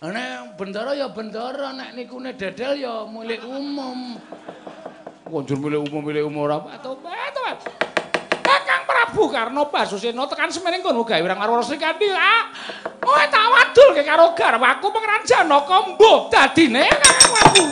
nek 0.00 0.56
bendara 0.56 0.96
ya 0.96 1.12
bendara, 1.12 1.76
nek 1.76 1.92
nikune 1.92 2.32
dedel 2.32 2.72
ya 2.80 3.04
milik 3.04 3.44
umum. 3.44 4.16
Konjur 5.28 5.60
milik 5.60 5.92
umum, 5.92 6.00
milik 6.08 6.24
umum 6.24 6.48
ora 6.48 6.56
Tobat, 6.80 7.36
tobat. 7.36 7.58
Kakang 7.68 7.83
Prabu 9.14 9.30
Karno 9.30 9.70
Basusena 9.70 10.26
tekan 10.26 10.50
semene 10.50 10.82
kono 10.82 11.06
gawe 11.06 11.22
wirang 11.22 11.38
karo 11.38 11.62
Sri 11.62 11.78
Kandi. 11.78 12.10
Ah, 12.10 12.50
kowe 12.98 13.22
tak 13.30 13.46
wadulke 13.46 14.02
karo 14.02 14.34
garwaku 14.34 14.90
Pangeran 14.90 15.22
Janaka 15.22 15.94
mbuh 15.94 16.26
dadine 16.34 16.90
Kakang 16.98 17.30
Prabu. 17.30 17.62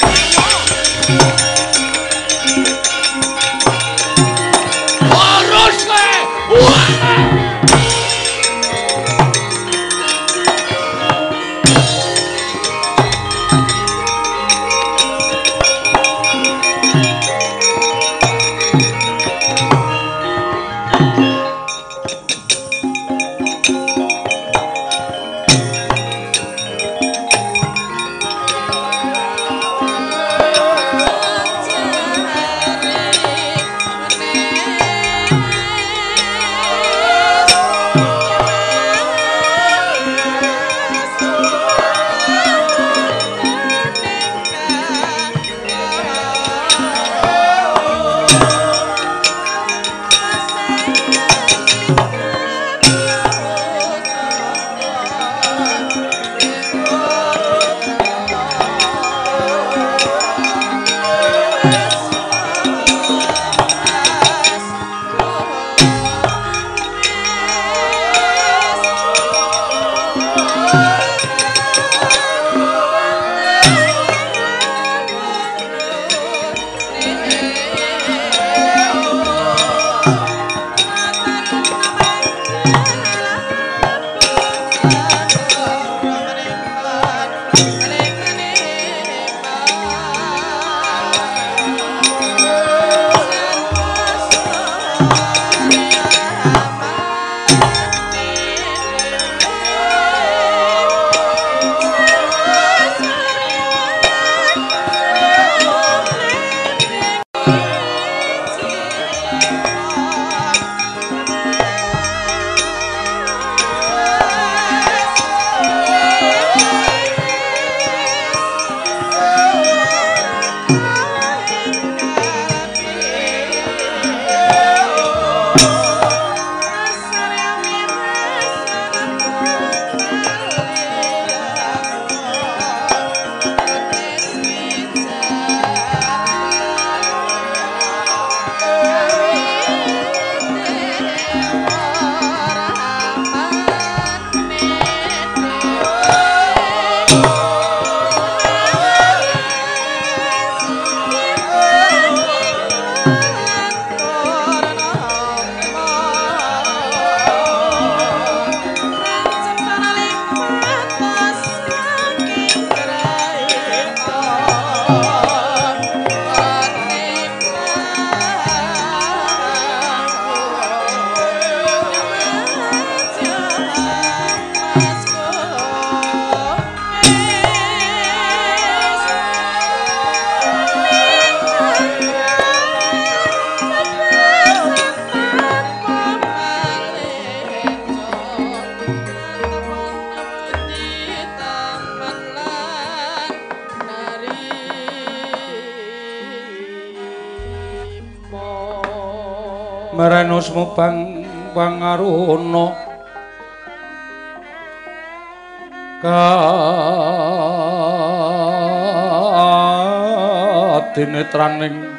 Katinetraning 211.43 211.91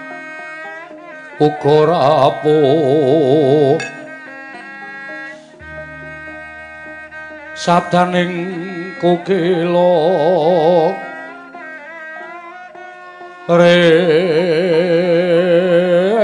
uga 1.43 1.77
rapuh 1.91 3.75
sabdaning 7.51 8.31
kukila 9.03 9.99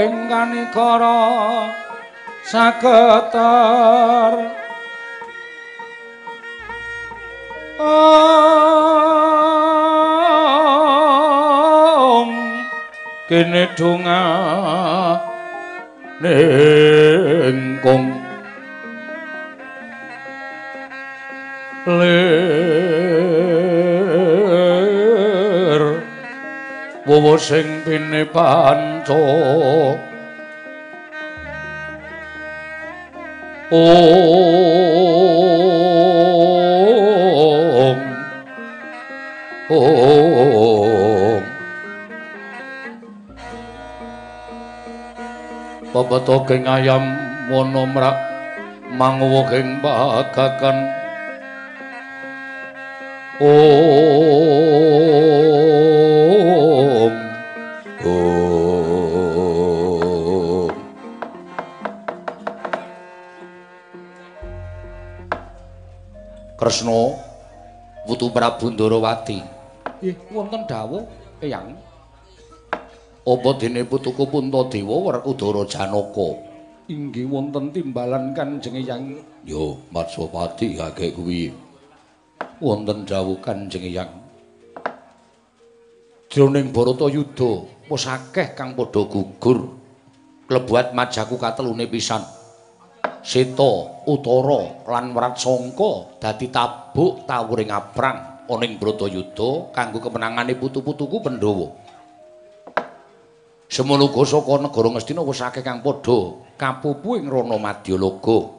rengkanikara 0.00 1.20
saketar 2.48 4.32
kene 13.30 13.70
donga 13.78 14.26
nengkong 16.18 18.10
lir 21.86 22.62
wowo 27.06 27.38
sing 27.38 27.86
pine 27.86 28.26
panca 28.34 29.14
om 33.70 34.89
Bapak 46.20 46.36
tokeng 46.36 46.68
ayam 46.68 47.16
monomrak 47.48 48.12
mangwo 48.92 49.40
keng 49.48 49.80
bagakan 49.80 50.84
Om 53.40 53.48
Om. 58.04 58.28
Kresna 66.60 67.16
Wutu 68.04 68.28
Prabu 68.28 68.68
Ndarawati 68.68 69.40
Nggih 70.04 70.20
wonten 70.36 70.68
dawuh 70.68 71.08
Eyang 71.40 71.80
Apa 73.30 73.54
dene 73.62 73.86
putuku 73.86 74.26
Puntadewa 74.26 75.06
Werkudara 75.06 75.62
Janaka 75.62 76.34
inggih 76.90 77.30
wonten 77.30 77.70
timbalan 77.70 78.34
Kanjeng 78.34 78.74
Eyang 78.74 79.22
Yo 79.46 79.78
Matsapati 79.94 80.74
kakek 80.74 81.14
kuwi 81.14 81.54
wonten 82.58 83.06
dawuh 83.06 83.38
Kanjeng 83.38 83.86
Hyang. 83.86 84.10
Jroning 86.26 86.74
Baratayuda 86.74 87.86
wis 87.86 88.10
akeh 88.10 88.58
kang 88.58 88.74
padha 88.74 89.06
gugur. 89.06 89.78
Klebuat 90.50 90.90
majaku 90.98 91.38
katelune 91.38 91.86
pisan. 91.86 92.26
Seta, 93.22 94.02
Utara 94.10 94.90
lan 94.90 95.14
Wratsangka 95.14 96.18
dadi 96.18 96.50
tabuk 96.50 97.22
tawuring 97.30 97.70
aprang 97.70 98.42
ana 98.50 98.64
ing 98.66 98.74
Baratayuda 98.74 99.70
kanggo 99.70 100.02
kemenangane 100.02 100.58
putu-putuku 100.58 101.22
Pandhawa. 101.22 101.89
Semono 103.70 104.10
uga 104.10 104.26
saka 104.26 104.58
negara 104.58 104.90
Ngastina 104.90 105.22
wis 105.22 105.38
akeh 105.46 105.62
kang 105.62 105.78
padha. 105.78 106.42
Kapupu 106.58 107.14
ing 107.14 107.30
Rana 107.30 107.54
Madyalaga. 107.54 108.58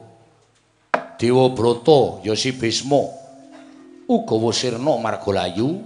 Dewa 1.20 1.52
Brata 1.52 2.24
ya 2.24 2.32
si 2.32 2.56
Bisma 2.56 2.98
Ugawa 4.08 4.50
Sirna 4.50 4.98
Margalayu 4.98 5.84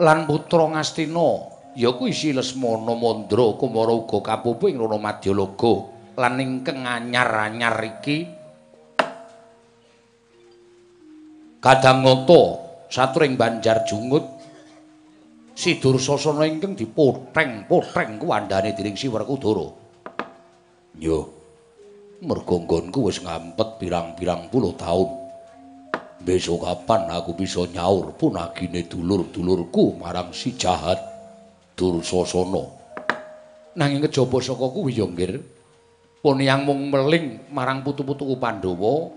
lan 0.00 0.26
putra 0.26 0.66
Ngastina 0.72 1.28
ya 1.76 1.92
kuwi 1.94 2.10
si 2.10 2.32
Lesmana 2.32 2.96
Mandra 2.96 3.54
Kumara 3.60 3.92
uga 3.92 4.24
kapupu 4.24 4.72
ing 4.72 4.80
Rana 4.80 4.96
Madyalaga 4.96 5.74
lan 6.16 6.40
ingkang 6.40 6.88
anyar-anyar 6.88 7.76
iki. 7.84 8.24
Kadangata 11.60 12.42
satring 12.88 13.36
Banjar 13.36 13.84
Jungut 13.84 14.39
si 15.60 15.76
Dursasana 15.76 16.48
ingkang 16.48 16.72
dipotheng-potheng 16.72 18.16
kuwandhane 18.16 18.72
dening 18.72 18.96
Si 18.96 19.12
Werkudara. 19.12 19.68
Yo. 20.96 21.36
Merga 22.24 22.56
nggonku 22.56 23.08
wis 23.08 23.20
ngampet 23.20 23.76
pirang-pirang 23.80 24.48
puluh 24.48 24.72
taun. 24.76 25.20
besok 26.20 26.68
kapan 26.68 27.08
aku 27.16 27.32
bisa 27.32 27.64
nyaur 27.64 28.12
punagine 28.12 28.84
dulur-dulurku 28.84 29.96
marang 29.96 30.36
si 30.36 30.52
jahat 30.52 31.00
Dursasana. 31.72 32.64
Nanging 33.76 34.04
kejaba 34.04 34.36
saka 34.44 34.68
kuwi 34.68 35.00
ya 35.00 35.08
nggir, 35.08 35.40
Ponyang 36.20 36.68
mung 36.68 36.92
meling 36.92 37.48
marang 37.48 37.80
putu-putuku 37.80 38.36
Pandhawa 38.36 39.08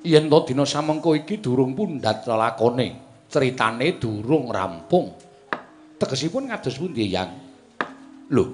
yen 0.00 0.32
to 0.32 0.38
dina 0.48 0.64
samengko 0.64 1.12
iki 1.12 1.36
durung 1.44 1.76
pundhat 1.76 2.24
lakone, 2.24 2.96
critane 3.28 4.00
durung 4.00 4.48
rampung. 4.48 5.12
Tegesipun 6.04 6.52
kados 6.52 6.76
pundi, 6.76 7.08
Yang? 7.08 7.32
Lho, 8.28 8.44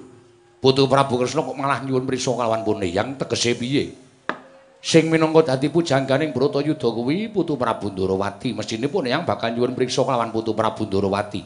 Putu 0.63 0.87
Prabu 0.87 1.19
Kresna 1.19 1.43
kok 1.43 1.57
malah 1.59 1.83
nyuwun 1.83 2.07
prisa 2.07 2.31
kalawan 2.31 2.63
Ponyang 2.63 3.19
tegese 3.19 3.59
piye? 3.59 4.01
sing 4.81 5.13
minangka 5.13 5.53
dadi 5.53 5.69
pujangganing 5.69 6.33
Bratayuda 6.33 6.89
kuwi 6.89 7.29
Putu 7.29 7.53
Prabu 7.53 7.93
Ndarawati 7.93 8.57
mesine 8.57 8.89
pun 8.89 9.05
yang 9.05 9.21
bakal 9.21 9.53
nyuwun 9.53 9.77
priksa 9.77 10.01
kelawan 10.01 10.33
Putu 10.33 10.57
Prabu 10.57 10.89
Ndarawati 10.89 11.45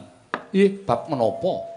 nggih 0.56 0.88
bab 0.88 1.12
menapa? 1.12 1.76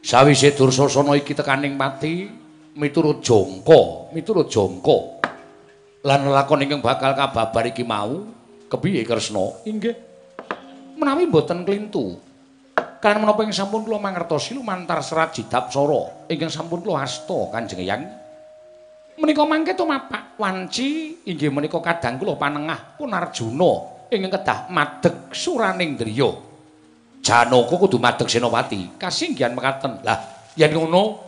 Sawise 0.00 0.56
Dursasana 0.56 1.12
iki 1.14 1.36
tekaning 1.36 1.76
pati 1.76 2.24
miturut 2.72 3.20
jangka 3.20 4.10
miturut 4.16 4.48
jangka 4.48 5.20
lan 6.08 6.24
lakon 6.32 6.64
ingkang 6.64 6.80
bakal 6.80 7.12
kababar 7.12 7.68
iki 7.68 7.84
mau 7.84 8.26
kepiye 8.72 9.04
Kresna? 9.04 9.60
Inggih. 9.68 9.94
Menawi 10.96 11.28
mboten 11.28 11.68
klintu 11.68 12.16
kan 13.02 13.18
menapa 13.18 13.42
ing 13.42 13.50
sampun 13.50 13.82
kula 13.82 13.98
mangertosi 13.98 14.54
lumantar 14.54 15.02
serat 15.02 15.34
jidapsara 15.34 16.30
ingkang 16.30 16.54
sampun 16.54 16.86
kula 16.86 17.02
asta 17.02 17.50
Kanjeng 17.50 17.82
Yang 17.82 18.02
menika 19.18 19.42
mangke 19.42 19.74
tumapak 19.74 20.38
wanci 20.38 21.18
inggih 21.26 21.50
menika 21.50 21.82
kadang 21.82 22.22
kula 22.22 22.38
panengah 22.38 22.94
pun 22.94 23.10
Arjuna 23.10 24.06
ingkang 24.06 24.38
kedah 24.38 24.70
madeg 24.70 25.34
suraning 25.34 25.98
driya 25.98 26.30
Janaka 27.22 27.78
kudu 27.78 28.02
madeg 28.02 28.26
Senopati. 28.26 28.98
Kasinggihan 28.98 29.54
mekaten. 29.54 30.02
Lah 30.02 30.50
yen 30.58 30.74
ngono 30.74 31.22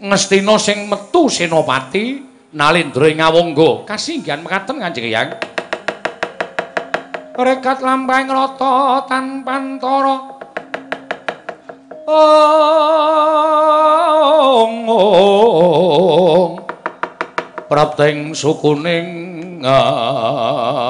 ngestina 0.00 0.56
sing 0.60 0.88
metu 0.88 1.32
Senopati 1.32 2.20
nalindra 2.54 3.08
ing 3.08 3.20
ngawangga 3.20 3.84
kasinggihan 3.84 4.40
mekaten 4.40 4.80
Kanjeng 4.80 5.08
Hyang 5.08 5.36
rekat 7.36 7.78
lampahing 7.84 8.30
rata 8.32 9.04
tanpa 9.04 9.60
antara 9.60 10.37
ong 12.08 12.16
ong 14.88 16.56
prapteng 17.68 18.32
sukuning 18.32 19.60
arga 19.60 20.88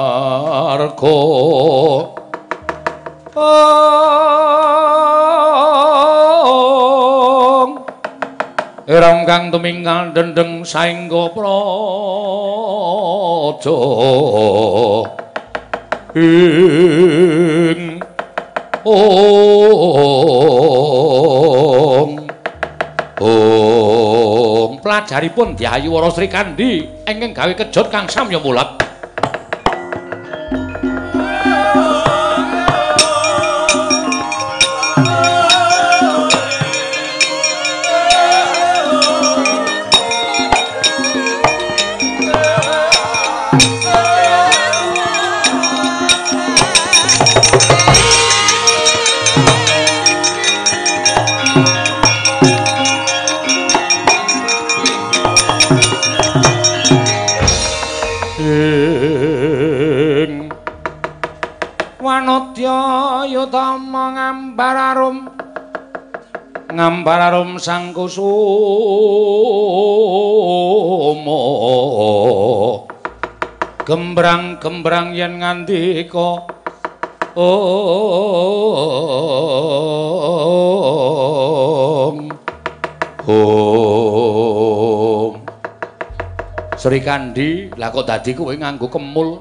ong 3.35 4.23
eram 8.87 9.27
kang 9.27 9.51
tuminggal 9.51 10.15
dendeng 10.15 10.63
saengga 10.63 11.35
praja. 11.35 11.99
Ing 16.15 17.88
ong 18.89 18.97
ong 23.21 24.73
pelajaripun 24.81 25.53
Dyayu 25.53 25.93
Wara 25.93 26.09
Sri 26.09 26.25
Kandi 26.25 26.89
ingkang 27.05 27.37
gawe 27.37 27.53
kejut 27.53 27.93
kang 27.93 28.09
samya 28.09 28.41
mulat 28.41 28.81
arum 67.29 67.61
sang 67.61 67.93
kusuma 67.93 68.25
gembrang-gembrang 73.85 75.13
yen 75.13 75.37
ngandika 75.37 76.41
om 77.37 77.53
om. 83.29 83.37
Sri 86.73 87.05
Kandi 87.05 87.69
lah 87.77 87.93
kok 87.93 88.09
dadi 88.09 88.33
kowe 88.33 88.49
nganggo 88.57 88.89
kemul? 88.89 89.37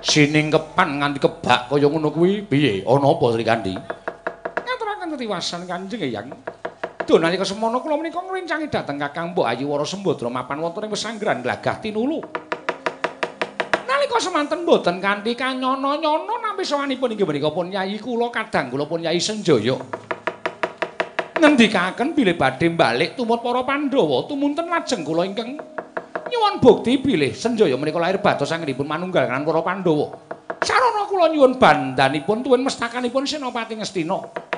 Sining 0.00 0.48
kepan 0.48 1.04
nganti 1.04 1.20
kebak 1.20 1.68
kaya 1.68 1.84
ngono 1.84 2.08
kuwi 2.08 2.40
piye? 2.48 2.80
Ana 2.88 3.12
apa 3.12 3.36
Sri 3.36 3.44
Kandi? 3.44 3.76
Ketiwasan 5.14 5.70
Kanjeng 5.70 6.02
Eyang. 6.10 6.53
Duh 7.04 7.20
nalika 7.20 7.44
semono 7.44 7.84
kula 7.84 8.00
menika 8.00 8.16
ngrencangi 8.16 8.72
dhateng 8.72 8.96
Kakang 8.96 9.36
Mbok 9.36 9.44
Ayu 9.44 9.68
Wara 9.68 9.84
Sembadra 9.84 10.32
mapan 10.32 10.56
wonten 10.56 10.88
ing 10.88 10.92
pesanggrahan 10.96 11.44
Glagah 11.44 11.76
Tinulu. 11.76 12.16
Nalika 13.84 14.16
semanten 14.24 14.64
mboten 14.64 15.04
kanthi 15.04 15.36
kanyono-nyono 15.36 16.40
nampi 16.40 16.64
sawanipun 16.64 17.12
inggih 17.12 17.28
menika 17.28 17.52
pun 17.52 17.68
Yayi 17.68 18.00
kula 18.00 18.32
kadang 18.32 18.72
kula 18.72 18.88
pun 18.88 19.04
Yayi 19.04 19.20
Senjaya. 19.20 19.76
Ngendikaken 21.36 22.16
bilih 22.16 22.40
badhe 22.40 22.72
balik 22.72 23.20
tumut 23.20 23.44
para 23.44 23.60
Pandhawa 23.68 24.24
tumunten 24.24 24.64
lajeng 24.64 25.04
kula 25.04 25.28
ingkang 25.28 25.60
nyuwun 26.32 26.56
bukti 26.56 27.04
bilih 27.04 27.36
Senjaya 27.36 27.76
menika 27.76 28.00
lahir 28.00 28.24
batos 28.24 28.48
anggenipun 28.48 28.88
manunggal 28.88 29.28
kan 29.28 29.44
para 29.44 29.60
Pandhawa. 29.60 30.08
Sarana 30.64 31.04
kula 31.04 31.28
nyuwun 31.28 31.60
bandanipun 31.60 32.40
tuwin 32.40 32.64
mestakanipun 32.64 33.28
Senopati 33.28 33.76
Ngastina. 33.76 34.48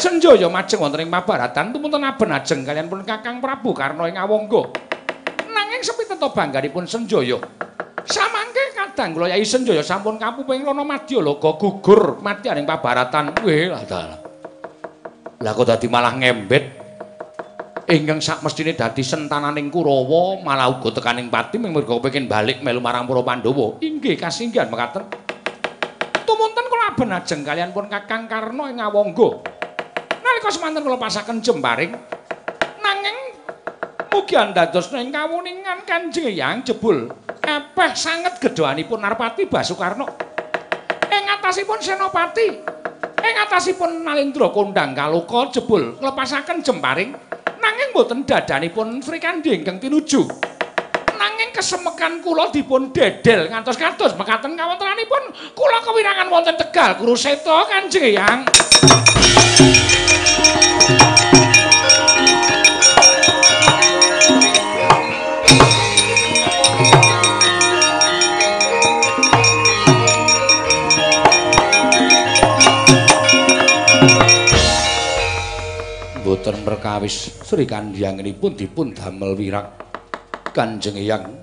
Senjaya 0.00 0.48
majeng 0.48 0.80
wonten 0.80 1.04
ing 1.04 1.12
Mabaratan 1.12 1.76
tumunten 1.76 2.00
aben 2.00 2.32
ajeng 2.32 2.64
kalian 2.64 2.88
pun 2.88 3.04
Kakang 3.04 3.36
Prabu 3.36 3.76
Karna 3.76 4.08
ing 4.08 4.16
Awangga. 4.16 4.72
Nanging 5.44 5.84
sepinten 5.84 6.16
to 6.16 6.32
bangganipun 6.32 6.88
Senjaya. 6.88 7.36
Samangke 8.08 8.72
kadang 8.72 9.12
kula 9.12 9.28
Yai 9.28 9.44
Senjaya 9.44 9.84
sampun 9.84 10.16
kapuping 10.16 10.64
lono 10.64 10.88
madya 10.88 11.20
loga 11.20 11.52
gugur 11.60 12.16
madyaning 12.24 12.64
Mabaratan. 12.64 13.44
Weh, 13.44 13.68
lah 13.68 13.84
Lah 15.40 15.52
kok 15.52 15.68
dadi 15.68 15.88
malah 15.88 16.16
ngembet 16.16 16.64
ingkang 17.84 18.24
sak 18.24 18.40
mestine 18.40 18.72
dadi 18.72 19.04
sentananing 19.04 19.68
Kurawa 19.68 20.40
malah 20.40 20.72
uga 20.72 20.96
tekaning 20.96 21.28
pati 21.28 21.60
merga 21.60 22.00
kepengin 22.00 22.24
balik 22.24 22.64
melu 22.64 22.80
marang 22.80 23.04
para 23.04 23.20
Pandhawa. 23.20 23.84
Inggih 23.84 24.16
kasinggihan 24.16 24.72
mekaten. 24.72 25.04
Tumunten 26.24 26.64
kula 26.72 26.96
aben 26.96 27.12
ajeng 27.12 27.44
kalian 27.44 27.76
pun 27.76 27.84
Kakang 27.92 28.24
Karna 28.24 28.72
ing 28.72 28.80
Awangga. 28.80 29.59
Nalika 30.30 30.50
semanten 30.54 30.86
kula 30.86 30.94
pasaken 30.94 31.42
jembaring. 31.42 31.90
Nanging 32.78 33.16
mugi 34.14 34.38
andadosna 34.38 35.02
ing 35.02 35.10
kawuningan 35.10 35.82
Kanjeng 35.82 36.30
Hyang 36.30 36.62
jebul 36.62 37.10
epeh 37.42 37.92
sanget 37.98 38.38
gedhoanipun 38.38 39.02
Narpati 39.02 39.50
Basukarna 39.50 40.06
ing 41.10 41.24
atasipun 41.34 41.82
Senopati 41.82 42.46
ing 43.26 43.34
atasipun 43.42 44.06
Nalendra 44.06 44.54
Kondang 44.54 44.94
Kaluka 44.94 45.50
jebul 45.50 45.98
nglepasaken 45.98 46.62
jembaring. 46.62 47.10
Nanging 47.58 47.90
boten 47.90 48.22
dadanipun 48.22 49.02
Sri 49.02 49.18
Kandi 49.18 49.50
ingkang 49.50 49.82
tinuju. 49.82 50.30
Nanging 51.18 51.50
kesemekan 51.52 52.22
kula 52.22 52.54
dipun 52.54 52.94
dedel 52.94 53.50
ngantos 53.50 53.76
kados 53.76 54.14
mekaten 54.14 54.54
kawontenanipun. 54.54 55.34
Kula 55.58 55.82
kewirangan 55.82 56.30
wonten 56.30 56.54
Tegal 56.54 57.02
Kuruseta 57.02 57.66
Kanjeng 57.66 58.14
Hyang 58.14 58.46
perkawis 76.60 77.42
Sri 77.42 77.64
Kandyanginipun 77.64 78.54
dipun 78.54 78.92
damel 78.92 79.34
wirak 79.34 79.66
Kanjeng 80.52 81.00
Eyang 81.00 81.40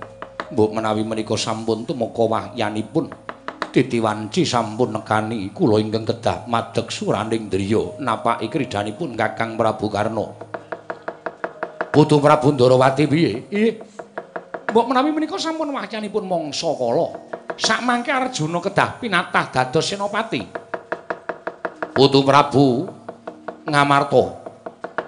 mbok 0.48 0.70
menawi 0.72 1.04
menika 1.04 1.36
sampun 1.36 1.84
tumeka 1.84 2.24
wahyanipun 2.24 3.28
Titiwanci 3.68 4.48
sampun 4.48 4.96
nekani 4.96 5.52
kula 5.52 5.76
ingkang 5.76 6.08
kedah 6.08 6.48
madeg 6.48 6.88
suraning 6.88 7.52
driya 7.52 8.00
napaki 8.00 8.48
kridanipun 8.48 9.12
Kakang 9.12 9.60
Prabu 9.60 9.92
Karna. 9.92 10.24
Putu 11.92 12.16
Prabu 12.16 12.56
Ndarawati 12.56 13.04
piye? 13.04 13.44
Nggih 13.44 13.72
mbok 14.72 14.86
menawi 14.88 15.12
menika 15.12 15.36
sampun 15.36 15.68
wahyanipun 15.76 16.24
mangsa 16.24 16.72
kala. 16.72 17.08
Sak 17.60 17.84
mangke 17.84 18.08
Arjuna 18.08 18.56
kedah 18.64 18.96
pinatah 19.04 19.52
dados 19.52 19.84
senopati. 19.84 20.40
Putu 21.92 22.24
Prabu 22.24 22.88
Ngamarta 23.68 24.47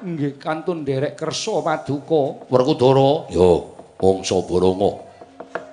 nggih 0.01 0.41
kantun 0.41 0.81
derek 0.81 1.17
kersa 1.17 1.61
paduka 1.61 2.49
Werkudara? 2.49 3.29
Yo 3.29 3.77
mangsa 4.01 4.41
Baranga 4.41 4.91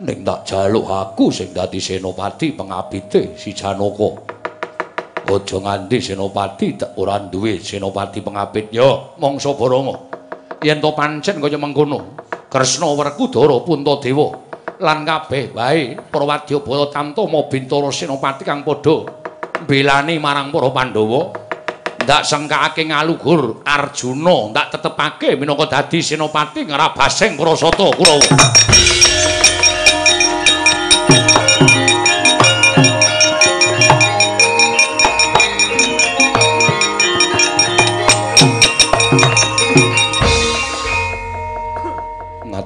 ning 0.03 0.21
tak 0.21 0.45
jaluk 0.45 0.85
aku 0.85 1.31
sing 1.33 1.55
dadi 1.55 1.79
senopati 1.79 2.53
pengabite 2.53 3.33
si 3.39 3.55
Janaka. 3.55 4.35
Aja 5.27 5.57
nganti 5.59 5.97
senopati 5.99 6.79
tak 6.79 6.95
ora 6.99 7.19
duwe 7.19 7.59
senopati 7.59 8.19
pengabit. 8.23 8.71
Yo 8.71 9.15
mangsa 9.19 9.55
Baranga 9.55 9.95
yen 10.63 10.83
to 10.83 10.91
pancen 10.91 11.39
kaya 11.39 11.55
mengkono 11.55 12.19
Kresna 12.47 12.87
Werkudara 12.95 13.63
Puntadewa 13.63 14.27
lan 14.77 15.07
kabeh 15.07 15.55
wae 15.55 15.97
para 15.97 16.25
wadyabala 16.25 16.91
Tamtama 16.93 17.47
Bintara 17.49 17.89
senopati 17.89 18.43
kang 18.45 18.61
padha 18.61 19.07
belani 19.65 20.19
marang 20.21 20.53
para 20.53 20.69
Pandhawa 20.69 21.46
ndak 22.03 22.21
sengkake 22.25 22.85
ngalugur 22.89 23.65
Arjuna 23.65 24.53
ndak 24.53 24.77
tetepake 24.77 25.39
minangka 25.39 25.65
dadi 25.69 26.03
senopati 26.03 26.67
ngrabasing 26.67 27.33
Prasata 27.39 27.87
Kurawa. 27.95 28.29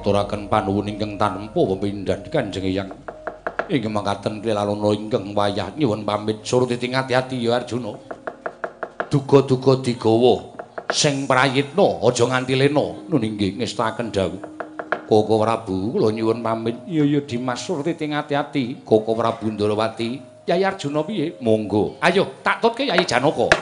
ngaturaken 0.02 0.50
panuwun 0.50 0.90
ingkang 0.90 1.14
tanempa 1.14 1.60
pepindhan 1.62 2.26
Kanjeng 2.26 2.66
Hyang. 2.66 2.90
Inggih 3.70 3.86
mangkaten 3.86 4.42
kelalono 4.42 4.90
ingkang 4.90 5.30
wayah 5.30 5.70
nyuwun 5.78 6.02
pamit 6.02 6.42
suruh 6.42 6.66
ditingati-ati 6.66 7.38
ya 7.38 7.62
Arjuna. 7.62 8.21
Duga-duga 9.12 9.84
digawa. 9.84 10.56
Sing 10.88 11.28
prayitna 11.28 12.00
aja 12.00 12.24
nganti 12.24 12.56
lena 12.56 12.96
nuninggih 13.12 13.60
ngestaken 13.60 14.08
dawuh. 14.08 14.40
Koko 15.04 15.36
Prabu 15.36 15.92
kula 15.92 16.08
nyuwun 16.08 16.40
pamit. 16.40 16.76
Iya 16.88 17.04
ya 17.04 17.20
Dimas. 17.20 17.60
Surti 17.60 17.92
ati-ati 17.92 18.80
Koko 18.80 19.12
Prabu 19.12 19.52
Ndarawati 19.52 20.32
Yayi 20.48 20.64
Arjuna 20.64 21.04
piye? 21.04 21.36
Monggo. 21.44 22.00
Ayo 22.00 22.40
tak 22.40 22.64
tutke 22.64 22.88
Yayi 22.88 23.04
Janaka 23.04 23.52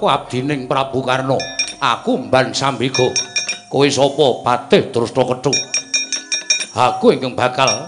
aku 0.00 0.08
abdining 0.08 0.64
Prabu 0.64 1.04
Karno 1.04 1.36
aku 1.76 2.24
mban 2.24 2.56
sambiga 2.56 3.04
kowe 3.68 3.84
sapa? 3.84 4.40
Patih 4.40 4.88
terus 4.88 5.12
kethu 5.12 5.52
aku 6.72 7.12
ingkang 7.12 7.36
bakal 7.36 7.84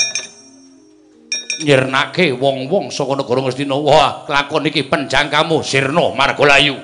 nyirnake 1.65 2.37
wong-wong 2.37 2.93
saka 2.93 3.17
negara 3.17 3.49
Ngastina 3.49 3.81
wah 3.81 4.29
lakon 4.29 4.69
iki 4.69 4.93
penjangkamu 4.93 5.65
Sirna 5.65 6.13
Margolayu 6.13 6.77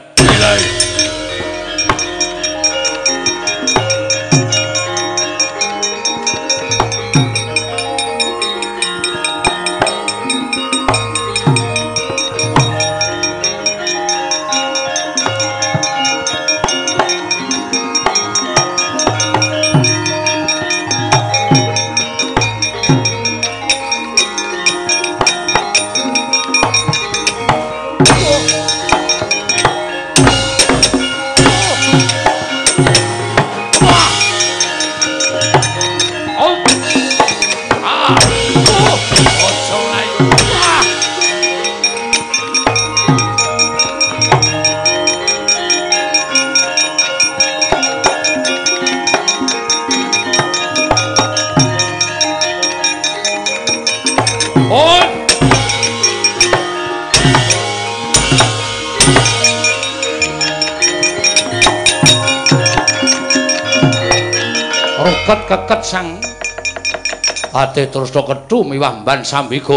terus 67.88 68.12
to 68.12 68.22
kethu 68.22 68.64
miwah 68.64 69.02
mban 69.02 69.24
sambiga. 69.24 69.76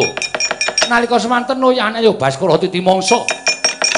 Nalika 0.91 1.19
semanten 1.19 1.63
oyane 1.63 2.03
yo 2.03 2.13
baskara 2.19 2.59
titi 2.59 2.83
mangsa. 2.83 3.23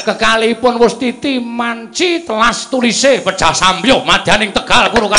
Kekalipun 0.05 0.77
wis 0.79 0.95
titi 0.99 1.39
manci 1.39 2.23
telas 2.27 2.67
tulise 2.67 3.23
pecah 3.23 3.55
sambyo 3.55 4.03
madyaning 4.05 4.51
tegal 4.51 4.91
kuru 4.91 5.09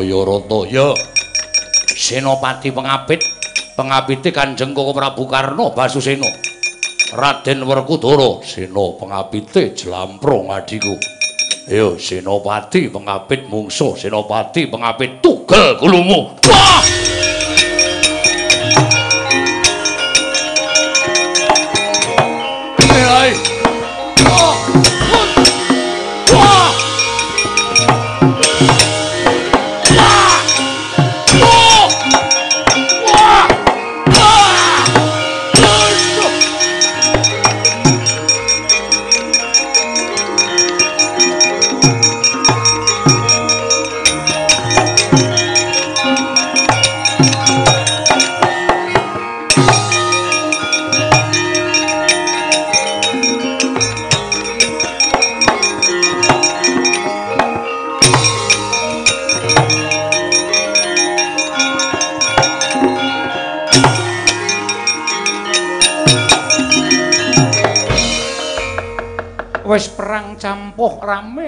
Jayarataya 0.00 0.72
ya 0.72 0.86
Senopati 1.92 2.72
pengapit 2.72 3.20
pengapite 3.76 4.32
Kanjeng 4.32 4.72
Koko 4.72 4.96
Prabu 4.96 5.28
Karna 5.28 5.68
Basusena 5.76 6.28
Raden 7.12 7.60
Werkudara 7.68 8.40
sena 8.40 8.96
pengapite 8.96 9.76
Jlamprong 9.76 10.48
adiku 10.56 10.96
ya 11.68 11.92
Senopati 12.00 12.88
pengapit 12.88 13.44
mungso 13.52 13.92
Senopati 13.92 14.72
pengapit 14.72 15.20
tugel 15.20 15.76
kulumu 15.76 16.32
wah 16.48 17.09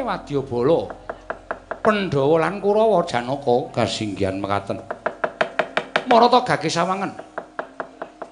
wadyabala 0.02 0.90
Pandhawa 1.82 2.46
lan 2.46 2.62
Kurawa 2.62 3.02
Janaka 3.02 3.74
kasinggihan 3.74 4.38
mekaten. 4.38 4.78
Marata 6.06 6.46
gage 6.46 6.70
sawangen 6.70 7.10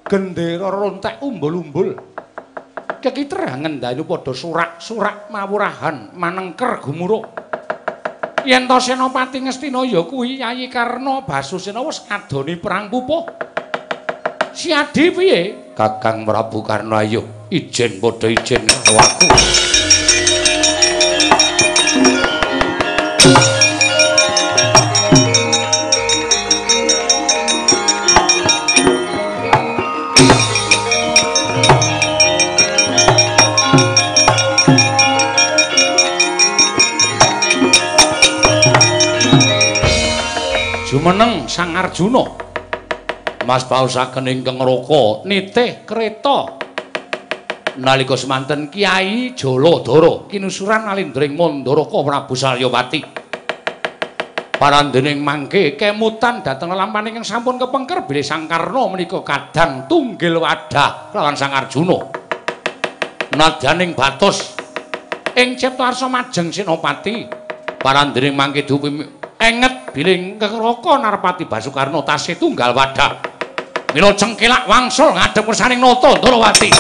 gendera 0.06 0.70
rontek 0.70 1.18
umbul-umbul. 1.18 1.98
Kekitrangen 3.02 3.82
dalu 3.82 4.06
padha 4.06 4.30
surak-surak 4.30 5.34
mawurahan 5.34 6.14
manengker 6.14 6.78
gumuruk. 6.78 7.26
Yen 8.46 8.70
to 8.70 8.78
Senopati 8.78 9.42
Ngastina 9.42 9.82
ya 9.82 10.06
kuwi 10.06 10.38
Yayi 10.38 10.70
Karna 10.70 11.26
Basusena 11.26 11.82
wis 11.82 12.06
adoni 12.06 12.54
perang 12.54 12.86
pupuh. 12.86 13.26
Siadi 14.54 15.10
piye? 15.10 15.40
Kakang 15.74 16.22
Prabu 16.22 16.62
Karna 16.62 17.02
ayo 17.02 17.48
ijen 17.50 17.98
padha 17.98 18.30
ijen 18.30 18.62
karo 18.62 18.94
aku 18.94 19.28
Sang 41.50 41.74
Arjuna. 41.74 42.22
Mas 43.42 43.66
pausaken 43.66 44.30
ingkang 44.30 44.62
raka 44.62 45.26
nitih 45.26 45.82
kreta. 45.82 46.62
Nalika 47.82 48.14
semanten 48.14 48.70
Kiai 48.70 49.34
Jaladara 49.34 50.30
kinusuran 50.30 50.86
alindring 50.86 51.34
Mandaraka 51.34 51.98
Prabu 52.06 52.34
Salyawati 52.38 53.02
parandening 54.60 55.24
mangke 55.24 55.80
kemutan 55.80 56.44
dhateng 56.44 56.76
lampahan 56.76 57.08
ingkang 57.08 57.24
sampun 57.24 57.56
kepengker 57.56 58.04
bilih 58.04 58.20
Sang 58.20 58.44
Karna 58.44 58.92
menika 58.92 59.24
kadang 59.24 59.88
tunggil 59.88 60.36
wadah 60.36 61.08
kelawan 61.08 61.32
Sang 61.32 61.56
Arjuna. 61.56 61.98
Nadyaning 63.32 63.96
batos 63.96 64.52
ing 65.32 65.56
cipta 65.56 65.94
arsa 65.94 66.12
majeng 66.12 66.52
Senopati 66.52 67.24
parandening 67.80 68.36
mangke 68.36 68.68
dupi 68.68 68.92
enget 69.40 69.79
biling 69.90 70.38
ngeroko 70.38 70.98
narpati 71.02 71.50
basukarno 71.50 72.06
tasih 72.06 72.38
tunggal 72.38 72.70
wadah. 72.70 73.18
Mila 73.90 74.14
cengkelak 74.14 74.70
wangsul 74.70 75.10
ngadhep 75.18 75.42
kursaning 75.42 75.82
noto 75.82 76.14
ntolowati. 76.14 76.70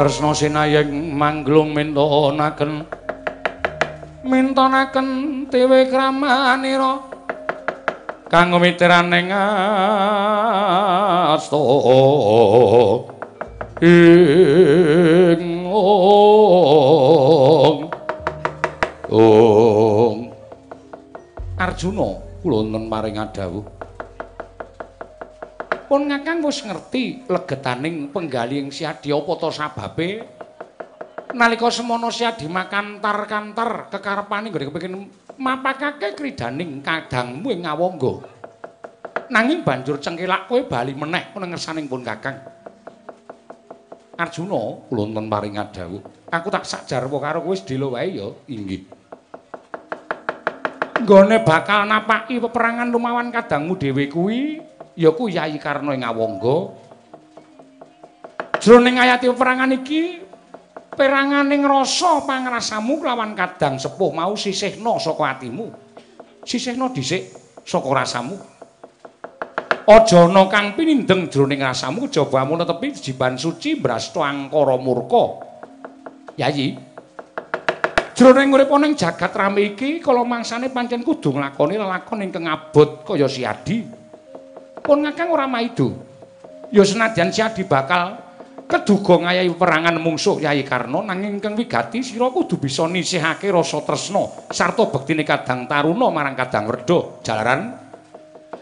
Kresna 0.00 0.32
Sinayeng 0.32 1.09
manglung 1.20 1.76
mintonaken. 1.76 2.88
Mintonaken 4.24 5.08
dewe 5.52 5.84
kramanira. 5.92 7.20
Kanggo 8.30 8.62
mitiraning 8.62 9.34
asta 9.34 11.58
ing 13.82 15.66
ong 15.66 17.90
ong 19.10 20.30
Arjuna 21.58 22.22
kula 22.38 22.62
wonten 22.62 22.86
maring 22.86 23.18
adawuh 23.18 23.66
pun 25.90 26.06
ngakang 26.06 26.46
wis 26.46 26.62
ngerti 26.62 27.26
legetaning 27.26 28.14
penggaling 28.14 28.70
siadi 28.70 29.10
apa 29.10 29.32
to 29.42 29.50
sababe 29.50 30.22
nalika 31.34 31.68
semono 31.70 32.10
siadi 32.10 32.50
makantar-kantar 32.50 33.92
kekarepane 33.92 34.50
nggone 34.50 34.66
kepengin 34.70 34.94
mapakake 35.38 36.18
kridaning 36.18 36.82
kadangmu 36.82 37.48
ing 37.54 37.64
ngawangga 37.64 38.14
nanging 39.30 39.62
banjur 39.62 40.02
cengkelak 40.02 40.50
kowe 40.50 40.60
bali 40.66 40.92
meneh 40.94 41.30
ana 41.34 41.46
ngersaning 41.50 41.86
pun 41.86 42.02
kakang 42.02 42.38
Arjuna 44.20 44.84
kula 44.84 45.00
wonten 45.08 45.26
maring 45.32 45.56
adawuh 45.56 46.02
aku 46.28 46.48
tak 46.52 46.68
sajarwa 46.68 47.18
karo 47.18 47.40
kowe 47.40 47.56
sedhela 47.56 47.98
wae 47.98 48.20
ya 48.20 48.28
inggih. 48.46 48.84
Nggone 51.00 51.40
bakal 51.40 51.88
napaki 51.88 52.36
peperangan 52.36 52.92
lumawan 52.92 53.32
kadangmu 53.32 53.80
dhewe 53.80 54.04
kuwi 54.12 54.60
ya 55.00 55.10
ku 55.16 55.32
Yayi 55.32 55.56
Karna 55.56 55.96
ing 55.96 56.04
Awangga. 56.04 56.76
Jroning 58.60 59.00
ayati 59.00 59.32
peperangan 59.32 59.72
iki 59.72 60.20
peranganing 61.00 61.64
rasa 61.64 62.20
pangrasamu 62.28 63.00
kelawan 63.00 63.32
kadang 63.32 63.80
sepuh 63.80 64.12
mau 64.12 64.36
sisihna 64.36 65.00
saka 65.00 65.32
atimu. 65.32 65.72
Sisihna 66.44 66.92
dhisik 66.92 67.32
saka 67.64 67.88
rasamu. 67.88 68.36
Aja 69.88 70.28
ana 70.28 70.44
kang 70.52 70.76
pinindeng 70.76 71.32
jroning 71.32 71.64
rasamu 71.64 72.04
cobamu 72.12 72.60
netepi 72.60 72.92
jiban 72.92 73.40
suci 73.40 73.80
brasta 73.80 74.28
angkara 74.28 74.76
murka. 74.76 75.40
Yayi. 76.36 76.76
Jroning 78.12 78.52
urip 78.52 78.68
ana 78.68 78.84
ing 78.84 78.92
jagat 78.92 79.32
rame 79.32 79.72
iki 79.72 80.04
kala 80.04 80.20
mangsane 80.20 80.68
pancen 80.68 81.00
kudu 81.00 81.32
nglakoni 81.32 81.80
lelakon 81.80 82.20
ingkang 82.20 82.44
abot 82.44 83.08
kaya 83.08 83.24
siadi. 83.24 84.00
pun 84.84 85.00
ngakang 85.04 85.32
ora 85.32 85.48
maido. 85.48 85.96
Ya 86.68 86.84
senadyan 86.84 87.32
siadi 87.32 87.64
bakal 87.64 88.29
keduga 88.70 89.26
ngayahi 89.26 89.50
perangan 89.58 89.98
mungsuh 89.98 90.38
Yayi 90.38 90.62
Karna 90.62 91.02
nanging 91.02 91.42
ingkang 91.42 91.58
wigati 91.58 92.00
sira 92.06 92.30
kudu 92.30 92.62
bisa 92.62 92.86
nisihake 92.86 93.50
rasa 93.50 93.82
tresna 93.82 94.22
sarta 94.48 94.86
bektine 94.86 95.26
kadang 95.26 95.66
taruna 95.66 96.06
marang 96.08 96.38
kadang 96.38 96.70
werda. 96.70 97.18
Jalaran 97.26 97.74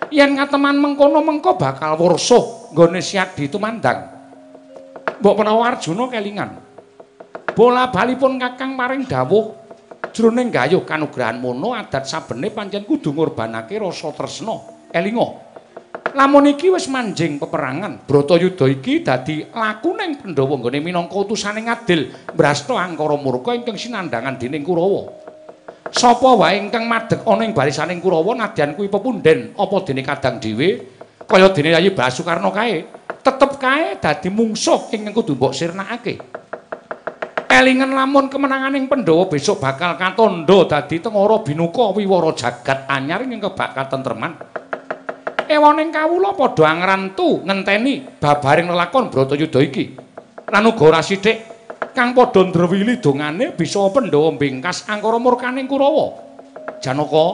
yen 0.09 0.41
ngateman 0.41 0.81
mengkono 0.81 1.21
mengko 1.21 1.61
bakal 1.61 2.01
wursuh 2.01 2.73
nggone 2.73 3.05
siadi 3.05 3.53
tumandang. 3.53 4.17
Mbok 5.21 5.35
menawa 5.37 5.77
Arjuna 5.77 6.09
kelingan. 6.09 6.51
Bola 7.53 7.91
balipun 7.93 8.41
kakang 8.41 8.73
maring 8.73 9.05
dawuh 9.05 9.53
jroning 10.15 10.49
gayuh 10.49 10.87
kanugrahan 10.89 11.43
mono 11.43 11.75
adat 11.75 12.09
sabene 12.09 12.49
pancen 12.49 12.89
kudu 12.89 13.13
ngorbanake 13.13 13.77
rasa 13.77 14.11
tresna. 14.17 14.57
Elinga. 14.89 15.48
Lamun 16.19 16.51
iki 16.51 16.67
wis 16.75 16.91
manjing 16.91 17.39
peperangan 17.39 18.03
Bratayuda 18.03 18.67
iki 18.67 19.07
dadi 19.07 19.47
lakuning 19.55 20.19
Pandhawa 20.19 20.59
nggone 20.59 20.83
minangka 20.83 21.15
utusaning 21.15 21.71
adil 21.71 22.11
mbrasta 22.35 22.75
angkara 22.75 23.15
murka 23.15 23.55
ingkang 23.55 23.79
sinandhangan 23.79 24.35
dening 24.35 24.67
Kurawa. 24.67 25.07
Sapa 25.95 26.35
wae 26.35 26.59
ingkang 26.59 26.91
madhek 26.91 27.23
ana 27.23 27.47
ing 27.47 27.55
barisaning 27.55 28.03
Kurawa 28.03 28.35
nadyan 28.35 28.75
kuwi 28.75 28.91
pepunden 28.91 29.55
apa 29.55 29.77
dene 29.87 30.03
kadang 30.03 30.43
dhewe? 30.43 30.99
Kaya 31.23 31.55
dene 31.55 31.79
Yayi 31.79 31.95
Basukarna 31.95 32.51
kae 32.51 32.83
tetep 33.23 33.55
kae 33.63 34.03
dadi 34.03 34.29
mungsuh 34.35 34.91
ingkang 34.91 35.15
kudu 35.15 35.39
mbok 35.39 35.55
sirnakake. 35.55 36.19
Elingan 37.49 37.95
lamun 37.95 38.27
kemenanganing 38.27 38.91
Pandhawa 38.91 39.31
besok 39.31 39.63
bakal 39.63 39.95
katondo 39.95 40.67
dadi 40.67 40.99
tengara 40.99 41.47
binuka 41.47 41.95
wiwara 41.95 42.35
jagat 42.35 42.91
anyar 42.91 43.23
ingkang 43.23 43.55
bakal 43.55 43.87
tentreman 43.87 44.35
ewoning 45.49 45.91
kawula 45.91 46.37
padha 46.37 46.69
angrantu 46.69 47.43
ngenteni 47.43 48.21
babaring 48.21 48.69
lelakon 48.69 49.09
Bratayuda 49.09 49.61
iki. 49.65 49.97
Lan 50.49 50.65
ora 50.69 51.01
sithik 51.01 51.37
kang 51.97 52.13
padha 52.13 52.45
ndrewili 52.45 53.01
dongane 53.01 53.57
bisa 53.57 53.81
Pandhawa 53.89 54.37
mbingkas 54.37 54.87
angkara 54.87 55.19
murkaning 55.19 55.67
Kurawa. 55.67 56.29
Janaka, 56.79 57.27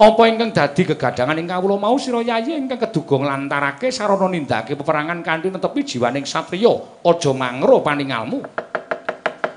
apa 0.00 0.22
ingkang 0.30 0.54
dadi 0.54 0.88
gegadhangan 0.88 1.36
ing 1.36 1.50
kawula 1.50 1.76
mau 1.76 1.98
sira 2.00 2.24
yayi 2.24 2.56
ingkang 2.56 2.80
keduga 2.80 3.20
nglantarake 3.20 3.92
sarana 3.92 4.32
nindakake 4.32 4.78
peperangan 4.78 5.20
kanthi 5.20 5.52
netepi 5.52 5.84
jiwaning 5.84 6.24
satriya, 6.24 6.72
aja 7.04 7.30
mangro 7.36 7.84
paningalmu. 7.84 8.40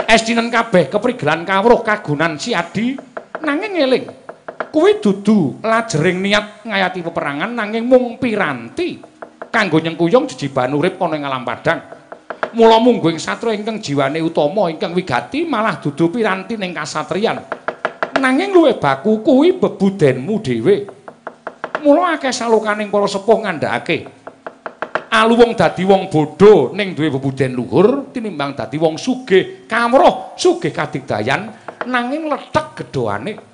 Estinen 0.03 0.51
kabeh 0.51 0.91
keprigelan 0.91 1.47
kawruh 1.47 1.79
kagunan 1.79 2.35
siadi 2.35 2.93
nanging 3.39 3.73
eling 3.81 4.22
kuwi 4.73 4.97
dudu 4.97 5.61
lajering 5.61 6.17
niat 6.17 6.65
ngayati 6.65 7.05
peperangan 7.05 7.53
nanging 7.53 7.85
mung 7.85 8.17
piranti 8.17 8.97
kanggo 9.53 9.77
nyengkuyung 9.77 10.25
jejiban 10.25 10.73
urip 10.73 10.97
ana 10.97 11.13
ing 11.13 11.23
alam 11.29 11.45
padang. 11.45 11.79
Mula 12.57 12.81
munggo 12.81 13.13
ing 13.13 13.21
satra 13.21 13.53
ingkang 13.53 13.77
jiwane 13.77 14.17
utama 14.17 14.73
ingkang 14.73 14.97
wigati 14.97 15.45
malah 15.45 15.77
dudu 15.77 16.09
piranti 16.09 16.57
ning 16.57 16.73
kasatriyan. 16.73 17.37
Nanging 18.17 18.49
luwih 18.49 18.81
baku 18.81 19.21
kuwi 19.21 19.61
bebudenmu 19.61 20.41
dhewe. 20.41 20.75
Mula 21.85 22.17
akeh 22.17 22.33
salukaning 22.33 22.89
para 22.89 23.05
sepuh 23.05 23.45
ngandhakake 23.45 23.97
aluwung 25.13 25.53
dadi 25.53 25.85
wong 25.85 26.09
bodho 26.09 26.73
ning 26.73 26.97
duwe 26.97 27.13
bebuden 27.13 27.53
luhur 27.53 28.09
tinimbang 28.09 28.57
dadi 28.57 28.81
wong 28.81 28.97
sugih 28.97 29.69
kamroh 29.69 30.33
sugih 30.33 30.73
kadigdayan 30.73 31.53
nanging 31.85 32.25
letek 32.25 32.73
gedhoane. 32.81 33.52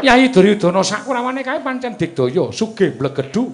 Yai 0.00 0.32
Duryudana 0.32 0.80
sakurawane 0.80 1.44
kae 1.44 1.60
pancen 1.60 1.92
digdaya, 1.92 2.48
sugih 2.48 2.96
blegedu. 2.96 3.52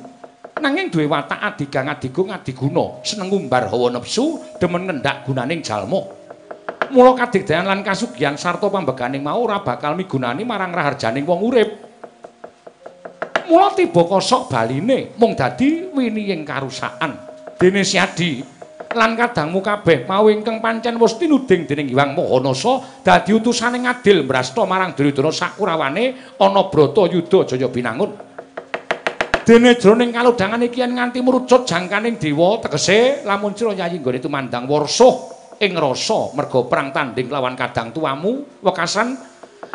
Nanging 0.63 0.89
duwe 0.89 1.11
watak 1.11 1.43
adigang 1.43 1.91
adigung 1.91 2.31
adiguna, 2.33 3.03
seneng 3.05 3.29
ngumbar 3.29 3.69
hawa 3.69 3.93
nepsu, 3.93 4.41
demen 4.57 4.89
ngendhak 4.89 5.27
gunaning 5.27 5.61
jalma. 5.61 6.01
Mula 6.95 7.13
kadigdayan 7.19 7.67
lan 7.67 7.83
kasugihan 7.83 8.39
sarta 8.39 8.71
pambeganing 8.71 9.21
mau 9.21 9.43
ora 9.43 9.61
bakal 9.61 9.99
migunani 9.99 10.47
marang 10.47 10.71
raharjaning 10.71 11.27
wong 11.27 11.41
urip. 11.45 11.71
Mula 13.51 13.75
tiba 13.75 14.03
kosok 14.07 14.49
baline 14.49 15.13
mung 15.19 15.35
dadi 15.35 15.91
winiying 15.91 16.47
karusakan. 16.47 17.13
Dene 17.59 17.83
Siadi 17.83 18.56
lan 18.95 19.19
kadangmu 19.19 19.59
kabeh 19.65 20.07
mau 20.07 20.31
ingkang 20.31 20.63
pancen 20.63 20.95
wis 21.01 21.19
tinuding 21.19 21.67
dening 21.67 21.91
Hyang 21.91 22.15
Mahanasa 22.15 23.03
dadi 23.03 23.35
utusane 23.35 23.83
ngadil 23.83 24.23
mrasta 24.23 24.63
marang 24.63 24.95
Duryudana 24.95 25.33
sakurawane 25.35 26.37
ana 26.39 26.63
brata 26.71 27.11
yuda 27.11 27.49
jaya 27.49 27.67
binangun. 27.67 28.11
Dene 29.47 29.79
jroning 29.79 30.11
kalodhangan 30.11 30.59
iki 30.67 30.83
nganti 30.83 31.23
mrucut 31.23 31.63
jangkaning 31.71 32.19
dewa 32.19 32.59
tegese 32.59 33.23
lamun 33.23 33.55
sira 33.55 33.79
yayi 33.79 34.03
nggone 34.03 34.19
tumandang 34.19 34.67
warsuh 34.67 35.15
ing 35.63 35.79
rasa 35.79 36.35
merga 36.35 36.67
perang 36.67 36.91
tanding 36.91 37.31
lawan 37.31 37.55
kadang 37.55 37.95
tuamu 37.95 38.43
wekasan 38.59 39.15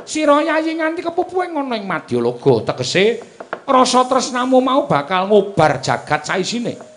sira 0.04 0.44
yayi 0.44 0.76
nganti 0.76 1.00
kepupuhe 1.00 1.48
ngono 1.56 1.72
ing 1.72 1.88
Madyalaga 1.88 2.76
tegese 2.76 3.24
rasa 3.64 4.04
tresnamu 4.12 4.60
mau 4.60 4.84
bakal 4.92 5.32
ngobar 5.32 5.80
jagat 5.80 6.28
saisine. 6.28 6.91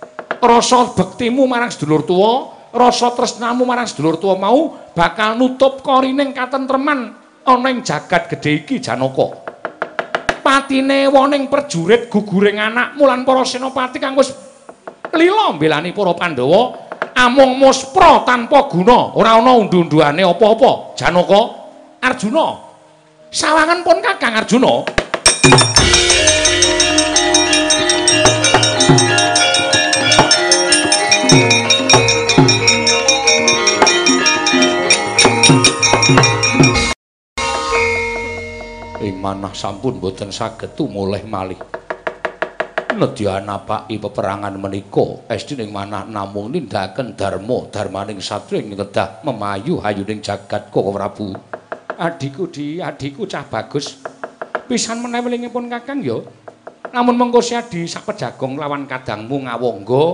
Rasa 0.47 0.93
bektimu 0.93 1.49
marang 1.49 1.73
sedulur 1.73 2.05
tuwa, 2.05 2.33
rasa 2.71 3.13
tresnamu 3.13 3.65
marang 3.65 3.89
sedulur 3.89 4.21
tuwa 4.21 4.35
mau 4.39 4.61
bakal 4.93 5.37
nutup 5.41 5.81
korining 5.81 6.37
katentreman 6.37 7.17
ana 7.45 7.69
ing 7.73 7.85
jagat 7.85 8.31
gedhe 8.31 8.65
iki 8.65 8.81
Janaka. 8.81 9.43
Patine 10.45 11.09
woning 11.09 11.49
perjurit 11.49 12.13
guguring 12.13 12.61
anak 12.61 13.01
mulan 13.01 13.25
para 13.25 13.49
senopati 13.49 13.97
kang 13.97 14.13
wis 14.13 14.29
lila 15.17 15.57
mbelani 15.57 15.97
para 15.97 16.13
Pandhawa 16.13 16.85
amung 17.15 17.57
muspra 17.57 18.27
tanpa 18.27 18.67
guna, 18.69 19.15
ora 19.15 19.39
ana 19.39 19.55
undu-unduane 19.55 20.27
apa-apa. 20.27 20.99
Janaka, 20.99 21.41
Arjuna. 22.03 22.47
Sawangan 23.31 23.83
pun 23.87 23.99
Kakang 24.03 24.35
Arjuna. 24.35 24.83
Manah 39.25 39.57
sampun 39.57 39.97
boten 39.97 40.29
saged 40.29 40.77
tumulih 40.77 41.25
malih. 41.25 41.57
nedya 42.95 43.41
napaki 43.41 43.97
peperangan 43.97 44.55
menika 44.61 45.25
estining 45.33 45.73
manah 45.73 46.05
namung 46.05 46.53
nindakaken 46.53 47.17
dharma 47.17 47.67
dharmaning 47.73 48.21
satya 48.21 48.61
ing 48.61 48.77
kedah 48.77 49.25
memayu 49.25 49.81
hayuning 49.81 50.21
jagat 50.21 50.69
Koko 50.69 50.93
Prabu. 50.93 51.33
Adikku 51.97 52.53
di 52.53 52.79
adikku 52.79 53.25
cah 53.25 53.43
bagus. 53.49 53.99
Pisan 54.69 55.03
menewelingipun 55.03 55.67
kakang 55.73 56.05
ya. 56.05 56.21
Namun 56.93 57.19
mengko 57.19 57.43
si 57.43 57.59
adi 57.59 57.89
sapejagong 57.89 58.61
lawan 58.61 58.87
kadangmu 58.87 59.49
ngawangga 59.49 60.05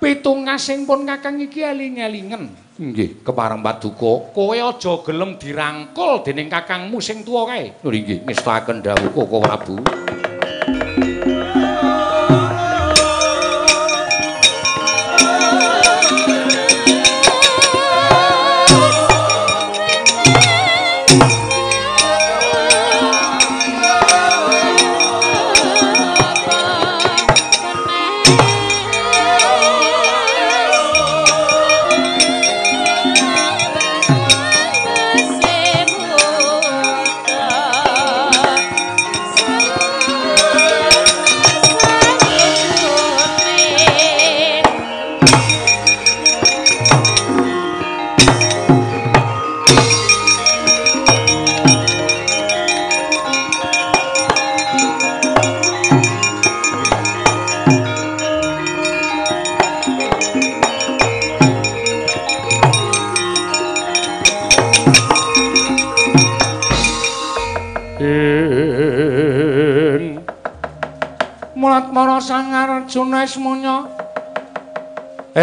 pitungasing 0.00 0.88
pun 0.88 1.04
kakang 1.08 1.40
iki 1.40 1.64
eling-elingen 1.64 2.69
nggih 2.80 3.20
kepareng 3.20 3.60
paduka 3.60 4.32
kowe 4.32 4.56
aja 4.56 4.92
gelem 5.04 5.36
dirangkul 5.36 6.24
dening 6.24 6.48
kakangmu 6.48 6.96
sing 7.04 7.20
tuwa 7.20 7.44
kae. 7.44 7.84
Nggih 7.84 8.24
ngestaken 8.24 8.80
dawuh 8.80 9.12
Koko 9.12 9.36
Prabu 9.44 9.99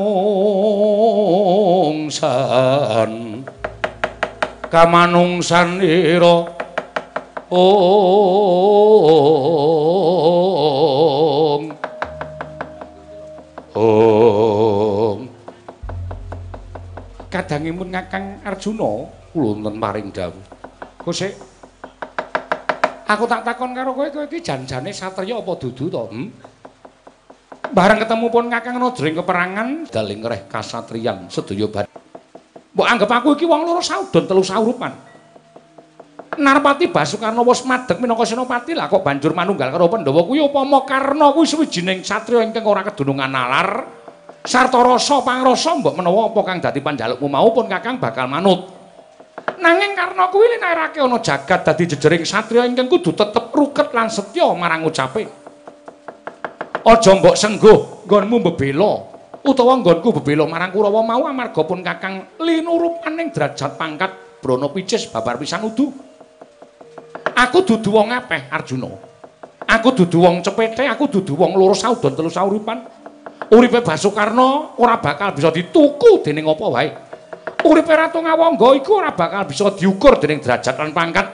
Kamanungsan 4.65 5.77
ira. 5.83 6.49
Om. 7.53 7.63
Om. 13.77 15.19
Kadangimun 17.29 17.93
ngakang 17.93 18.41
Arjuna. 18.41 19.05
Kula 19.35 19.53
wonten 19.53 19.77
paring 19.77 20.09
dawuh. 20.09 20.41
Kosek 20.97 21.57
Aku 23.07 23.23
tak 23.23 23.47
takon 23.47 23.71
karo 23.71 23.95
kowe 23.95 24.11
kowe 24.11 24.27
iki 24.27 24.43
janjane 24.43 24.91
satriya 24.91 25.39
apa 25.39 25.55
dudu 25.55 25.87
to? 25.87 26.11
Hmm? 26.11 26.27
Bareng 27.77 28.01
ketemu 28.01 28.33
pun 28.33 28.49
Kakang 28.49 28.81
Nadring 28.81 29.21
keperangan 29.21 29.85
daling 29.93 30.25
reh 30.25 30.49
kasatriyan 30.49 31.29
sedaya 31.29 31.69
bar. 31.69 31.85
Mbok 32.73 32.87
anggap 32.89 33.11
aku 33.21 33.37
iki 33.37 33.45
wong 33.45 33.69
loro 33.69 33.85
saudon 33.85 34.25
telu 34.25 34.41
saurupan. 34.41 34.97
Narpati 36.41 36.89
Basukarna 36.89 37.45
wis 37.45 37.61
madeg 37.69 38.01
minangka 38.01 38.25
senopati 38.25 38.73
lah 38.73 38.89
kok 38.89 39.05
banjur 39.05 39.37
manunggal 39.37 39.69
karo 39.69 39.93
Pandhawa 39.93 40.25
kuwi 40.25 40.41
upama 40.41 40.89
Karna 40.89 41.29
kuwi 41.37 41.45
suwijining 41.45 42.01
satriya 42.01 42.41
ingkang 42.49 42.65
ora 42.65 42.81
kedunungan 42.81 43.29
nalar 43.29 43.85
sarta 44.41 44.81
rasa 44.81 45.21
pangrasa 45.21 45.77
mbok 45.77 46.01
menawa 46.01 46.33
apa 46.33 46.41
kang 46.49 46.57
dadi 46.57 46.81
panjalukmu 46.81 47.29
mau 47.29 47.53
pun 47.53 47.69
Kakang 47.69 48.01
bakal 48.01 48.25
manut. 48.25 48.73
Nanging 49.61 49.93
karena 49.93 50.25
kuwi 50.33 50.57
linarake 50.57 50.97
ana 50.97 51.21
jagat 51.21 51.61
dadi 51.61 51.93
jejering 51.93 52.25
satriya 52.25 52.65
ingkang 52.65 52.89
kudu 52.89 53.13
tetep 53.13 53.53
ruket 53.53 53.93
lan 53.93 54.09
setya 54.09 54.49
marang 54.57 54.81
ucape. 54.81 55.45
Aja 56.87 57.11
mbok 57.19 57.35
sengguh 57.35 58.07
nggonmu 58.07 58.47
bebela 58.47 59.03
utawa 59.43 59.75
nggonku 59.75 60.23
bebela 60.23 60.47
marang 60.47 60.71
Kurawa 60.71 61.03
mau 61.03 61.27
amarga 61.27 61.67
pun 61.67 61.83
Kakang 61.83 62.39
linurupaning 62.39 63.35
derajat 63.35 63.75
pangkat 63.75 64.39
Brana 64.39 64.71
Picis 64.71 65.11
babar 65.11 65.35
pisan 65.35 65.67
udu. 65.67 65.91
Aku 67.35 67.59
dudu 67.67 67.91
wong 67.91 68.15
apeh 68.15 68.47
Arjuna. 68.47 68.87
Aku 69.67 69.91
dudu 69.91 70.23
wong 70.23 70.39
cepete, 70.39 70.87
aku 70.87 71.11
dudu 71.11 71.35
wong 71.35 71.59
loro 71.59 71.75
saudon 71.75 72.15
telu 72.15 72.31
sauripan. 72.31 72.79
Uripe 73.51 73.83
Basukarna 73.83 74.79
ora 74.79 74.95
bakal 75.03 75.35
bisa 75.35 75.51
dituku 75.51 76.23
dening 76.23 76.47
apa 76.47 76.65
wae. 76.71 76.89
uripe 77.67 77.91
Ratu 77.91 78.23
Ngawangga 78.23 78.79
iku 78.79 79.03
ora 79.03 79.11
bakal 79.11 79.43
bisa 79.43 79.75
diukur 79.75 80.15
dening 80.23 80.39
derajat 80.39 80.79
lan 80.79 80.95
pangkat. 80.95 81.27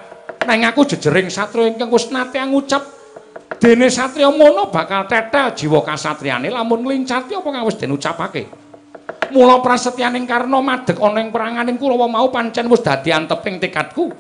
Nang 0.49 0.65
aku 0.65 0.81
jejering 0.89 1.30
satriya 1.30 1.77
ingkang 1.77 1.93
wis 1.93 2.09
nate 2.09 2.41
ngucap 2.41 2.92
dene 3.64 3.88
satriya 3.88 4.27
mono 4.27 4.68
bakal 4.68 5.07
tetel 5.07 5.55
jiwa 5.55 5.80
kasatriyane 5.85 6.51
lamun 6.51 6.84
nglincati 6.84 7.31
apa 7.31 7.47
kang 7.47 7.64
wis 7.64 7.80
den 7.80 7.95
ucapake. 7.95 8.43
Mula 9.34 9.64
prasetyaning 9.65 10.30
karna 10.30 10.60
madeg 10.61 10.99
ana 11.01 11.18
ing 11.23 11.34
peranganing 11.34 11.80
Kurawa 11.80 12.05
mau 12.05 12.30
pancen 12.30 12.69
wis 12.69 12.84
dadi 12.84 13.10
anteping 13.10 13.57
tekadku. 13.57 14.11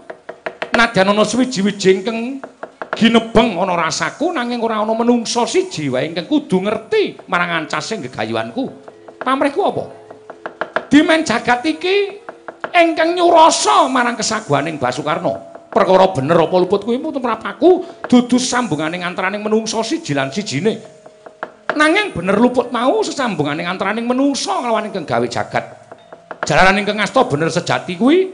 Nadyan 0.73 1.13
ana 1.13 1.21
suwiji-wiji 1.21 2.01
ingkang 2.01 2.41
ginebeng 2.97 3.59
ana 3.61 3.77
rasaku 3.77 4.33
nanging 4.33 4.63
ora 4.63 4.81
ana 4.81 4.95
menungsa 4.97 5.45
siji 5.45 5.91
wae 5.91 6.09
ingkang 6.09 6.25
kudu 6.25 6.65
ngerti 6.65 7.21
marang 7.29 7.67
ancasing 7.67 8.01
gegayuhanku. 8.09 8.65
Pamrihku 9.21 9.61
apa? 9.61 9.85
dimen 10.93 11.25
jagat 11.25 11.65
iki 11.65 12.21
ingkang 12.69 13.17
nyurasa 13.17 13.89
marang 13.89 14.13
kesaguhaning 14.13 14.77
Basukarna. 14.77 15.52
Perkara 15.73 16.05
bener 16.13 16.37
apa 16.37 16.55
luput 16.61 16.85
kuwi 16.85 17.01
mutu 17.01 17.17
mrapaku 17.17 17.81
dudu 18.05 18.37
sambunganing 18.37 19.01
antaraning 19.01 19.41
menungsa 19.41 19.81
siji 19.81 20.13
lan 20.13 20.29
sijine. 20.29 20.77
Nanging 21.73 22.13
bener 22.13 22.37
luput 22.37 22.69
mau 22.69 23.01
sesambunganing 23.01 23.65
antaraning 23.65 24.05
menungsa 24.05 24.61
kelawan 24.61 24.85
ingkang 24.85 25.09
gawe 25.09 25.25
jagat. 25.25 25.65
Jalaran 26.45 26.77
ingkang 26.77 27.01
asta 27.01 27.25
bener 27.25 27.49
sejati 27.49 27.97
kuwi 27.97 28.29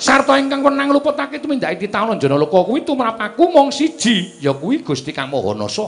sarta 0.00 0.40
ingkang 0.40 0.64
wenang 0.64 0.88
luputake 0.88 1.36
tumindake 1.36 1.76
titaun 1.84 2.16
jana 2.16 2.40
loka 2.40 2.64
kuwi 2.64 2.80
tumrapaku 2.80 3.52
mung 3.52 3.68
siji 3.68 4.40
ya 4.40 4.56
kuwi 4.56 4.80
Gusti 4.80 5.12
Kang 5.12 5.28
Mahanasa. 5.28 5.84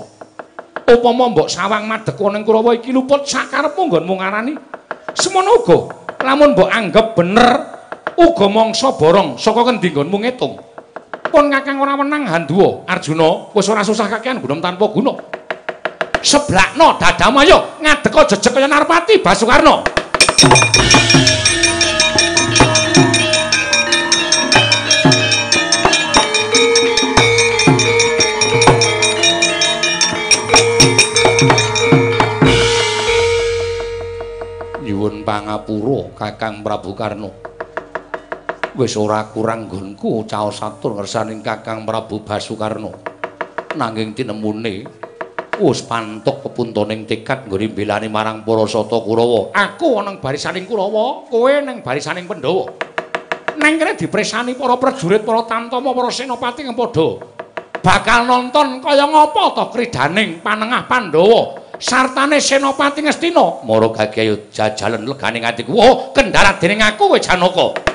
Upama 0.93 1.33
mbok 1.33 1.49
sawang 1.49 1.89
madhek 1.89 2.21
ning 2.21 2.45
Kurawa 2.45 2.77
iki 2.77 2.93
luput 2.93 3.25
sakarepmu 3.25 3.89
nggonmu 3.89 4.15
ngarani 4.21 4.53
semono 5.17 5.65
uga 5.65 5.79
lamun 6.21 6.53
mbok 6.53 6.69
anggap 6.69 7.17
bener 7.17 7.53
uga 8.21 8.47
mangsa 8.53 8.93
borong 8.93 9.41
saka 9.41 9.65
kendi 9.73 9.89
nggonmu 9.89 10.21
ngitung 10.21 10.72
pun 11.33 11.49
kakang 11.49 11.81
ora 11.81 11.97
menang 11.97 12.29
handuwa 12.29 12.85
arjuna 12.85 13.49
wis 13.57 13.65
ora 13.73 13.81
susah 13.81 14.05
kakean 14.13 14.45
gunung 14.45 14.61
tanpa 14.61 14.85
guna 14.93 15.17
seblakno 16.21 17.01
dadamu 17.01 17.41
ayo 17.41 17.81
ngadek 17.81 18.37
jejeg 18.37 18.53
kaya 18.53 18.69
narpati 18.69 19.25
basukarna 19.25 19.81
pangapura 35.23 36.13
Kakang 36.19 36.61
Prabu 36.61 36.93
Karno. 36.99 37.52
Wis 38.73 38.97
ora 38.97 39.29
kurang 39.29 39.69
nggonku 39.69 40.25
caos 40.25 40.57
satur 40.57 40.97
ngersaning 40.97 41.45
Kakang 41.45 41.85
Prabu 41.85 42.25
Basukarno. 42.25 42.89
Nanging 43.77 44.17
tinemune 44.17 44.89
wis 45.61 45.85
pantuk 45.85 46.41
kepuntoning 46.41 47.05
tekad 47.05 47.45
nggone 47.45 47.69
mbelani 47.69 48.09
marang 48.09 48.41
para 48.41 48.65
sata 48.65 48.97
Kurawa. 49.05 49.53
Aku 49.53 50.01
ana 50.01 50.17
ing 50.17 50.25
barisaning 50.25 50.65
Kurawa, 50.65 51.29
kowe 51.29 51.53
ning 51.53 51.85
barisaning 51.85 52.25
Pandhawa. 52.25 52.73
Nang 53.61 53.77
kene 53.77 53.93
dipresani 53.93 54.57
para 54.57 54.81
prajurit, 54.81 55.21
para 55.21 55.45
tantama, 55.45 55.93
para 55.93 56.09
senopati 56.09 56.65
kang 56.65 56.73
padha 56.73 57.21
bakal 57.85 58.25
nonton 58.25 58.81
kaya 58.81 59.05
ngapa 59.05 59.53
to 59.53 59.65
kridaning 59.69 60.41
panengah 60.41 60.89
Pandhawa. 60.89 61.61
sartane 61.77 62.41
Senopati 62.41 63.05
Ngastina. 63.05 63.67
Mara 63.69 63.93
gagayu 63.93 64.49
jajalan 64.49 65.03
legane 65.05 65.43
atiku. 65.45 65.77
Oh, 65.77 65.95
kendarat 66.15 66.63
dening 66.63 66.81
aku 66.81 67.11
kowe 67.11 67.19
Janaka. 67.21 67.92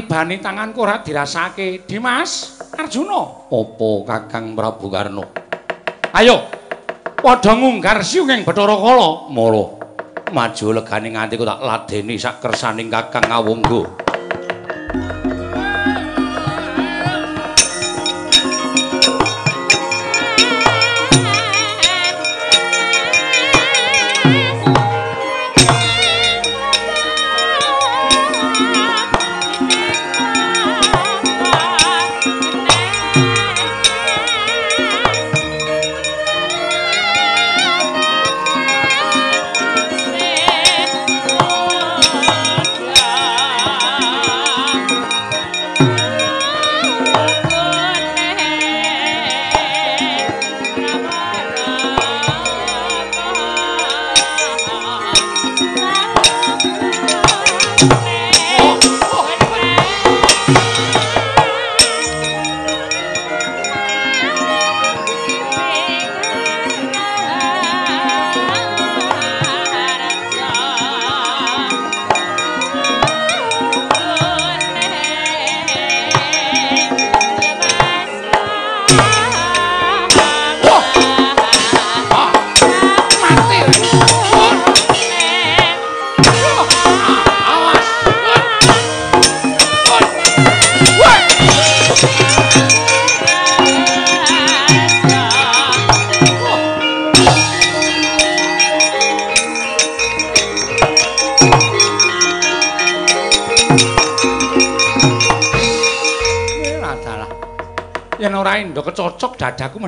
Tibani 0.00 0.40
tanganku 0.40 0.80
ora 0.80 1.04
dirasake. 1.04 1.84
Dimas 1.84 2.56
Arjuna. 2.72 3.52
Apa 3.52 3.90
Kakang 4.08 4.56
Prabu 4.56 4.88
Karno? 4.88 5.24
Ayo. 6.16 6.48
Padha 7.20 7.52
ngunggar 7.52 8.00
siung 8.00 8.32
ing 8.32 8.48
Bathara 8.48 8.80
Kala. 8.80 9.28
Mula 9.28 9.64
maju 10.32 10.66
legane 10.72 11.12
nganti 11.12 11.36
kok 11.36 11.44
tak 11.44 11.60
ladeni 11.60 12.16
sak 12.16 12.40
kersaning 12.40 12.88
Kakang 12.88 13.28
Ngawungga. 13.28 14.09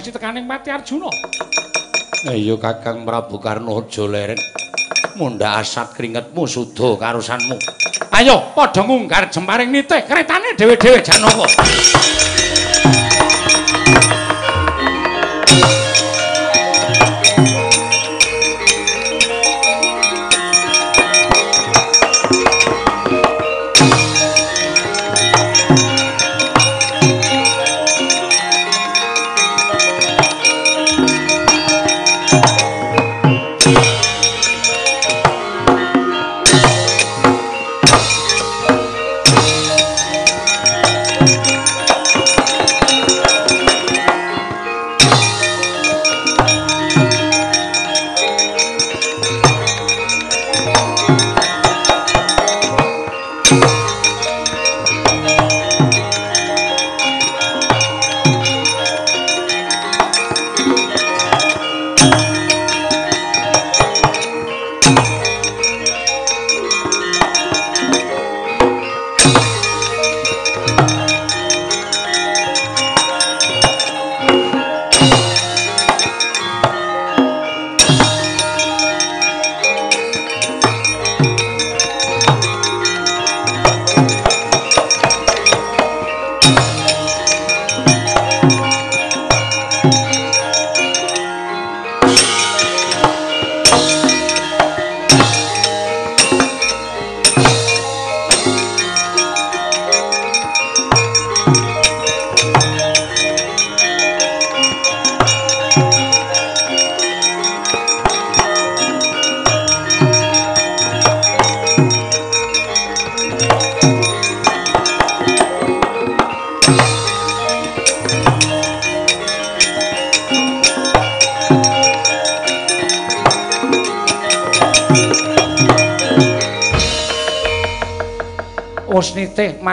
Mesti 0.03 0.19
tekaning 0.19 0.51
Pati 0.51 0.67
Arjuna. 0.67 1.07
Ayo 2.27 2.59
Kakang 2.59 3.07
Prabu 3.07 3.39
Karna 3.39 3.71
aja 3.71 4.03
leren. 4.03 4.35
Mundha 5.15 5.63
asat 5.63 5.95
kringetmu 5.95 6.43
suda 6.43 6.99
karusanmu. 6.99 7.55
Ayo 8.11 8.51
padha 8.51 8.83
ngunggar 8.83 9.31
jemparing 9.31 9.71
nitih 9.71 10.03
kretane 10.03 10.59
dhewe-dhewe 10.59 11.07
Janaka. 11.07 12.02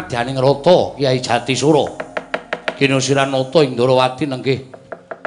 Madyaning 0.09 0.41
rata 0.41 0.97
Kyai 0.97 1.21
Jatisura. 1.21 1.85
Kinusiran 2.73 3.29
nata 3.29 3.61
ing 3.61 3.77
Ndrawati 3.77 4.25
nenggih 4.25 4.59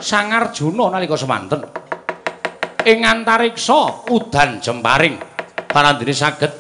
Sang 0.03 0.35
Arjuna 0.35 0.91
nalika 0.91 1.15
semanten. 1.15 1.63
Ing 2.83 3.07
antariksa 3.07 4.11
udan 4.11 4.59
jemparing 4.59 5.23
parandene 5.71 6.11
saged 6.11 6.51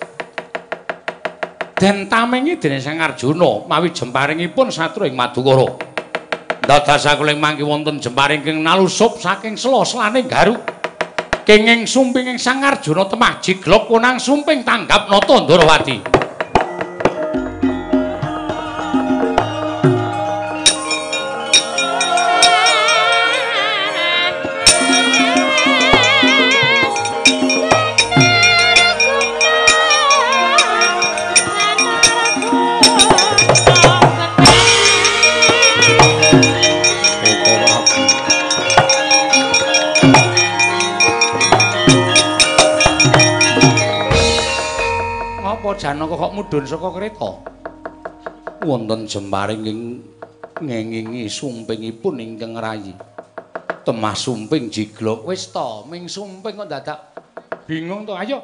den 1.74 2.06
tamengi 2.06 2.62
dening 2.62 2.78
Sang 2.78 3.02
Arjuna 3.02 3.66
mawi 3.66 3.90
jemparingipun 3.90 4.70
satru 4.70 5.02
ing 5.02 5.18
Madukara. 5.18 5.66
Dadasaken 6.62 7.34
ing 7.34 7.42
mangki 7.42 7.66
wonten 7.66 7.98
jemparing 7.98 8.46
ing 8.46 8.62
nalusup 8.62 9.18
saking 9.18 9.58
sela-selane 9.58 10.22
garuk. 10.30 10.62
Kenging 11.42 11.90
sumping 11.90 12.30
ing 12.30 12.38
Sang 12.38 12.62
Arjuna 12.62 13.02
temah 13.02 13.42
jiglok 13.42 13.90
kunang 13.90 14.22
sumping 14.22 14.62
tanggap 14.62 15.10
nata 15.10 15.42
Ndrawati. 15.42 16.11
Mudhun 46.43 46.66
saka 46.66 46.90
kereta? 46.90 47.31
Wonten 48.66 49.06
jemparing 49.06 49.62
ing 49.62 49.81
ngengingi 50.59 51.31
sumpingipun 51.31 52.19
ingkang 52.19 52.59
rayi. 52.59 52.90
Temah 53.86 54.14
sumping 54.19 54.66
jiglok 54.66 55.23
wis 55.23 55.55
to, 55.55 55.86
ming 55.86 56.10
sumping 56.10 56.59
kok 56.59 56.66
dadak 56.66 56.98
bingung 57.66 58.02
to. 58.02 58.19
Ayo 58.19 58.43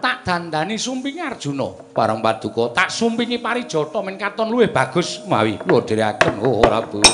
tak 0.00 0.24
dandani 0.24 0.80
sumpinge 0.80 1.20
Arjuna. 1.20 1.92
Parang 1.92 2.24
paduka 2.24 2.72
tak 2.72 2.88
sumpingi 2.88 3.36
Parijata 3.36 4.00
men 4.00 4.16
katon 4.16 4.48
luwih 4.48 4.72
bagus 4.72 5.20
mawi. 5.28 5.60
Lho 5.60 5.84
dherekaken 5.84 6.40
oh, 6.40 6.64
ora 6.64 6.80
Bu. 6.80 7.04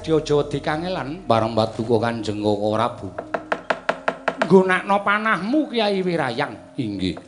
Aja 0.00 0.16
wedi 0.16 0.64
kangelan 0.64 1.28
bareng 1.28 1.52
paduka 1.52 2.08
Kanjeng 2.08 2.40
Koko 2.40 2.72
Prabu. 2.72 3.12
Gunakno 4.48 5.04
panahmu 5.04 5.68
Kyai 5.68 6.00
Wirayang. 6.00 6.72
Inggih. 6.80 7.20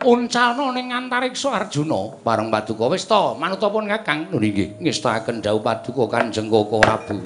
Uncalno 0.00 0.72
ning 0.72 0.88
antariksa 0.88 1.60
Arjuna 1.60 2.16
bareng 2.24 2.48
paduka 2.48 2.88
wis 2.88 3.04
to 3.04 3.36
manutapun 3.36 3.84
Kakang. 3.92 4.32
Nggih, 4.32 4.80
ngestaken 4.80 5.44
dawuh 5.44 5.60
paduka 5.60 6.08
Kanjeng 6.08 6.48
Koko 6.48 6.80
Prabu. 6.80 7.20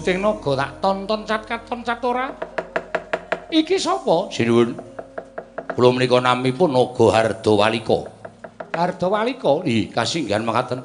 Wujuding 0.00 0.24
naga 0.24 0.52
tak 0.56 0.70
tonton 0.80 1.20
cat 1.28 1.42
katon 1.44 1.80
cat 1.84 2.00
ora. 2.00 2.32
Iki 3.52 3.76
sapa? 3.76 4.32
Sinuwun. 4.32 4.72
Kula 5.76 5.92
menika 5.92 6.16
namipun 6.24 6.72
Naga 6.72 7.06
Hardawalika. 7.12 8.08
Hardawalika? 8.72 9.60
Nggih, 9.60 9.92
kasinggihan 9.92 10.40
makaten. 10.40 10.80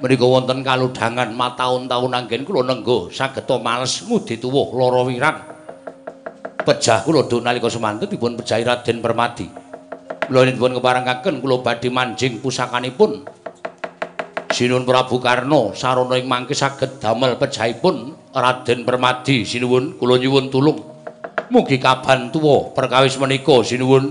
Menika 0.00 0.24
wonten 0.24 0.64
kaludhangan 0.64 1.36
mataun-taun 1.36 2.16
anggen 2.16 2.48
kula 2.48 2.64
nenggo 2.64 3.12
sageta 3.12 3.60
males 3.60 4.00
ngudi 4.00 4.40
tuwuh 4.40 4.72
lara 4.72 5.04
wirang. 5.04 5.38
Pejah 6.64 7.04
kula 7.04 7.28
do 7.28 7.44
nalika 7.44 7.68
semanten 7.68 8.08
dipun 8.08 8.40
pejahi 8.40 8.64
Raden 8.64 9.04
Permadi. 9.04 9.46
Kula 10.24 10.48
dipun 10.48 10.80
keparengaken 10.80 11.44
kula 11.44 11.60
badhe 11.60 11.92
manjing 11.92 12.40
pusakanipun 12.40 13.28
Sinuwun 14.58 14.82
Prabu 14.82 15.22
Karno 15.22 15.70
sarana 15.70 16.18
ing 16.18 16.26
mangke 16.26 16.50
saged 16.50 16.98
damel 16.98 17.38
pejahipun 17.38 18.10
Raden 18.34 18.82
Permadi. 18.82 19.46
Sinuwun 19.46 19.94
kula 19.94 20.18
nyuwun 20.18 20.50
tulung. 20.50 20.82
Mugi 21.46 21.78
kabantu 21.78 22.74
perkawis 22.74 23.14
menika 23.22 23.62
sinuwun. 23.62 24.10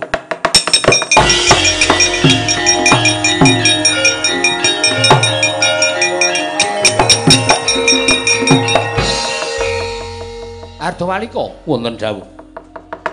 Ardawalika 10.79 11.43
wonten 11.67 11.99
dawuh. 11.99 12.23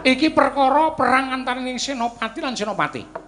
Iki 0.06 0.30
perkara 0.30 0.94
perang 0.94 1.34
antaraning 1.34 1.82
Senopati 1.82 2.38
lan 2.38 2.54
Senopati 2.54 3.23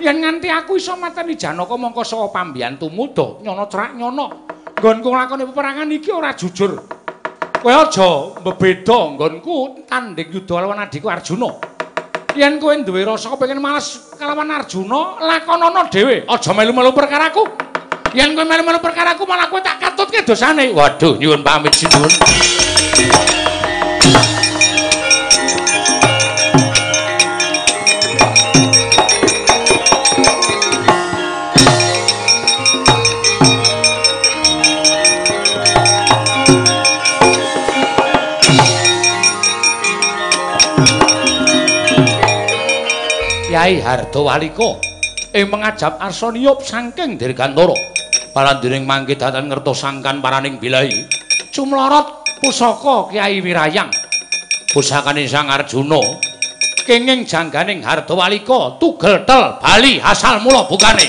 yen 0.00 0.22
nganti 0.22 0.48
aku 0.50 0.78
iso 0.78 0.96
mateni 0.96 1.34
Janaka 1.34 1.74
mongko 1.76 2.02
saka 2.04 2.30
pambiyantumu 2.30 3.14
do 3.14 3.38
nyono 3.42 3.66
cerak 3.66 3.94
nyono. 3.94 4.26
Nggonku 4.78 5.08
nglakoni 5.10 5.44
peperangan 5.50 5.90
iki 5.90 6.10
ora 6.14 6.32
jujur. 6.34 6.78
Kowe 7.58 7.72
aja 7.74 8.08
mbeda 8.38 8.98
nggonku 9.18 9.84
tanding 9.90 10.30
yudha 10.30 10.62
lawan 10.62 10.78
adikku 10.78 11.10
Arjuna. 11.10 11.50
Yen 12.38 12.60
kowe 12.62 12.74
duwe 12.86 13.04
rasa 13.04 13.30
kepengin 13.34 13.58
males 13.58 14.14
kalawan 14.14 14.50
Arjuna 14.50 15.18
lakonana 15.18 15.90
dhewe. 15.90 16.22
Aja 16.28 16.54
melu-melu 16.54 16.94
perkaraku. 16.94 17.42
Yen 18.14 18.38
kowe 18.38 18.46
melu-melu 18.46 18.78
perkaraku 18.78 19.26
malah 19.26 19.50
kowe 19.50 19.58
tak 19.58 19.82
katutke 19.82 20.22
dosane. 20.22 20.70
Waduh 20.70 21.18
nyuwun 21.18 21.42
pamit 21.42 21.74
sinuwun 21.74 22.12
Kyai 43.68 43.84
Hardawalika 43.84 44.80
ing 45.36 45.52
mengajab 45.52 46.00
Arsaniyup 46.00 46.64
saking 46.64 47.20
Dirgantara. 47.20 47.76
Palandiring 48.32 48.88
mangke 48.88 49.12
datan 49.12 49.44
ngertos 49.44 49.84
sangkan 49.84 50.24
paraning 50.24 50.56
bilahi. 50.56 51.04
Cumlorot 51.52 52.24
pusaka 52.40 53.12
Kyai 53.12 53.44
Wirayang. 53.44 53.92
Pusakane 54.72 55.28
Sang 55.28 55.52
Arjuna. 55.52 56.00
Kenging 56.88 57.28
jangganing 57.28 57.84
Hardawalika 57.84 58.80
tugel 58.80 59.28
tel 59.28 59.60
bali 59.60 60.00
asal 60.00 60.40
mula 60.40 60.64
bukane 60.64 61.04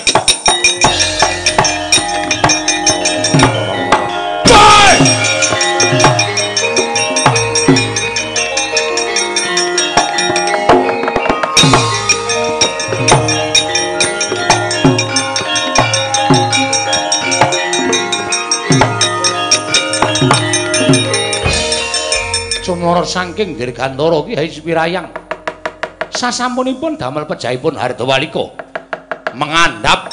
Cumara 22.89 23.05
saking 23.05 23.53
Dirgantara 23.53 24.17
Ki 24.25 24.33
Hai 24.33 24.49
Spirayang. 24.49 25.13
Sasampunipun 26.09 26.97
damel 26.97 27.29
pejahipun 27.29 27.77
Hardawalika 27.77 28.49
mengandhap 29.37 30.09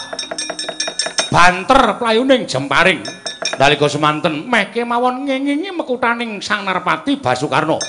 banter 1.32 1.97
playuning 1.97 2.44
jemparing 2.44 3.01
nalika 3.57 3.89
semanten 3.89 4.44
meh 4.44 4.69
kemawon 4.77 5.24
ngingingi 5.24 5.73
mekutaning 5.73 6.36
Sang 6.44 6.69
Narpati 6.69 7.16
Basukarna. 7.16 7.81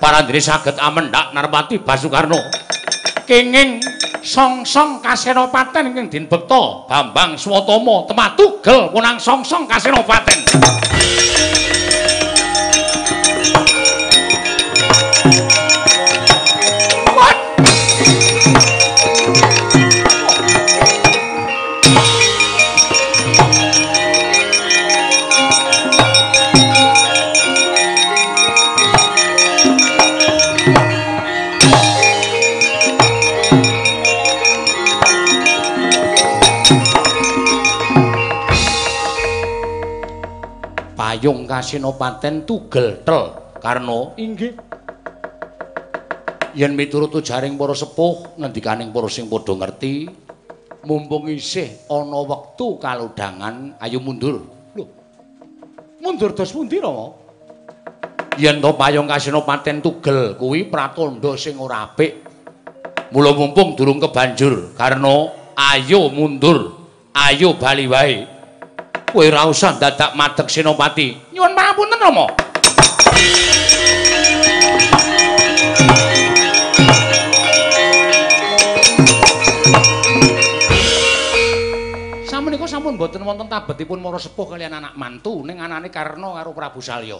Parandene 0.00 0.40
saged 0.40 0.80
amendak 0.80 1.36
Narpati 1.36 1.76
Basukarna. 1.84 2.40
Kenging 3.28 3.84
song-song 4.24 5.04
kasenopaten 5.04 5.92
ingkang 5.92 6.08
dinbekta 6.08 6.88
Bambang 6.88 7.36
Swatama 7.36 8.08
tematugel 8.08 8.88
punang 8.88 9.20
song-song 9.20 9.68
kasenopaten. 9.68 10.48
Payung 41.20 41.44
kasinopaten 41.44 42.48
tugel 42.48 43.04
tel 43.04 43.36
karno. 43.60 44.16
Inggih. 44.16 44.56
yen 46.56 46.72
miturut 46.72 47.12
jaring 47.20 47.60
para 47.60 47.76
sepuh 47.76 48.40
ngendikaning 48.40 48.88
para 48.88 49.06
sing 49.06 49.28
padha 49.28 49.54
ngerti 49.54 50.08
mumpung 50.82 51.28
isih 51.28 51.86
ana 51.92 52.24
wektu 52.24 52.80
kalodhangan 52.80 53.76
ayo 53.84 54.00
mundur. 54.00 54.48
Lho 54.72 54.84
mundur 56.00 56.32
dos 56.32 56.50
pundi 56.56 56.80
Rama 56.80 57.12
yen 58.40 58.64
to 58.64 58.72
payung 58.80 59.04
kasinopaten 59.04 59.84
tugel 59.84 60.40
kuwi 60.40 60.72
pratandha 60.72 61.36
sing 61.36 61.60
ora 61.60 61.84
apik. 61.84 62.16
Mula 63.12 63.36
mumpung 63.36 63.76
durung 63.76 64.00
kebanjur 64.00 64.72
karena 64.72 65.28
ayo 65.52 66.08
mundur 66.08 66.80
ayo 67.12 67.60
bali 67.60 67.84
wae 67.84 68.39
kowe 69.10 69.26
ora 69.26 69.42
usah 69.50 69.74
dadak 69.74 70.14
madeg 70.14 70.46
Senopati. 70.46 71.34
Nyuwun 71.34 71.52
pangapunten, 71.52 71.98
Rama. 71.98 72.26
Samenika 82.30 82.70
sampun 82.70 82.94
boten 82.94 83.26
wonten 83.26 83.50
tabetipun 83.50 83.98
para 83.98 84.22
sepuh 84.22 84.46
kalian 84.54 84.78
anak 84.78 84.94
mantu 84.94 85.42
ning 85.42 85.58
anane 85.58 85.90
Karna 85.90 86.30
karo 86.38 86.54
Prabu 86.54 86.78
Salya. 86.78 87.18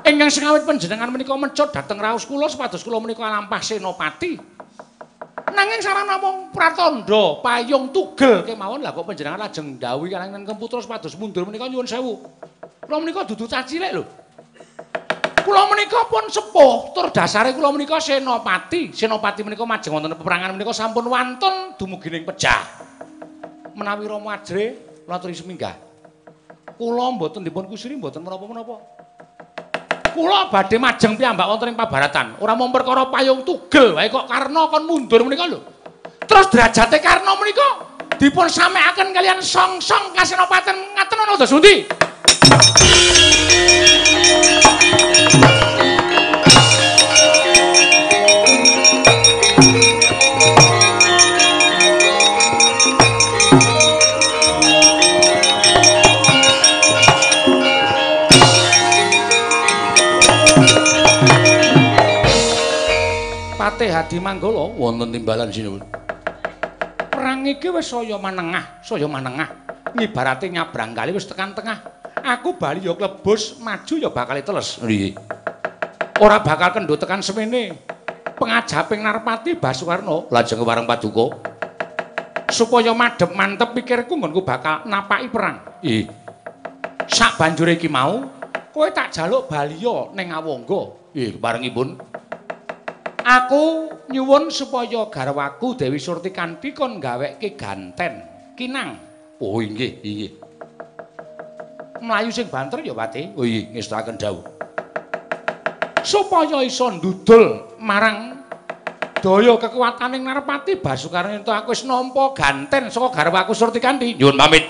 Ingkang 0.00 0.32
sengawit 0.32 0.64
panjenengan 0.66 1.12
menika 1.12 1.36
mecut 1.36 1.70
dhateng 1.70 2.00
raos 2.00 2.24
kula 2.26 2.48
supados 2.50 2.82
kula 2.82 2.98
menika 2.98 3.22
lampah 3.28 3.62
Senopati. 3.62 4.49
Nanging 5.50 5.80
sarana 5.82 6.16
namung 6.16 6.54
pratandha 6.54 7.42
payung 7.42 7.90
tugel 7.90 8.46
kemawon 8.46 8.80
lah 8.80 8.94
kok 8.94 9.02
panjenengan 9.02 9.40
lajeng 9.40 9.76
dawuh 9.76 10.06
kaliyan 10.06 10.46
Kemputra 10.46 10.78
supados 10.78 11.18
mundur 11.18 11.42
menika 11.46 11.66
nyuwun 11.66 11.86
sewu. 11.86 12.22
Kula 12.86 12.96
menika 13.02 13.26
dudu 13.26 13.50
cacilek 13.50 13.90
lho. 13.94 14.04
Kula 15.40 15.66
menika 15.72 16.04
pun 16.06 16.28
sepuh, 16.28 16.92
tur 16.94 17.10
dasare 17.10 17.50
kula 17.56 17.72
menika 17.74 17.98
senopati. 17.98 18.94
Senopati 18.94 19.40
menika 19.42 19.66
majeng 19.66 19.94
wonten 19.96 20.14
peperangan 20.14 20.54
menika 20.54 20.70
sampun 20.70 21.06
wantun 21.10 21.74
dumugi 21.74 22.08
ning 22.12 22.22
pejah. 22.28 22.60
Menawi 23.74 24.06
Rama 24.06 24.38
Ajre 24.38 24.78
kula 25.06 25.16
aturi 25.18 25.34
seminggah. 25.34 25.74
Kula 26.78 27.10
mboten 27.16 27.42
dipun 27.42 27.66
kusiri 27.66 27.98
mboten 27.98 28.22
menapa-menapa. 28.22 28.99
Kula 30.12 30.52
badhe 30.52 30.76
majeng 30.76 31.14
piyambak 31.16 31.46
wonten 31.46 31.72
ing 31.72 31.78
pabaratan. 31.78 32.38
Ora 32.42 32.54
mung 32.58 32.70
perkara 32.70 33.08
payung 33.08 33.42
tugel 33.46 33.96
wae 33.96 34.10
kok 34.10 34.26
karena 34.28 34.66
kon 34.68 34.84
mundur 34.84 35.20
menika 35.26 35.46
lho. 35.48 35.60
Terus 36.26 36.46
derajate 36.52 36.98
karena 37.02 37.32
menika 37.34 37.68
dipun 38.20 38.46
samekaken 38.46 39.16
kalian 39.16 39.40
song-song 39.40 40.12
kasenopaten 40.12 40.76
ngaten 40.94 41.18
ana 41.24 41.34
dos 41.40 41.52
Hadi 64.00 64.16
Manggala 64.16 64.64
wonten 64.80 65.12
timbalan 65.12 65.52
sinuwun. 65.52 65.84
Perang 67.12 67.44
iki 67.44 67.68
wis 67.68 67.84
saya 67.84 68.16
manengah, 68.16 68.80
saya 68.80 69.04
manengah. 69.04 69.52
Ngibarate 69.92 70.48
nyabrang 70.48 70.96
kali 70.96 71.12
wis 71.12 71.28
tekan 71.28 71.52
tengah. 71.52 71.84
Aku 72.24 72.56
bali 72.56 72.80
ya 72.80 72.96
klebus, 72.96 73.60
maju 73.60 73.94
ya 74.00 74.08
bakal 74.08 74.40
teles. 74.40 74.80
Nggih. 74.80 75.20
Ora 76.16 76.40
bakal 76.40 76.80
kendho 76.80 76.96
tekan 76.96 77.20
semene. 77.20 77.76
Pengajaping 78.40 79.04
Narpati 79.04 79.60
Basukarna 79.60 80.32
lajeng 80.32 80.64
wareng 80.64 80.88
paduka. 80.88 81.36
Supaya 82.48 82.96
madhep 82.96 83.36
mantep 83.36 83.76
pikirku 83.76 84.16
nggonku 84.16 84.48
bakal 84.48 84.80
napaki 84.88 85.28
perang. 85.28 85.60
Nggih. 85.84 86.08
Sak 87.04 87.36
banjure 87.36 87.76
iki 87.76 87.92
mau, 87.92 88.24
kowe 88.72 88.88
tak 88.96 89.12
jaluk 89.12 89.44
baliya 89.44 90.08
ning 90.16 90.32
Awangga. 90.32 91.12
Nggih, 91.12 91.36
barengipun. 91.36 92.00
Aku 93.30 93.86
nyuwun 94.10 94.50
supaya 94.50 95.06
garwaku 95.06 95.78
Dewi 95.78 96.02
Surti 96.02 96.34
kanthi 96.34 96.74
kon 96.74 96.98
gaweke 96.98 97.54
ganten 97.54 98.26
kinang. 98.58 98.98
Oh 99.38 99.62
inggih, 99.62 100.02
inggih. 100.02 100.34
Mlayu 102.02 102.34
sing 102.34 102.50
banter 102.50 102.82
ya, 102.82 102.90
Pati. 102.90 103.30
Oh 103.38 103.46
iya, 103.46 103.70
ngestakaken 103.70 104.18
dawuh. 104.18 104.42
Supaya 106.02 106.58
iso 106.66 106.90
ndudul 106.90 107.78
marang 107.78 108.42
daya 109.22 109.54
kekuataning 109.62 110.26
Narpati 110.26 110.82
Basukarna 110.82 111.38
ento 111.38 111.54
aku 111.54 111.70
wis 111.70 111.86
nampa 111.86 112.34
ganten 112.34 112.90
saka 112.90 113.14
garwaku 113.14 113.54
Surti 113.54 113.78
kanthi. 113.78 114.18
Nyuwun 114.18 114.42
pamit. 114.42 114.66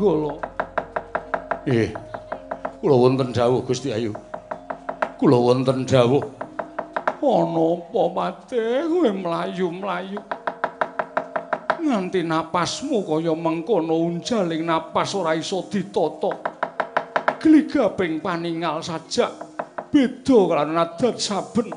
Manggala. 0.00 0.32
Nggih. 1.68 1.92
Kula 2.80 2.96
wonten 2.96 3.36
dawuh 3.36 3.60
Gusti 3.68 3.92
Ayu. 3.92 4.16
Kula 5.20 5.36
wonten 5.36 5.84
dawuh. 5.84 6.24
Ana 7.20 7.66
apa 7.76 8.02
Patih 8.16 8.88
kowe 8.88 9.10
mlayu-mlayu? 9.12 10.24
Nganti 11.84 12.24
napasmu 12.24 13.04
kaya 13.04 13.36
mengkono 13.36 14.08
unjaling 14.08 14.64
napas 14.64 15.12
ora 15.12 15.36
iso 15.36 15.68
ditata. 15.68 16.48
kagligaping 17.40 18.20
paningal 18.20 18.84
saja 18.84 19.32
beda 19.88 20.38
kalawan 20.44 20.76
adat 20.76 21.16
saben 21.16 21.72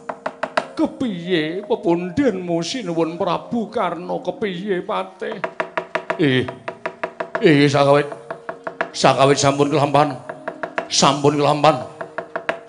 kepiye 0.75 1.63
pepundhenmu 1.63 2.59
sinuwun 2.59 3.15
Prabu 3.15 3.71
Karna 3.71 4.19
kepiye 4.19 4.83
pate 4.83 5.39
eh 6.19 6.43
eh 7.43 7.67
sakawit. 7.67 8.07
Sakawit 8.95 9.35
sampun 9.35 9.67
kelampahan 9.67 10.15
sampun 10.87 11.35
kelampahan 11.35 11.83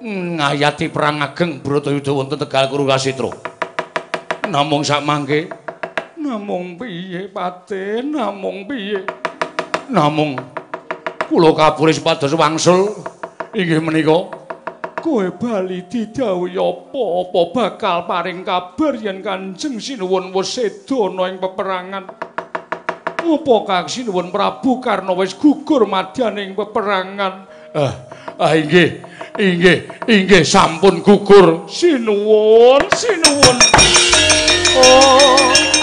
ngayati 0.02 0.90
perang 0.90 1.22
ageng 1.22 1.62
Bratayuda 1.62 2.10
wonten 2.10 2.40
Tegal 2.40 2.66
Kurukasitra 2.72 3.54
namung 4.48 4.84
sak 4.84 5.04
mangke. 5.04 5.48
Namung 6.20 6.80
piye 6.80 7.28
pate? 7.28 8.00
Namung 8.00 8.64
piye? 8.64 9.04
Namung. 9.92 10.40
Kula 11.28 11.52
kabure 11.52 11.92
sepados 11.92 12.32
wangsul. 12.32 12.92
Inggih 13.52 13.80
menika. 13.84 14.32
Kowe 15.04 15.28
bali 15.36 15.84
didhawuhi 15.84 16.56
apa-apa 16.56 17.40
bakal 17.52 18.08
paring 18.08 18.40
kabar 18.40 18.96
yen 18.96 19.20
Kanjeng 19.20 19.76
Sinuwun 19.76 20.32
wis 20.32 20.56
seda 20.56 21.12
ana 21.12 21.28
ing 21.28 21.36
peperangan 21.36 22.08
apa 23.24 23.54
Kang 23.64 23.86
Sinuwun 23.88 24.28
Prabu 24.28 24.78
Karna 24.84 25.16
wis 25.16 25.32
gugur 25.32 25.88
madyaning 25.88 26.52
peperangan. 26.52 27.48
Ah, 27.74 27.94
ah 28.36 28.52
inggih 28.52 29.00
inggih 29.40 29.88
inggih 30.04 30.44
sampun 30.44 31.00
gugur. 31.00 31.64
Sinuwun 31.66 32.84
Sinuwun. 32.92 33.56
Oh 34.74 35.73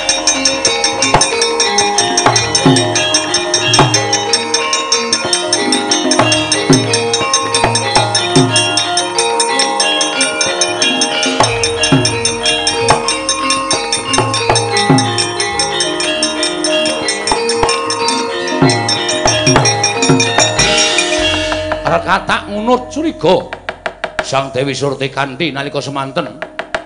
katak 21.99 22.47
ngunut 22.47 22.87
curiga 22.87 23.51
Sang 24.21 24.53
Dewi 24.53 24.71
Surti 24.71 25.11
Kanthi 25.11 25.51
nalika 25.51 25.81
semanten 25.81 26.37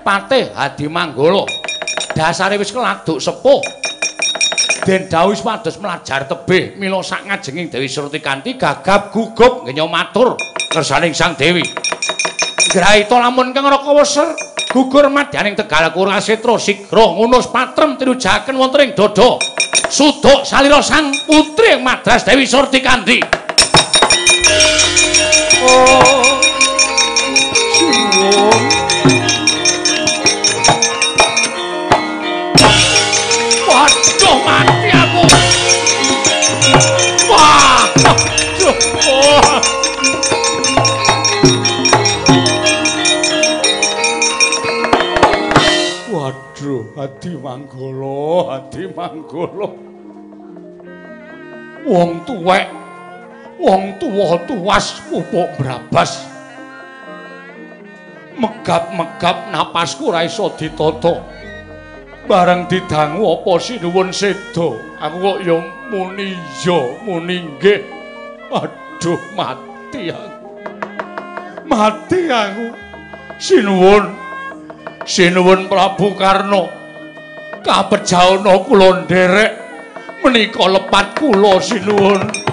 Patih 0.01 0.53
Hadi 0.55 0.87
Manggala. 0.87 1.43
Dasare 2.15 2.55
wis 2.55 2.71
keladuk 2.71 3.19
sepuh. 3.19 3.59
Den 4.85 5.09
dawuh 5.09 5.33
pados 5.41 5.81
melajar 5.81 6.29
tebih 6.29 6.77
mila 6.77 7.01
sak 7.01 7.25
ngajenging 7.27 7.67
Dewi 7.73 7.89
Surti 7.89 8.23
Kanthi 8.23 8.55
gagap 8.55 9.11
gugup 9.11 9.65
nggenya 9.65 9.83
matur 9.89 10.39
kersaning 10.71 11.11
Sang 11.11 11.35
Dewi. 11.35 11.65
Graita 12.71 13.17
lamun 13.19 13.51
kang 13.51 13.67
rakawaser 13.67 14.31
gugur 14.71 15.11
madyaning 15.11 15.59
Tegal 15.59 15.91
Kurasetra 15.91 16.55
sigra 16.59 17.05
ngunus 17.15 17.51
patrem 17.51 17.99
tirujaken 17.99 18.55
wonten 18.55 18.89
ing 18.89 18.91
dada 18.95 19.39
suduk 19.87 20.43
salira 20.43 20.83
sang 20.83 21.11
putri 21.25 21.79
Madras 21.81 22.23
Dewi 22.23 22.45
Surti 22.47 22.79
Adi 47.05 47.37
Manggolo, 47.37 48.49
Adi 48.49 48.87
Manggolo. 48.95 49.67
Wong 51.85 52.25
tuwek 52.25 52.84
wong 53.59 53.95
tuwa 53.99 54.39
tuwas 54.43 54.99
pupuk 55.07 55.55
brabas. 55.55 56.27
Megap-megap 58.35 59.47
napasku 59.47 60.11
ora 60.11 60.27
iso 60.27 60.51
ditata 60.59 61.23
bareng 62.25 62.67
didangu 62.67 63.21
apa 63.21 63.51
sinuwun 63.61 64.09
seda 64.09 64.75
aku 64.97 65.17
kok 65.23 65.37
ya 65.45 65.57
muni 65.87 66.35
iya 66.35 66.79
muni 67.05 67.47
nggih. 67.47 67.79
Aduh 68.51 69.21
mati 69.39 70.11
aku. 70.11 70.51
Mati 71.63 72.21
aku. 72.27 72.67
Sinuwun. 73.39 74.03
Sinuwun 75.05 75.69
Prabu 75.69 76.17
Karno 76.17 76.67
kabejawana 77.63 78.53
kula 78.67 79.05
nderek. 79.05 79.51
Menika 80.25 80.65
lepat 80.65 81.15
kula 81.15 81.61
sinuwun 81.61 82.45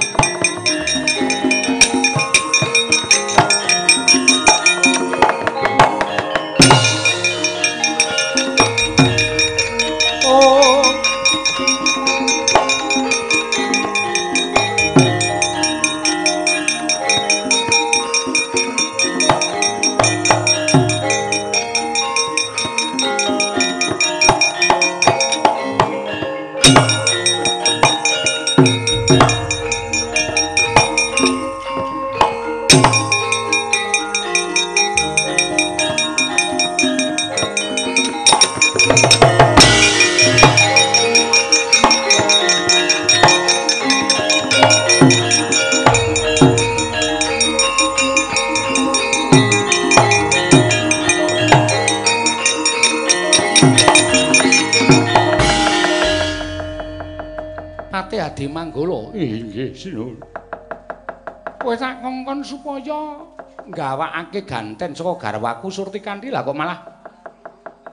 Ngongkon 62.23 62.47
supaya 62.47 63.19
nggawakake 63.67 64.47
ganten 64.47 64.95
saka 64.95 65.19
garwaku 65.19 65.75
Surti 65.75 65.99
Kanthi 65.99 66.31
lah 66.31 66.47
kok 66.47 66.55
malah 66.55 66.79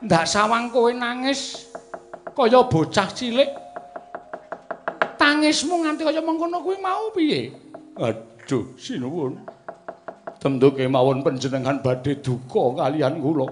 ndak 0.05 0.29
sawang 0.29 0.69
kowe 0.69 0.93
nangis 0.93 1.65
kaya 2.37 2.61
bocah 2.69 3.09
cilik. 3.09 3.49
Tangismu 5.17 5.81
nganti 5.81 6.05
kaya 6.05 6.21
mengkono 6.21 6.61
kuwi 6.61 6.77
mau 6.77 7.09
piye? 7.09 7.49
Aduh, 7.97 8.77
sinuwun. 8.77 9.41
Tentu 10.37 10.77
kemawon 10.77 11.25
panjenengan 11.25 11.81
badhe 11.81 12.21
duka 12.21 12.85
kalian 12.85 13.17
kula. 13.17 13.49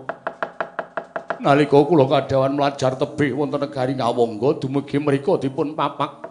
Nalika 1.41 1.81
kula 1.89 2.05
kadhawan 2.05 2.53
mlajar 2.53 2.93
tebih 3.01 3.33
wonten 3.33 3.65
negari 3.65 3.97
Ngawangga 3.97 4.61
dumugi 4.61 5.01
mriku 5.01 5.41
dipun 5.41 5.73
papak 5.73 6.21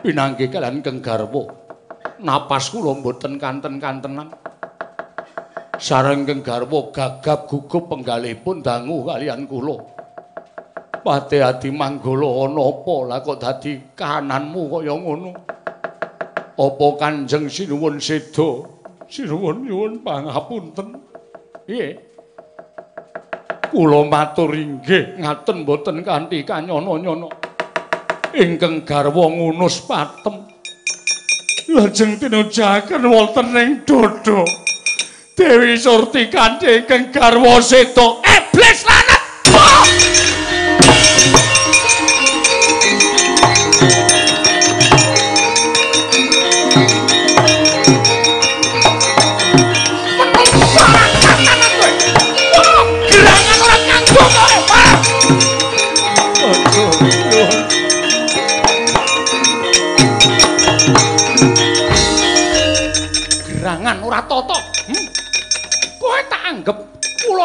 pinanggih 0.00 0.48
kalian 0.48 0.80
keng 0.80 1.04
garwa 1.04 1.59
napas 2.20 2.68
kula 2.72 3.00
mboten 3.00 3.40
kanten-kantenan. 3.40 4.28
Sareng 5.80 6.28
keng 6.28 6.44
garwa 6.44 6.92
gagap 6.92 7.48
gugup 7.48 7.88
penggalipun 7.88 8.60
dangu 8.60 9.08
kalian 9.08 9.48
kula. 9.48 9.80
Pate 11.00 11.40
ati 11.40 11.72
ana 11.72 11.96
apa? 12.60 12.94
Lah 13.08 13.18
kok 13.24 13.40
dadi 13.40 13.96
kahananmu 13.96 14.62
kaya 14.68 14.92
ngono? 14.92 15.32
Apa 16.60 16.86
kanjeng 17.00 17.48
sinuwun 17.48 17.96
seda? 17.96 18.60
Sinuwun 19.08 19.64
nyuwun 19.64 20.04
pangapunten. 20.04 21.00
Piye? 21.64 21.96
Kula 23.72 24.04
matur 24.04 24.52
inggih 24.52 25.16
ngaten 25.16 25.64
mboten 25.64 26.04
kanthi 26.04 26.44
kanyono-nyono. 26.44 27.32
Ingkang 28.36 28.84
garwa 28.84 29.32
ngunus 29.32 29.88
patem 29.88 30.49
lajeng 31.74 32.18
tinujaken 32.18 33.02
wonten 33.10 33.56
ing 33.56 33.70
dodo. 33.86 34.44
Dewi 35.36 35.78
Surti 35.78 36.28
kanthi 36.28 36.84
ingkang 36.84 37.08
garwa 37.14 37.62
seto 37.62 38.20
iblis 38.20 38.84
lanat 38.84 39.09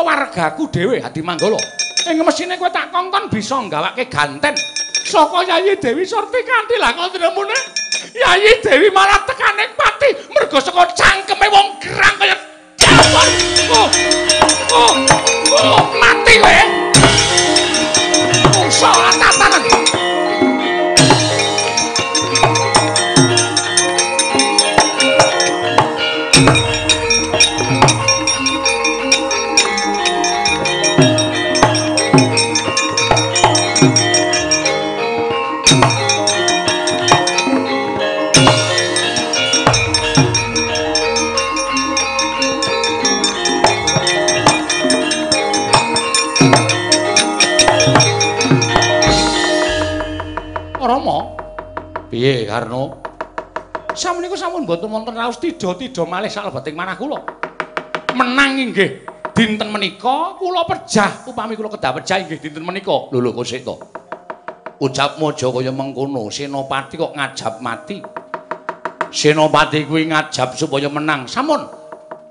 wargaku 0.06 0.70
dhewe 0.70 1.02
Adi 1.02 1.26
Manggala. 1.26 1.58
Ing 2.06 2.22
mesine 2.22 2.54
kowe 2.62 2.70
tak 2.70 2.94
kongkon 2.94 3.34
bisa 3.34 3.58
nggawake 3.58 4.06
ganten 4.06 4.54
saka 5.02 5.42
Yayi 5.42 5.74
Dewi 5.82 6.06
Surti 6.06 6.46
lah 6.78 6.94
kok 6.94 7.18
tinemune 7.18 7.58
Yayi 8.14 8.62
Dewi 8.62 8.94
malah 8.94 9.26
tekaning 9.26 9.74
pati 9.74 10.14
mergo 10.30 10.62
saka 10.62 10.86
cangkeme 10.94 11.50
wong 11.50 11.82
gerang 11.82 12.16
kaya 12.22 12.38
jawon. 12.78 13.30
Oh, 13.74 13.90
oh, 14.78 14.94
oh, 15.58 15.84
mati 15.98 16.38
kowe. 16.38 16.60
Mungsa 18.54 18.90
tatanan. 19.18 19.95
Rama. 51.06 51.38
Piye, 52.10 52.50
Karno? 52.50 52.98
Sameneika 53.94 54.34
sampun 54.34 54.66
mboten 54.66 54.90
wonten 54.90 55.14
raos 55.14 55.38
tida-tida 55.38 56.02
malih 56.02 56.34
salebeting 56.34 56.74
manah 56.74 56.98
kula. 56.98 57.22
Menang 58.18 58.58
inggih 58.58 59.06
dinten 59.38 59.70
menika 59.70 60.34
kula 60.36 60.66
pejah 60.66 61.30
upami 61.30 61.54
kula 61.54 61.70
kedah 61.70 62.02
pejah 62.02 62.18
inggih 62.26 62.42
dinten 62.42 62.66
menika. 62.66 63.14
Lho 63.14 63.22
lho 63.22 63.38
kok 63.38 63.46
sik 63.46 63.62
to. 63.62 63.78
Ucapmu 64.82 65.30
aja 65.32 65.48
kaya 65.48 65.72
mengkono, 65.72 66.28
Senopati 66.34 66.98
kok 66.98 67.14
ngajab 67.14 67.54
mati. 67.62 68.02
Senopati 69.14 69.86
kuwi 69.86 70.10
ngajab 70.10 70.58
supaya 70.58 70.90
menang. 70.90 71.30
Sampun. 71.30 71.64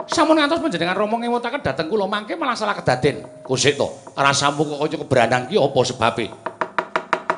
Sampun 0.04 0.36
ngantos 0.36 0.60
panjenengan 0.60 0.98
Rama 0.98 1.16
ngewutaken 1.22 1.62
dhateng 1.62 1.88
kula 1.88 2.10
mangke 2.10 2.36
malah 2.36 2.58
salah 2.58 2.74
kedaden. 2.74 3.22
Kusik 3.46 3.78
to. 3.78 3.88
Rasamu 4.18 4.66
kok 4.66 4.78
kaya 4.84 4.96
keberanang 4.98 5.42
ki 5.48 5.56
apa 5.62 5.78
sebabe? 5.86 6.43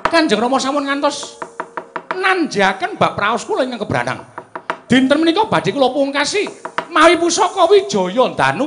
Kanjeng 0.07 0.39
Rama 0.39 0.57
sampun 0.63 0.87
ngantos 0.87 1.37
nanjaken 2.15 2.97
bab 2.97 3.19
praos 3.19 3.43
kula 3.45 3.67
ingkang 3.67 3.83
kebranang. 3.85 4.23
Dinten 4.87 5.19
menika 5.19 5.45
badhe 5.51 5.75
kula 5.75 5.91
pungkasi 5.91 6.47
mawi 6.95 7.19
pusaka 7.19 7.67
Wijaya 7.67 8.25
Danu. 8.33 8.67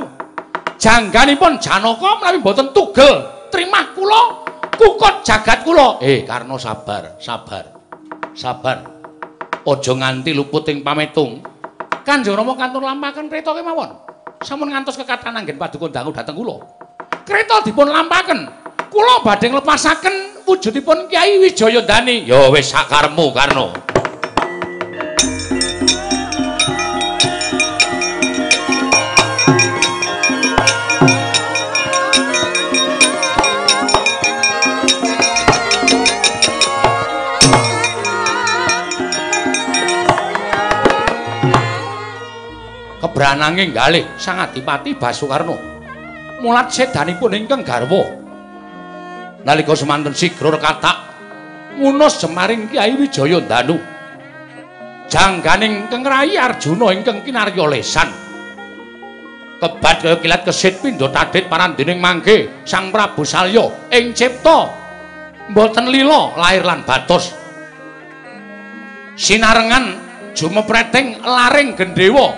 Jangganipun 0.80 1.60
Janaka 1.60 2.20
menawi 2.20 2.38
boten 2.40 2.72
tugel 2.72 3.48
trimah 3.52 3.92
kula 3.92 4.22
kukut 4.76 5.24
jagat 5.24 5.60
kula. 5.64 6.00
Eh, 6.00 6.24
Karno 6.24 6.56
sabar, 6.56 7.20
sabar. 7.20 7.64
Sabar. 8.32 8.78
Aja 9.60 9.92
nganti 9.92 10.32
luput 10.32 10.64
ing 10.72 10.80
pametung. 10.80 11.44
Kanjeng 12.00 12.32
Rama 12.32 12.56
kantun 12.56 12.84
lampahaken 12.84 13.28
kreta 13.28 13.52
kemawon. 13.52 13.92
Sampun 14.40 14.72
ngantos 14.72 14.96
kekatan 14.96 15.36
anggen 15.36 15.60
paduka 15.60 15.92
dangu 15.92 16.16
dhateng 16.16 16.32
kula. 16.32 16.56
Kreta 17.28 17.60
dipun 17.60 17.92
lampahaken. 17.92 18.48
Kula 18.88 19.20
badhe 19.20 19.52
nglepasaken 19.52 20.39
wujudipun 20.50 21.06
Kyai 21.06 21.38
Wijaya 21.38 21.78
Dani. 21.86 22.26
Ya 22.26 22.50
wis 22.50 22.74
sakarmu, 22.74 23.30
Karno. 23.30 23.70
Kebrananging 43.00 43.70
galih 43.72 44.04
Sang 44.18 44.42
Adipati 44.42 44.98
Basukarno. 44.98 45.54
Mulat 46.42 46.68
sedanipun 46.74 47.38
ingkang 47.38 47.62
garwa. 47.62 48.19
Nalika 49.40 49.72
semanten 49.72 50.12
sigra 50.12 50.52
rekatak 50.52 50.96
ngunus 51.80 52.20
jemaring 52.20 52.68
Kyai 52.68 52.92
Wijaya 52.92 53.40
Danu. 53.40 53.80
Jangganing 55.10 55.88
Kang 55.90 56.04
Arjuna 56.06 56.92
ingkang 56.92 57.24
kinarya 57.24 57.64
lesan. 57.66 58.08
Kebat 59.60 59.96
kaya 60.00 60.16
kilat 60.20 60.44
kesit 60.44 60.80
pindha 60.80 61.12
tadhit 61.12 61.44
parandening 61.44 62.00
mangke 62.00 62.64
Sang 62.64 62.88
Prabu 62.88 63.28
Salya 63.28 63.68
ing 63.92 64.16
cipta 64.16 64.72
mboten 65.52 65.88
lila 65.88 66.36
lair 66.36 66.64
lan 66.64 66.84
batos. 66.84 67.32
Sinarengan 69.20 70.00
jumepreting 70.32 71.20
laring 71.20 71.76
gendhewa 71.76 72.32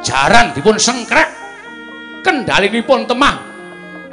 jaran 0.00 0.52
dipun 0.56 0.80
sengkrek 0.80 1.28
kendalinipun 2.24 3.04
temah 3.04 3.53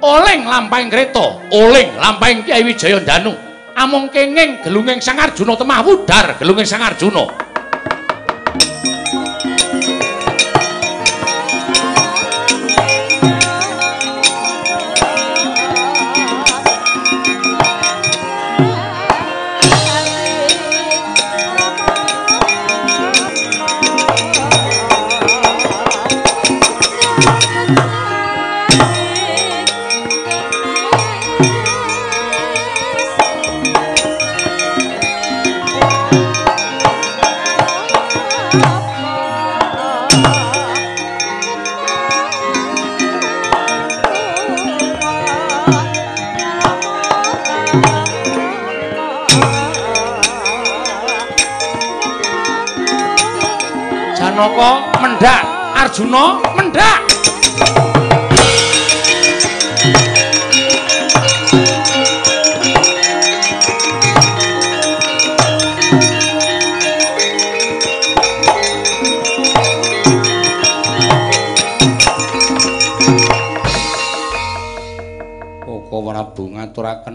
oleng 0.01 0.43
lampahing 0.49 0.89
kreta 0.89 1.45
oleng 1.53 1.89
lampahing 1.95 2.41
Kyai 2.43 2.65
Wijaya 2.65 2.99
Danu 3.01 3.33
amung 3.77 4.09
kenging 4.09 4.65
gelunging 4.65 4.99
Sang 4.99 5.17
Arjuna 5.21 5.53
temah 5.55 5.79
wudar 5.85 6.35
gelunging 6.41 6.67
Sang 6.67 6.81
Arjuna 6.81 7.50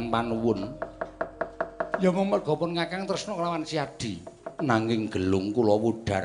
panuwun. 0.08 0.72
Ya 1.96 2.12
mung 2.12 2.28
merga 2.28 2.52
pun 2.52 2.76
ngakang 2.76 3.08
tresna 3.08 3.32
kelawan 3.32 3.64
Si 3.64 3.80
Adi, 3.80 4.20
nanging 4.60 5.08
gelung 5.08 5.52
kula 5.52 5.76
wudar. 5.80 6.24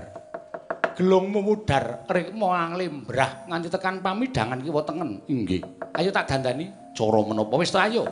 Gelungmu 0.91 1.39
wudar 1.47 2.03
rikma 2.11 2.67
anglimbrah 2.67 3.47
nganti 3.47 3.71
tekan 3.71 4.03
pamidangan 4.03 4.59
kiwa 4.59 4.83
tengen. 4.83 5.23
Inggih. 5.31 5.63
Ayo 5.95 6.11
tak 6.11 6.27
dandani 6.27 6.67
cara 6.91 7.19
menapa 7.23 7.55
wis 7.55 7.71
ayo. 7.75 8.07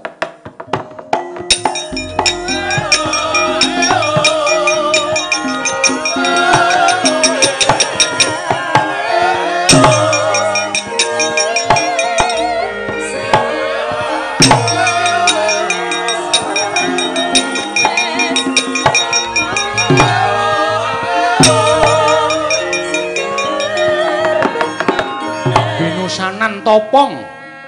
Topong 26.70 27.18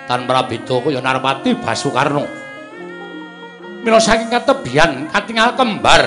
tan 0.05 0.29
Prabita 0.29 0.77
kaya 0.77 1.01
Narpati 1.01 1.57
Basukarno. 1.57 2.25
Mila 3.81 3.97
saking 3.97 4.29
katebian 4.29 5.09
katingal 5.09 5.57
kembar 5.57 6.05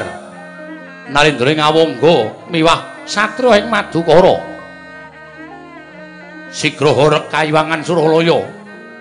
Nalindra 1.10 1.50
Ngawangga 1.50 2.46
miwah 2.54 3.02
Satria 3.02 3.58
ing 3.58 3.66
Madukara. 3.66 4.38
Sigraha 6.54 7.26
Kayuwangan 7.26 7.82
Suralaya. 7.82 8.46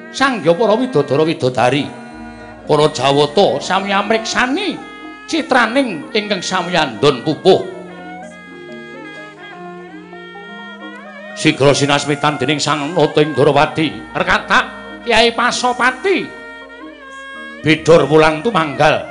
Sangya 0.09 0.57
para 0.57 0.73
widodara 0.73 1.21
widodari. 1.21 1.85
Para 2.65 2.89
Jawata 2.89 3.61
sami 3.61 3.93
amriksani 3.93 4.75
citraning 5.29 6.09
ingkang 6.11 6.41
sami 6.41 6.73
andon 6.73 7.21
pupuh. 7.21 7.72
Sigra 11.43 11.75
sinasmitan 11.75 12.39
dening 12.39 12.55
Sang 12.55 12.95
Nata 12.95 13.19
ing 13.19 13.35
Darawati. 13.35 14.15
Rekata 14.15 14.59
Kyai 15.03 15.35
Pasopati. 15.35 16.23
Bidor 17.59 18.07
wulan 18.07 18.39
tumanggal. 18.39 19.03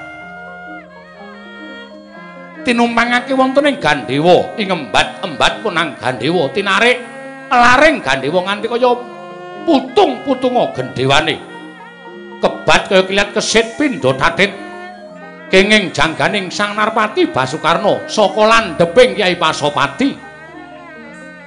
Tinumpangake 2.64 3.36
wonten 3.36 3.68
ing 3.68 3.76
Gandhewa, 3.76 4.56
ing 4.56 4.72
embat-embat 4.72 5.60
punang 5.60 5.92
Gandhewa 6.00 6.48
tinarik 6.56 7.04
laring 7.52 8.00
Gandhewa 8.00 8.48
nganti 8.48 8.64
kaya 8.64 8.96
putung-putunga 9.68 10.72
gendhewane. 10.72 11.36
Kebat 12.40 12.88
kaya 12.88 13.04
kiliat 13.04 13.36
kesit 13.36 13.76
pindha 13.76 14.08
tatit. 14.16 14.56
Kenging 15.52 15.92
jangganing 15.92 16.48
Sang 16.48 16.72
Narpati 16.72 17.28
Basukarna 17.28 18.08
saka 18.08 18.40
landheping 18.40 19.20
Kyai 19.20 19.36
Pasopati. 19.36 20.31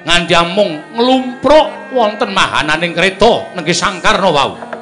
Nganti 0.06 0.34
amung 0.38 0.94
nglumpruk 0.94 1.90
wonten 1.90 2.30
mahananing 2.30 2.94
kreta 2.94 3.58
nenggi 3.58 3.74
Sangkarna 3.74 4.30
wau. 4.30 4.75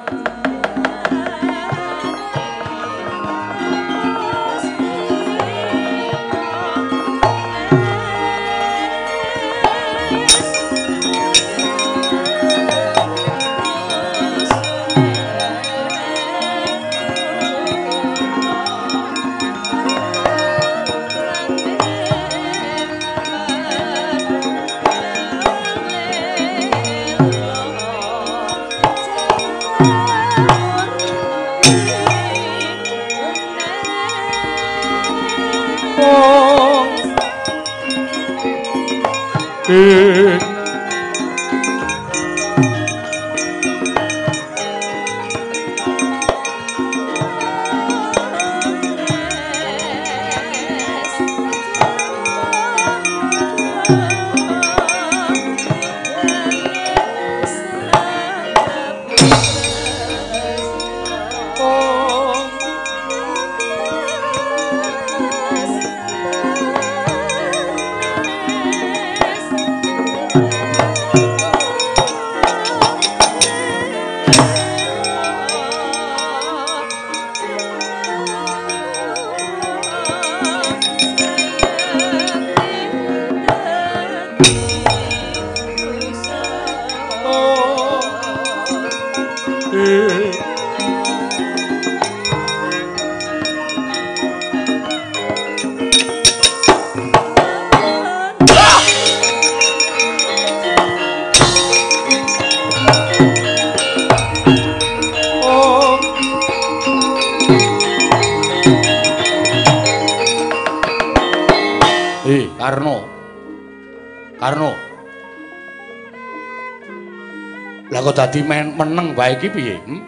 Wae 119.14 119.38
iki 119.38 119.48
piye? 119.50 119.78
Hm? 119.86 120.02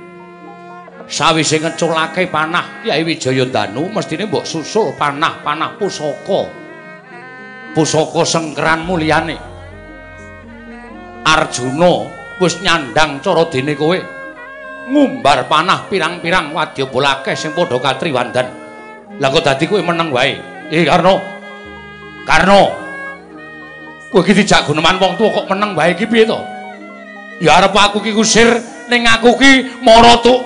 Sawise 1.05 1.61
ngeculake 1.61 2.25
panah 2.33 2.81
Kyai 2.81 3.05
Wijaya 3.05 3.45
Danu, 3.45 3.85
mestine 3.93 4.25
mbok 4.25 4.41
susul 4.41 4.89
panah-panah 4.97 5.77
pusaka. 5.77 6.49
Pusaka 7.77 8.21
sengkeran 8.25 8.89
mulyane. 8.89 9.37
Arjuna 11.25 12.09
wis 12.41 12.57
nyandang 12.65 13.21
cara 13.21 13.45
dene 13.53 13.77
kowe. 13.77 13.97
Ngumbar 14.89 15.45
panah 15.45 15.85
pirang-pirang 15.89 16.53
wadyabala 16.53 17.21
akeh 17.21 17.37
sing 17.37 17.53
padha 17.53 17.77
katriwandan. 17.77 18.47
Lah 19.21 19.29
kok 19.29 19.45
dadi 19.45 19.69
kowe 19.69 19.81
meneng 19.85 20.09
wae? 20.09 20.41
Eh, 20.73 20.85
Karno. 20.89 21.21
Karno. 22.25 22.61
Kowe 24.09 24.25
iki 24.25 24.41
dijak 24.41 24.65
guneman 24.65 24.97
wong 24.97 25.21
tuwa 25.21 25.41
kok 25.41 25.49
meneng 25.53 25.77
wae 25.77 25.93
iki 25.93 26.09
piye 26.09 26.25
to? 26.25 26.37
Ya 27.43 27.59
arep 27.59 27.75
aku 27.75 27.99
ki 27.99 28.15
kusir 28.15 28.74
ning 28.89 29.03
aku 29.05 29.37
ki 29.39 29.51
mara 29.81 30.17
tuk. 30.21 30.41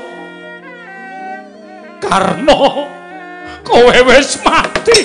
Karno. 1.99 2.88
Kowe 3.64 3.98
wis 4.07 4.40
mati. 4.41 4.98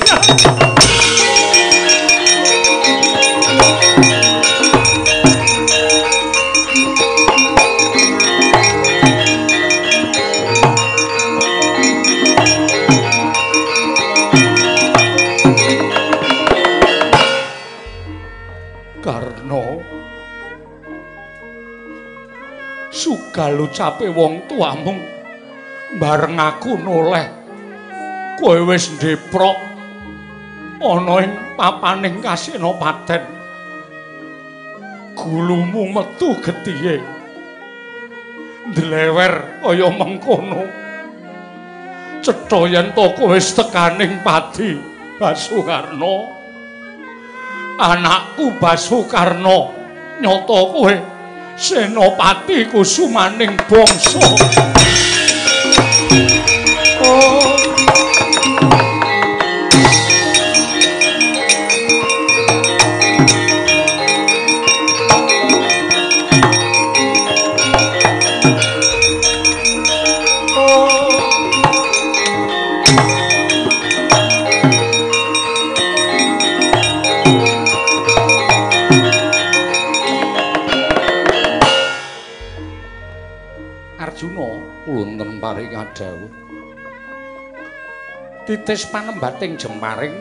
Ucape 23.74 24.06
wong 24.14 24.46
tuamu 24.46 24.94
bareng 25.98 26.38
aku 26.38 26.78
noleh. 26.78 27.26
Kowe 28.38 28.70
wis 28.70 28.86
ndeprok 28.94 29.58
ana 30.78 31.14
ing 31.26 31.34
papaning 31.58 32.22
Kasenopaten. 32.22 33.22
Gulumu 35.18 35.90
metu 35.90 36.38
getihe. 36.38 37.02
Ndlewer 38.70 39.34
kaya 39.58 39.90
mengkono. 39.90 40.70
Cetha 42.22 42.60
yen 42.70 42.94
to 42.94 43.10
kowe 43.18 43.34
tekaning 43.34 44.22
pati 44.22 44.78
Basukarna. 45.18 46.30
anakku 47.74 48.54
Basukarna 48.62 49.74
nyata 50.22 50.58
kowe 50.70 50.94
senopati 51.56 52.64
kusumaning 52.64 53.56
bangsa 53.70 54.18
oh. 57.06 57.53
Titis 88.64 88.88
panembating 88.88 89.60
Jemparing 89.60 90.16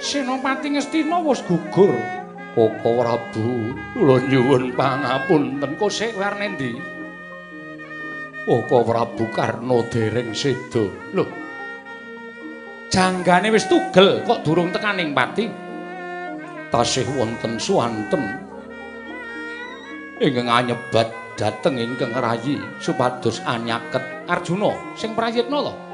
Senopati 0.00 0.72
Ngastina 0.72 1.20
wis 1.20 1.44
gugur 1.44 1.92
Apa 2.56 2.80
Prabu, 2.80 3.76
kula 3.92 4.24
nyuwun 4.24 4.72
pangapunten 4.72 5.76
kok 5.76 5.92
sik 5.92 6.16
warne 6.16 6.56
ndi? 6.56 6.72
Apa 8.48 8.76
Prabu 8.80 9.28
Karna 9.36 9.84
dereng 9.92 10.32
seda. 10.32 10.88
Lho. 11.12 11.28
Janggane 12.88 13.52
wis 13.52 13.68
tugel 13.68 14.24
kok 14.24 14.40
durung 14.40 14.72
tekaning 14.72 15.12
pati. 15.12 15.44
Tasih 16.72 17.04
wonten 17.20 17.60
suwanten 17.60 18.24
ingkang 20.24 20.48
anyebat 20.48 21.12
dhateng 21.36 21.76
ingkang 21.76 22.16
rayi 22.16 22.56
supados 22.80 23.44
anyaket 23.44 24.24
Arjuna 24.24 24.72
sing 24.96 25.12
prayitna 25.12 25.60
lho. 25.60 25.85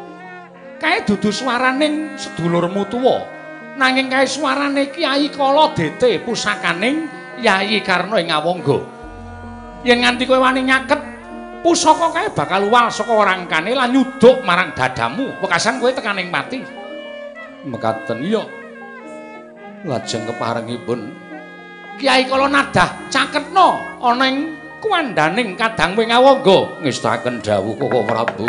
Kae 0.83 1.07
dudu 1.07 1.31
swaraning 1.31 2.19
sedulurmu 2.19 2.83
tuwa. 2.91 3.33
nanging 3.77 4.09
kae 4.13 4.29
suarane 4.29 4.93
Kyai 4.93 5.33
Kala 5.33 5.73
Dete 5.73 6.21
pusakaning 6.21 7.09
Yayi 7.41 7.81
Karna 7.81 8.21
ing 8.21 8.29
Awangga. 8.29 8.79
Yen 9.83 10.05
nganti 10.05 10.29
kowe 10.29 10.39
wani 10.39 10.63
nyaket 10.63 11.01
pusaka 11.65 12.13
kae 12.13 12.29
bakal 12.31 12.69
luwal 12.69 12.87
saka 12.93 13.11
rangkane 13.11 13.75
lan 13.75 13.91
nyuduk 13.91 14.45
marang 14.47 14.71
dadamu, 14.77 15.27
wekasan 15.43 15.83
kowe 15.83 15.91
tekaning 15.91 16.29
mati. 16.31 16.63
Mekaten 17.67 18.23
iya. 18.27 18.43
Lajeng 19.83 20.23
keparengipun 20.31 21.11
Kyai 21.99 22.27
Kala 22.31 22.47
nadah 22.47 23.11
caketna 23.11 23.99
ana 23.99 24.25
ing 24.31 24.55
kuwandaning 24.79 25.59
kadang 25.59 25.99
wing 25.99 26.11
Awangga 26.15 26.83
ngestaken 26.83 27.43
dawuh 27.43 27.75
Koko 27.75 28.07
Prabu. 28.07 28.47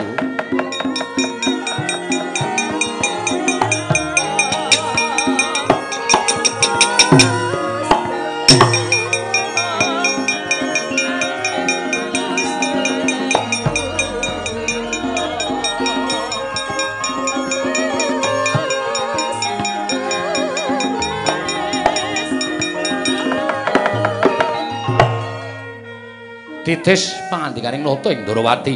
Titis 26.64 27.12
pangandikaning 27.28 27.84
nata 27.84 28.10
ing 28.10 28.24
Ndrawati. 28.24 28.76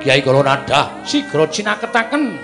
Kyai 0.00 0.22
Kala 0.22 0.46
Nadah 0.46 1.02
sigra 1.02 1.50
cinaketaken 1.50 2.38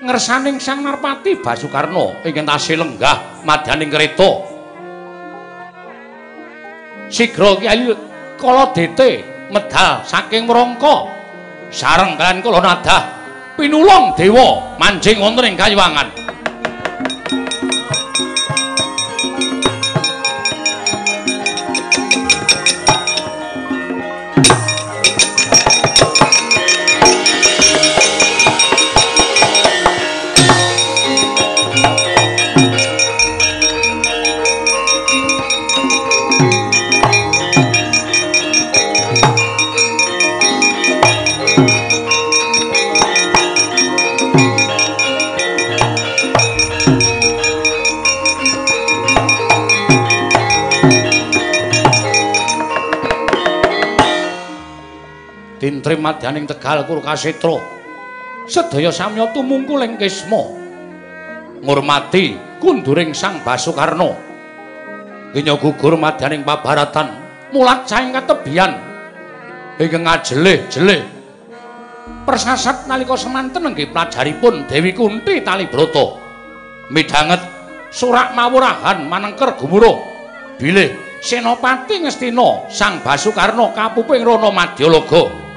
ngersaning 0.00 0.56
Sang 0.56 0.80
Narpati 0.80 1.36
Basukarna 1.36 2.24
ingkang 2.24 2.48
tasih 2.48 2.80
lenggah 2.80 3.44
madyaning 3.44 3.92
kreta. 3.92 4.30
Sigra 7.12 7.60
Kyai 7.60 7.92
Kala 8.40 8.72
Dete 8.72 9.20
medal 9.52 10.00
saking 10.08 10.48
Mrangka 10.48 11.12
sareng 11.68 12.16
kalian 12.16 12.40
Kala 12.40 12.58
Nadah 12.64 13.02
pinulung 13.60 14.16
dewa 14.16 14.80
manjing 14.80 15.20
wonten 15.20 15.52
ing 15.52 15.56
kayuwangan. 15.60 16.08
madyaning 55.98 56.46
Tegal 56.46 56.86
Kurkasetra. 56.86 57.58
Sedaya 58.46 58.92
samya 58.92 59.30
tumungkul 59.34 59.82
ing 59.82 59.98
Kisma. 59.98 60.42
Ngurmati 61.64 62.58
kunduring 62.60 63.16
Sang 63.16 63.40
Basukarna. 63.42 64.12
Kenya 65.30 65.54
gugur 65.54 65.94
madyaning 65.94 66.42
pabaratan 66.42 67.08
mulat 67.54 67.86
saing 67.86 68.10
katebian. 68.14 68.74
Ingkang 69.80 70.04
ngajelih-jelih. 70.04 71.02
Persasat 72.26 72.84
nalika 72.84 73.16
semanten 73.16 73.64
nggih 73.70 73.94
pelajaripun 73.94 74.68
Dewi 74.68 74.92
Kunti 74.92 75.40
Talibrata. 75.40 76.20
Midhanget 76.90 77.40
surak 77.94 78.34
mawurahan 78.34 79.06
manengker 79.06 79.54
gumuruh. 79.56 79.96
Bilih 80.60 80.92
Senopati 81.20 82.00
Ngastina 82.04 82.68
Sang 82.72 83.00
Basukarna 83.00 83.72
kapuping 83.76 84.24
Rana 84.24 84.50
Madyalaga. 84.52 85.49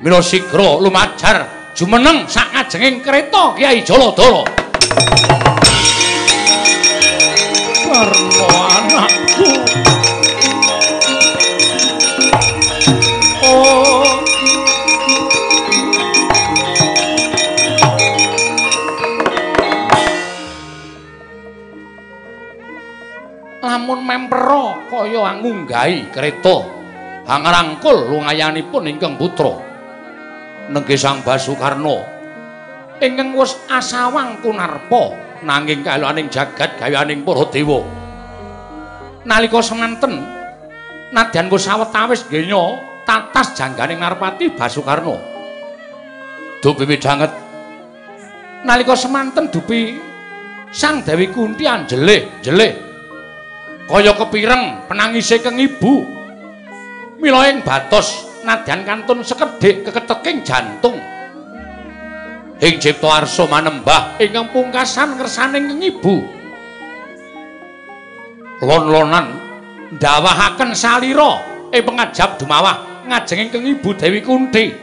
Mila 0.00 0.24
sigra 0.24 0.80
lumajar 0.80 1.44
jumeneng 1.76 2.24
sak 2.24 2.56
ngajenging 2.56 3.04
kereta 3.04 3.52
Kyai 3.52 3.84
Jaladara. 3.84 4.48
Karna 7.84 8.48
anakku. 8.80 9.50
Oh. 13.44 14.08
Lamun 23.60 24.00
mempero 24.00 24.80
kaya 24.88 25.44
ngunggahi 25.44 26.08
kereta 26.08 26.64
hangrangkul 27.28 28.08
lungayanipun 28.08 28.88
ingkang 28.88 29.20
putra. 29.20 29.69
Nengge 30.70 30.94
Sang 30.94 31.20
Basukarna. 31.26 32.06
Ingkang 33.02 33.34
wis 33.34 33.58
asawang 33.66 34.38
kunarpa 34.44 35.16
nanging 35.42 35.82
kalaning 35.82 36.28
jagat 36.28 36.76
gayaning 36.76 37.24
para 37.24 37.48
dewa 37.48 37.80
nalika 39.24 39.60
semanten 39.60 40.20
nadyan 41.12 41.48
wis 41.48 41.64
sawetawis 41.64 42.28
genya 42.28 42.80
tatas 43.04 43.56
jangganing 43.56 44.00
Narpati 44.00 44.52
Basukarna. 44.52 45.16
Dupi 46.60 46.84
midhanget 46.84 47.32
nalika 48.64 48.92
semanten 48.92 49.48
dupi 49.48 49.96
Sang 50.70 51.02
Dewi 51.02 51.32
Kunti 51.34 51.66
anjelih-jelih 51.66 52.72
kaya 53.90 54.12
kepireng 54.14 54.86
penangise 54.86 55.42
keng 55.42 55.58
ibu. 55.58 56.06
Mila 57.18 57.50
ing 57.50 57.60
batos 57.60 58.29
nadyan 58.44 58.84
kantun 58.84 59.20
sekedhik 59.24 59.88
keketeking 59.88 60.44
jantung. 60.44 60.96
Ing 62.60 62.76
cipta 62.76 63.24
arsa 63.24 63.48
manembah 63.48 64.20
ingkang 64.20 64.52
pungkasan 64.52 65.16
ngersaning 65.16 65.80
ibu. 65.80 66.20
Lon-lonan 68.60 69.26
ndawahaken 69.96 70.76
salira 70.76 71.40
ing 71.72 71.80
pengajab 71.80 72.36
dumawah 72.36 73.08
ngajeng 73.08 73.48
ingkang 73.48 73.64
ibu 73.64 73.96
Dewi 73.96 74.20
Kunti. 74.20 74.76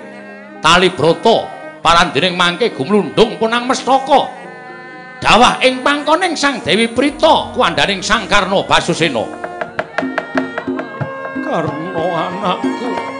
Tali 0.57 0.89
brata 0.89 1.45
parandiring 1.85 2.33
mangke 2.33 2.73
gumlundung 2.73 3.37
punang 3.37 3.69
mestaka. 3.69 4.33
Dawah 5.21 5.61
ing 5.65 5.81
pangkoning 5.81 6.37
Sang 6.37 6.61
Dewi 6.61 6.89
Prita 6.89 7.53
kuwandaning 7.53 8.01
Sang 8.05 8.25
Karna 8.25 8.61
Basusena. 8.65 9.25
Karna 11.45 12.05
anakku. 12.25 13.16